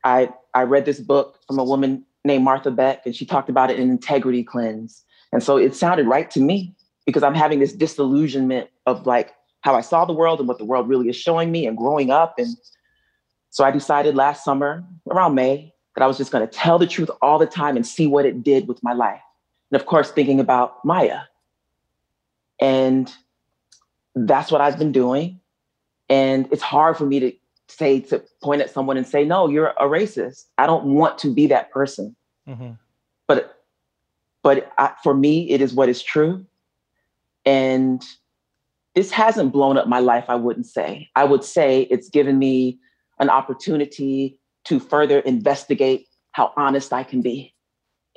I, 0.03 0.29
I 0.53 0.63
read 0.63 0.86
this 0.86 0.99
book 0.99 1.39
from 1.47 1.60
a 1.60 1.63
woman 1.63 2.05
named 2.23 2.43
Martha 2.43 2.71
Beck, 2.71 3.05
and 3.05 3.15
she 3.15 3.25
talked 3.25 3.49
about 3.49 3.71
it 3.71 3.79
in 3.79 3.89
Integrity 3.89 4.43
Cleanse. 4.43 5.03
And 5.31 5.43
so 5.43 5.58
it 5.58 5.75
sounded 5.75 6.08
right 6.08 6.29
to 6.31 6.39
me 6.39 6.75
because 7.06 7.24
I'm 7.24 7.36
having 7.36 7.60
this 7.60 7.74
disillusionment 7.74 8.70
of 8.86 9.06
like 9.06 9.34
how 9.62 9.76
I 9.76 9.82
saw 9.82 10.06
the 10.06 10.13
world 10.13 10.39
and 10.39 10.48
what 10.48 10.58
the 10.58 10.65
world 10.65 10.88
really 10.88 11.10
is 11.10 11.15
showing 11.15 11.52
me 11.52 11.65
and 11.65 11.78
growing 11.78 12.12
up. 12.12 12.36
And 12.38 12.56
so 13.50 13.63
I 13.63 13.72
decided 13.72 14.15
last 14.15 14.44
summer, 14.44 14.84
around 15.10 15.36
May, 15.36 15.74
that 15.96 16.04
I 16.04 16.08
was 16.08 16.18
just 16.18 16.32
going 16.32 16.48
to 16.48 16.54
tell 16.54 16.78
the 16.78 16.88
truth 16.88 17.10
all 17.22 17.39
the 17.39 17.46
time 17.46 17.76
and 17.76 17.86
see 17.86 18.06
what 18.06 18.26
it 18.26 18.44
did 18.44 18.68
with 18.68 18.84
my 18.84 18.94
life. 18.94 19.22
And 19.72 19.80
of 19.80 19.88
course, 19.88 20.12
thinking 20.12 20.39
about 20.39 20.84
Maya. 20.84 21.22
And 22.62 23.12
that's 24.13 24.52
what 24.52 24.62
I've 24.62 24.78
been 24.78 24.91
doing. 24.91 25.39
And 26.10 26.48
it's 26.52 26.62
hard 26.62 26.98
for 26.98 27.06
me 27.06 27.20
to 27.20 27.34
say, 27.68 28.02
to 28.02 28.24
point 28.44 28.62
at 28.62 28.70
someone 28.70 28.98
and 28.98 29.08
say, 29.08 29.26
no, 29.26 29.48
you're 29.48 29.74
a 29.80 29.86
racist. 29.86 30.46
I 30.58 30.68
don't 30.68 30.86
want 30.86 31.18
to 31.20 31.34
be 31.34 31.48
that 31.48 31.72
person. 31.72 32.15
Mm-hmm. 32.48 32.72
But, 33.28 33.63
but 34.44 34.72
I, 34.78 34.94
for 35.02 35.15
me, 35.15 35.50
it 35.50 35.62
is 35.62 35.74
what 35.74 35.89
is 35.89 36.04
true. 36.04 36.46
And 37.45 38.03
this 38.95 39.12
hasn't 39.12 39.51
blown 39.51 39.77
up 39.77 39.88
my 39.88 39.99
life, 39.99 40.25
I 40.29 40.36
wouldn't 40.36 40.65
say. 40.65 41.10
I 41.15 41.25
would 41.25 41.43
say 41.43 41.81
it's 41.91 42.10
given 42.10 42.39
me 42.39 42.79
an 43.19 43.29
opportunity 43.29 44.39
to 44.65 44.79
further 44.79 45.19
investigate 45.19 46.08
how 46.31 46.51
honest 46.58 46.91
I 46.91 47.03
can 47.03 47.21
be 47.21 47.53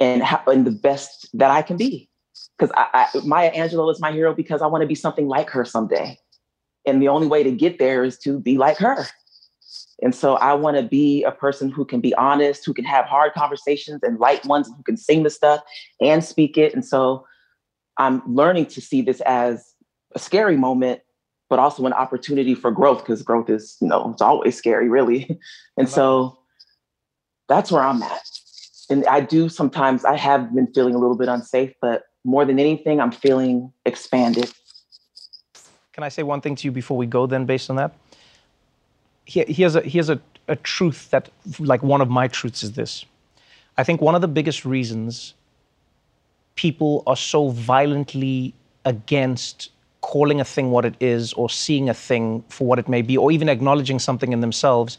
and 0.00 0.22
how 0.22 0.42
and 0.46 0.66
the 0.66 0.70
best 0.70 1.28
that 1.34 1.50
I 1.50 1.62
can 1.62 1.76
be. 1.76 2.08
Because 2.56 2.72
Maya 3.24 3.52
Angelou 3.52 3.90
is 3.92 4.00
my 4.00 4.12
hero 4.12 4.34
because 4.34 4.62
I 4.62 4.66
want 4.66 4.82
to 4.82 4.88
be 4.88 4.94
something 4.94 5.28
like 5.28 5.50
her 5.50 5.64
someday. 5.64 6.18
And 6.86 7.02
the 7.02 7.08
only 7.08 7.26
way 7.26 7.42
to 7.42 7.50
get 7.50 7.78
there 7.78 8.04
is 8.04 8.18
to 8.20 8.40
be 8.40 8.56
like 8.56 8.78
her. 8.78 9.06
And 10.00 10.14
so 10.14 10.34
I 10.36 10.54
want 10.54 10.76
to 10.76 10.82
be 10.84 11.24
a 11.24 11.32
person 11.32 11.70
who 11.70 11.84
can 11.84 12.00
be 12.00 12.14
honest, 12.14 12.64
who 12.64 12.72
can 12.72 12.84
have 12.84 13.04
hard 13.04 13.32
conversations 13.34 14.00
and 14.02 14.18
light 14.18 14.44
ones, 14.46 14.68
who 14.68 14.82
can 14.84 14.96
sing 14.96 15.24
the 15.24 15.30
stuff 15.30 15.60
and 16.00 16.22
speak 16.22 16.56
it. 16.56 16.72
And 16.72 16.84
so 16.84 17.26
I'm 17.98 18.22
learning 18.26 18.66
to 18.66 18.80
see 18.80 19.02
this 19.02 19.20
as 19.22 19.74
a 20.14 20.18
scary 20.18 20.56
moment, 20.56 21.00
but 21.50 21.58
also 21.58 21.84
an 21.86 21.92
opportunity 21.92 22.54
for 22.54 22.70
growth 22.70 22.98
because 22.98 23.22
growth 23.22 23.50
is, 23.50 23.76
you 23.80 23.88
know, 23.88 24.10
it's 24.12 24.22
always 24.22 24.56
scary, 24.56 24.88
really. 24.88 25.38
and 25.76 25.88
so 25.88 26.38
that's 27.48 27.72
where 27.72 27.82
I'm 27.82 28.02
at. 28.02 28.22
And 28.90 29.04
I 29.06 29.20
do 29.20 29.48
sometimes, 29.48 30.04
I 30.04 30.16
have 30.16 30.54
been 30.54 30.68
feeling 30.68 30.94
a 30.94 30.98
little 30.98 31.16
bit 31.16 31.28
unsafe, 31.28 31.72
but 31.82 32.04
more 32.24 32.44
than 32.44 32.58
anything, 32.58 33.00
I'm 33.00 33.12
feeling 33.12 33.72
expanded. 33.84 34.50
Can 35.92 36.04
I 36.04 36.08
say 36.08 36.22
one 36.22 36.40
thing 36.40 36.54
to 36.56 36.66
you 36.66 36.72
before 36.72 36.96
we 36.96 37.06
go, 37.06 37.26
then, 37.26 37.44
based 37.44 37.70
on 37.70 37.76
that? 37.76 37.94
Here, 39.24 39.44
here's 39.48 39.74
a, 39.74 39.82
here's 39.82 40.08
a, 40.08 40.20
a 40.46 40.56
truth 40.56 41.10
that, 41.10 41.28
like, 41.58 41.82
one 41.82 42.00
of 42.00 42.08
my 42.08 42.28
truths 42.28 42.62
is 42.62 42.72
this. 42.72 43.04
I 43.76 43.84
think 43.84 44.00
one 44.00 44.14
of 44.14 44.20
the 44.20 44.28
biggest 44.28 44.64
reasons 44.64 45.34
people 46.58 47.04
are 47.06 47.16
so 47.16 47.50
violently 47.50 48.52
against 48.84 49.70
calling 50.00 50.40
a 50.40 50.44
thing 50.44 50.72
what 50.72 50.84
it 50.84 50.96
is 50.98 51.32
or 51.34 51.48
seeing 51.48 51.88
a 51.88 51.94
thing 51.94 52.42
for 52.48 52.66
what 52.66 52.80
it 52.80 52.88
may 52.88 53.00
be 53.00 53.16
or 53.16 53.30
even 53.30 53.48
acknowledging 53.48 54.00
something 54.00 54.32
in 54.32 54.40
themselves 54.40 54.98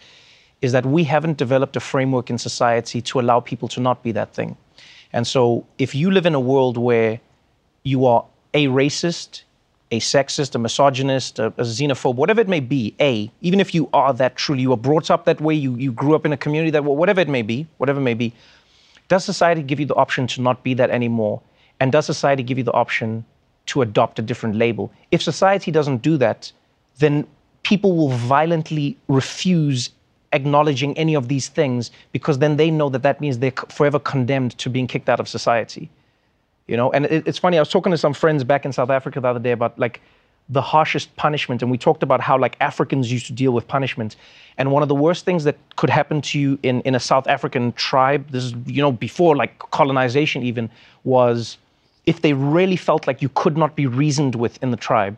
is 0.62 0.72
that 0.72 0.86
we 0.86 1.04
haven't 1.04 1.38
developed 1.38 1.76
a 1.76 1.80
framework 1.82 2.30
in 2.30 2.38
society 2.38 3.02
to 3.02 3.20
allow 3.20 3.42
people 3.42 3.68
to 3.68 3.82
not 3.82 4.02
be 4.04 4.14
that 4.14 4.34
thing. 4.34 4.56
And 5.12 5.28
so 5.28 5.66
if 5.78 5.94
you 5.94 6.12
live 6.12 6.26
in 6.26 6.34
a 6.34 6.40
world 6.40 6.78
where 6.78 7.20
you 7.84 8.06
are 8.06 8.24
a 8.54 8.68
racist, 8.68 9.44
a 9.92 10.00
sexist, 10.00 10.56
a 10.56 10.60
misogynist, 10.60 11.40
a, 11.40 11.48
a, 11.48 11.64
xenophobe, 11.64 12.16
whatever 12.16 12.40
it 12.40 12.48
may 12.48 12.62
be, 12.62 12.96
A, 13.02 13.30
even 13.42 13.60
if 13.60 13.74
you 13.76 13.90
are 13.92 14.14
that 14.14 14.38
truly, 14.38 14.62
you 14.62 14.70
were 14.70 14.78
brought 14.78 15.12
up 15.12 15.26
that 15.26 15.42
way, 15.42 15.56
you, 15.56 15.76
you 15.76 15.92
grew 15.92 16.16
up 16.16 16.26
in 16.26 16.32
a 16.32 16.38
community 16.38 16.72
that, 16.72 16.86
whatever 16.86 17.20
it 17.20 17.28
may 17.28 17.42
be, 17.42 17.68
whatever 17.80 18.00
it 18.00 18.04
may 18.04 18.14
be, 18.14 18.34
does 19.10 19.26
society 19.26 19.64
give 19.64 19.80
you 19.80 19.88
the 19.88 19.96
option 19.96 20.28
to 20.28 20.42
not 20.42 20.64
be 20.64 20.76
that 20.76 20.92
anymore? 20.92 21.42
And 21.80 21.92
does 21.92 22.06
society 22.06 22.44
give 22.44 22.58
you 22.58 22.64
the 22.64 22.74
option 22.74 23.26
to 23.68 23.82
adopt 23.82 24.20
a 24.20 24.22
different 24.22 24.56
label? 24.56 24.92
If 25.12 25.22
society 25.22 25.72
doesn't 25.72 26.02
do 26.02 26.18
that, 26.18 26.52
then 26.98 27.26
people 27.64 27.96
will 27.96 28.10
violently 28.10 28.98
refuse 29.08 29.92
acknowledging 30.34 30.98
any 30.98 31.16
of 31.16 31.28
these 31.28 31.48
things 31.48 31.92
because 32.12 32.40
then 32.40 32.58
they 32.58 32.70
know 32.70 32.90
that 32.90 33.04
that 33.04 33.20
means 33.20 33.40
they're 33.40 33.54
forever 33.70 34.00
condemned 34.00 34.58
to 34.60 34.70
being 34.70 34.88
kicked 34.88 35.10
out 35.10 35.20
of 35.20 35.28
society. 35.28 35.90
You 36.68 36.78
know, 36.78 36.92
and 36.92 37.06
it, 37.06 37.28
it's 37.28 37.40
funny. 37.40 37.58
I 37.58 37.62
was 37.62 37.70
talking 37.70 37.92
to 37.92 37.98
some 37.98 38.14
friends 38.14 38.44
back 38.44 38.64
in 38.66 38.72
South 38.72 38.92
Africa 38.92 39.20
the 39.20 39.28
other 39.28 39.40
day 39.40 39.52
about 39.52 39.78
like 39.80 40.02
the 40.50 40.62
harshest 40.62 41.16
punishment, 41.16 41.62
and 41.62 41.70
we 41.72 41.78
talked 41.78 42.04
about 42.04 42.22
how 42.22 42.38
like 42.38 42.56
Africans 42.60 43.12
used 43.12 43.28
to 43.28 43.34
deal 43.34 43.52
with 43.52 43.68
punishment. 43.68 44.16
And 44.58 44.72
one 44.72 44.84
of 44.84 44.90
the 44.90 44.96
worst 44.96 45.26
things 45.26 45.44
that 45.46 45.58
could 45.78 45.90
happen 45.90 46.22
to 46.22 46.40
you 46.40 46.60
in 46.64 46.82
in 46.82 46.94
a 46.94 47.00
South 47.00 47.28
African 47.28 47.72
tribe, 47.74 48.30
this 48.30 48.44
is 48.44 48.54
you 48.66 48.82
know 48.82 48.92
before 48.92 49.36
like 49.36 49.58
colonization 49.72 50.44
even, 50.44 50.70
was 51.04 51.58
if 52.12 52.22
they 52.24 52.34
really 52.34 52.76
felt 52.76 53.06
like 53.08 53.22
you 53.22 53.30
could 53.42 53.56
not 53.56 53.72
be 53.76 53.86
reasoned 54.04 54.36
with 54.44 54.54
in 54.64 54.72
the 54.72 54.82
tribe, 54.90 55.16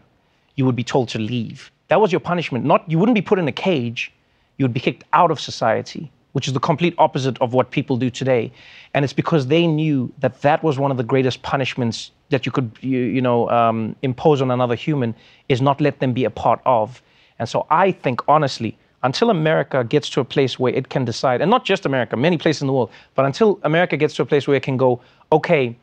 you 0.58 0.66
would 0.66 0.76
be 0.76 0.84
told 0.84 1.08
to 1.10 1.20
leave. 1.34 1.72
That 1.88 2.02
was 2.02 2.12
your 2.12 2.20
punishment. 2.32 2.66
Not 2.66 2.80
you 2.92 2.98
wouldn't 3.00 3.16
be 3.16 3.28
put 3.32 3.40
in 3.40 3.48
a 3.48 3.58
cage 3.70 4.12
you 4.58 4.66
would 4.66 4.74
be 4.74 4.80
kicked 4.80 5.06
out 5.14 5.32
of 5.32 5.40
society, 5.40 6.12
which 6.34 6.48
is 6.48 6.54
the 6.54 6.60
complete 6.60 6.94
opposite 6.98 7.38
of 7.42 7.54
what 7.54 7.72
people 7.72 7.96
do 7.98 8.10
today. 8.10 8.52
And 8.94 9.04
it's 9.04 9.18
because 9.22 9.48
they 9.48 9.66
knew 9.66 10.14
that 10.20 10.42
that 10.42 10.64
was 10.64 10.78
one 10.78 10.92
of 10.92 10.98
the 10.98 11.04
greatest 11.04 11.42
punishments 11.42 12.12
that 12.30 12.46
you 12.46 12.52
could, 12.52 12.70
you, 12.82 13.00
you 13.00 13.22
know, 13.22 13.50
um, 13.50 13.96
impose 14.04 14.40
on 14.42 14.52
another 14.52 14.76
human 14.76 15.16
is 15.50 15.62
not 15.62 15.82
let 15.82 16.00
them 16.00 16.14
be 16.14 16.26
a 16.26 16.30
part 16.30 16.62
of. 16.66 17.02
And 17.40 17.50
so 17.50 17.66
I 17.72 17.92
think, 17.92 18.22
honestly, 18.28 18.78
until 19.02 19.32
America 19.32 19.84
gets 19.84 20.10
to 20.12 20.20
a 20.20 20.26
place 20.26 20.60
where 20.60 20.74
it 20.74 20.90
can 20.90 21.06
decide, 21.06 21.42
and 21.42 21.50
not 21.50 21.66
just 21.66 21.86
America, 21.88 22.16
many 22.16 22.38
places 22.38 22.62
in 22.62 22.68
the 22.68 22.74
world, 22.74 22.92
but 23.16 23.26
until 23.26 23.60
America 23.64 23.98
gets 23.98 24.14
to 24.16 24.22
a 24.22 24.26
place 24.26 24.48
where 24.48 24.58
it 24.58 24.64
can 24.64 24.78
go, 24.78 25.02
okay, 25.32 25.76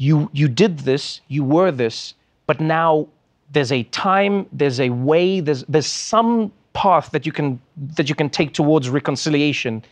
you 0.00 0.30
you 0.32 0.48
did 0.48 0.78
this, 0.80 1.20
you 1.28 1.44
were 1.44 1.70
this, 1.70 2.14
but 2.46 2.58
now 2.58 3.06
there's 3.52 3.70
a 3.70 3.82
time, 3.84 4.46
there's 4.50 4.80
a 4.80 4.88
way, 4.88 5.40
there's 5.40 5.62
there's 5.64 5.86
some 5.86 6.50
path 6.72 7.10
that 7.10 7.26
you 7.26 7.32
can 7.32 7.60
that 7.96 8.08
you 8.08 8.14
can 8.14 8.30
take 8.30 8.54
towards 8.54 8.88
reconciliation. 8.88 9.84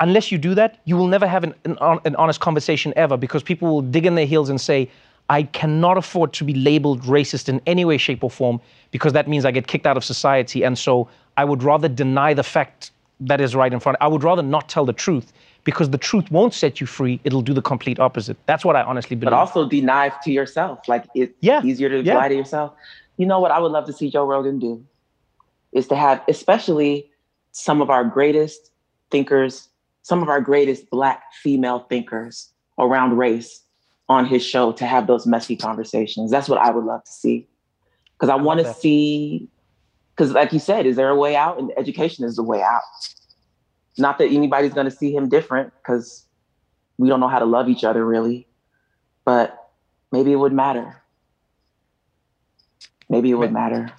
Unless 0.00 0.32
you 0.32 0.38
do 0.38 0.54
that 0.54 0.80
you 0.84 0.96
will 0.96 1.06
never 1.06 1.26
have 1.26 1.44
an, 1.44 1.54
an, 1.64 1.76
an, 2.04 2.16
honest 2.16 2.40
conversation 2.40 2.92
ever 2.96 3.16
because 3.16 3.42
people 3.42 3.68
will 3.68 3.82
dig 3.82 4.06
in 4.06 4.14
their 4.14 4.26
heels 4.26 4.48
and 4.48 4.60
say 4.60 4.88
i 5.28 5.42
cannot 5.42 5.98
afford 5.98 6.32
to 6.32 6.44
be 6.44 6.54
labeled 6.54 7.02
racist 7.02 7.48
in 7.48 7.60
any 7.66 7.84
way 7.84 7.98
shape 7.98 8.22
or 8.22 8.30
form 8.30 8.60
because 8.92 9.12
that 9.12 9.26
means 9.26 9.44
i 9.44 9.50
get 9.50 9.66
kicked 9.66 9.88
out 9.88 9.96
of 9.96 10.04
society 10.04 10.62
and 10.62 10.78
so 10.78 11.08
i 11.36 11.44
would 11.44 11.64
rather 11.64 11.88
deny 11.88 12.32
the 12.32 12.44
fact 12.44 12.92
that 13.20 13.40
is 13.40 13.54
right 13.54 13.72
in 13.72 13.80
front 13.80 13.98
i 14.00 14.06
would 14.06 14.22
rather 14.22 14.42
not 14.42 14.68
tell 14.68 14.84
the 14.84 14.92
truth 14.92 15.32
because 15.64 15.90
the 15.90 15.98
truth 15.98 16.30
won't 16.30 16.54
set 16.54 16.80
you 16.80 16.86
free 16.86 17.20
it'll 17.24 17.42
do 17.42 17.52
the 17.52 17.62
complete 17.62 17.98
opposite 17.98 18.36
that's 18.46 18.64
what 18.64 18.76
i 18.76 18.82
honestly 18.82 19.16
believe 19.16 19.30
but 19.30 19.36
also 19.36 19.68
deny 19.68 20.10
to 20.22 20.30
yourself 20.30 20.88
like 20.88 21.04
it's 21.14 21.34
yeah. 21.40 21.62
easier 21.62 21.88
to 21.88 22.02
yeah. 22.02 22.16
lie 22.16 22.28
to 22.28 22.34
yourself 22.34 22.72
you 23.16 23.26
know 23.26 23.40
what 23.40 23.50
i 23.50 23.58
would 23.58 23.72
love 23.72 23.86
to 23.86 23.92
see 23.92 24.10
joe 24.10 24.24
rogan 24.24 24.58
do 24.58 24.84
is 25.72 25.86
to 25.88 25.96
have, 25.96 26.22
especially 26.28 27.10
some 27.52 27.82
of 27.82 27.90
our 27.90 28.04
greatest 28.04 28.70
thinkers, 29.10 29.68
some 30.02 30.22
of 30.22 30.28
our 30.28 30.40
greatest 30.40 30.90
Black 30.90 31.22
female 31.42 31.80
thinkers 31.80 32.50
around 32.78 33.16
race 33.16 33.62
on 34.08 34.24
his 34.24 34.44
show 34.44 34.72
to 34.72 34.86
have 34.86 35.06
those 35.06 35.26
messy 35.26 35.56
conversations. 35.56 36.30
That's 36.30 36.48
what 36.48 36.58
I 36.58 36.70
would 36.70 36.84
love 36.84 37.04
to 37.04 37.10
see. 37.10 37.46
Because 38.14 38.30
I, 38.30 38.34
I 38.34 38.42
want 38.42 38.60
to 38.60 38.72
see, 38.72 39.48
because 40.18 40.32
like 40.32 40.52
you 40.52 40.58
said, 40.58 40.84
is 40.84 40.96
there 40.96 41.08
a 41.08 41.16
way 41.16 41.36
out? 41.36 41.58
And 41.58 41.72
education 41.76 42.24
is 42.24 42.36
the 42.36 42.42
way 42.42 42.60
out. 42.60 42.82
Not 43.96 44.18
that 44.18 44.26
anybody's 44.26 44.74
going 44.74 44.86
to 44.86 44.96
see 44.96 45.14
him 45.14 45.28
different, 45.28 45.72
because 45.78 46.26
we 46.98 47.08
don't 47.08 47.20
know 47.20 47.28
how 47.28 47.38
to 47.38 47.44
love 47.44 47.68
each 47.68 47.84
other 47.84 48.04
really, 48.04 48.48
but 49.24 49.70
maybe 50.10 50.32
it 50.32 50.36
would 50.36 50.52
matter. 50.52 51.00
Maybe 53.08 53.30
it 53.30 53.34
would 53.34 53.52
matter. 53.52 53.92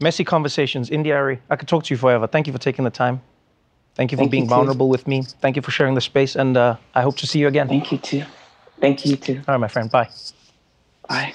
Messy 0.00 0.24
conversations. 0.24 0.90
India 0.90 1.38
I 1.50 1.56
could 1.56 1.68
talk 1.68 1.84
to 1.84 1.94
you 1.94 1.98
forever. 1.98 2.26
Thank 2.26 2.46
you 2.46 2.52
for 2.52 2.58
taking 2.58 2.84
the 2.84 2.90
time. 2.90 3.20
Thank 3.94 4.12
you 4.12 4.16
for 4.16 4.22
Thank 4.22 4.30
being 4.30 4.44
you 4.44 4.48
vulnerable 4.48 4.86
too. 4.86 4.90
with 4.90 5.06
me. 5.06 5.22
Thank 5.40 5.56
you 5.56 5.62
for 5.62 5.70
sharing 5.70 5.94
the 5.94 6.00
space, 6.00 6.34
and 6.36 6.56
uh, 6.56 6.76
I 6.94 7.02
hope 7.02 7.16
to 7.18 7.26
see 7.26 7.40
you 7.40 7.48
again. 7.48 7.68
Thank 7.68 7.92
you 7.92 7.98
too. 7.98 8.24
Thank 8.80 9.04
you 9.04 9.16
too. 9.16 9.42
All 9.46 9.54
right, 9.54 9.60
my 9.60 9.68
friend. 9.68 9.90
Bye. 9.90 10.08
Bye. 11.08 11.34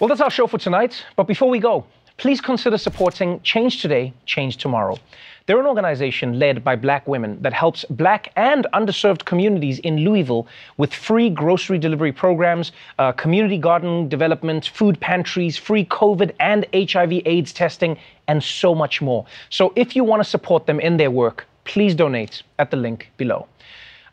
Well, 0.00 0.08
that's 0.08 0.20
our 0.20 0.30
show 0.30 0.46
for 0.46 0.58
tonight. 0.58 1.04
But 1.16 1.26
before 1.28 1.48
we 1.48 1.58
go, 1.58 1.84
please 2.16 2.40
consider 2.40 2.78
supporting 2.78 3.40
Change 3.42 3.80
Today, 3.80 4.12
Change 4.26 4.56
Tomorrow. 4.56 4.98
They're 5.46 5.60
an 5.60 5.66
organization 5.66 6.38
led 6.38 6.62
by 6.62 6.76
black 6.76 7.06
women 7.06 7.40
that 7.42 7.52
helps 7.52 7.84
black 7.90 8.32
and 8.36 8.66
underserved 8.72 9.24
communities 9.24 9.80
in 9.80 9.98
Louisville 9.98 10.46
with 10.76 10.94
free 10.94 11.28
grocery 11.30 11.78
delivery 11.78 12.12
programs, 12.12 12.72
uh, 12.98 13.12
community 13.12 13.58
garden 13.58 14.08
development, 14.08 14.66
food 14.66 14.98
pantries, 15.00 15.56
free 15.56 15.84
COVID 15.84 16.32
and 16.38 16.66
HIV 16.74 17.22
AIDS 17.26 17.52
testing, 17.52 17.98
and 18.28 18.42
so 18.42 18.74
much 18.74 19.02
more. 19.02 19.26
So 19.50 19.72
if 19.74 19.96
you 19.96 20.04
want 20.04 20.22
to 20.22 20.28
support 20.28 20.66
them 20.66 20.78
in 20.80 20.96
their 20.96 21.10
work, 21.10 21.46
please 21.64 21.94
donate 21.94 22.42
at 22.58 22.70
the 22.70 22.76
link 22.76 23.10
below. 23.16 23.46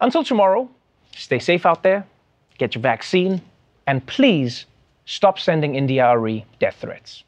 Until 0.02 0.24
tomorrow, 0.24 0.70
stay 1.16 1.40
safe 1.40 1.66
out 1.66 1.84
there, 1.84 2.06
get 2.58 2.74
your 2.76 2.82
vaccine, 2.82 3.42
and 3.86 4.06
please 4.08 4.66
stop 5.10 5.40
sending 5.40 5.76
India 5.76 6.06
Arie 6.06 6.46
death 6.60 6.78
threats. 6.80 7.24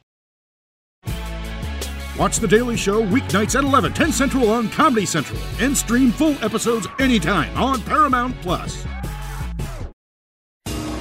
Watch 2.17 2.38
The 2.38 2.47
Daily 2.47 2.77
Show 2.77 3.03
weeknights 3.03 3.57
at 3.57 3.63
11, 3.63 3.93
10 3.93 4.11
Central 4.11 4.49
on 4.51 4.69
Comedy 4.69 5.05
Central, 5.05 5.39
and 5.59 5.75
stream 5.75 6.11
full 6.11 6.36
episodes 6.43 6.88
anytime 6.99 7.55
on 7.57 7.82
Paramount 7.82 8.39
Plus. 8.41 8.86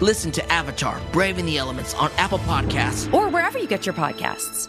Listen 0.00 0.30
to 0.32 0.52
Avatar 0.52 1.00
Braving 1.12 1.46
the 1.46 1.58
Elements 1.58 1.94
on 1.94 2.10
Apple 2.16 2.38
Podcasts 2.40 3.12
or 3.12 3.28
wherever 3.28 3.58
you 3.58 3.66
get 3.66 3.86
your 3.86 3.94
podcasts. 3.94 4.68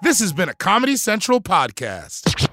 This 0.00 0.20
has 0.20 0.32
been 0.32 0.48
a 0.48 0.54
Comedy 0.54 0.96
Central 0.96 1.40
podcast. 1.40 2.47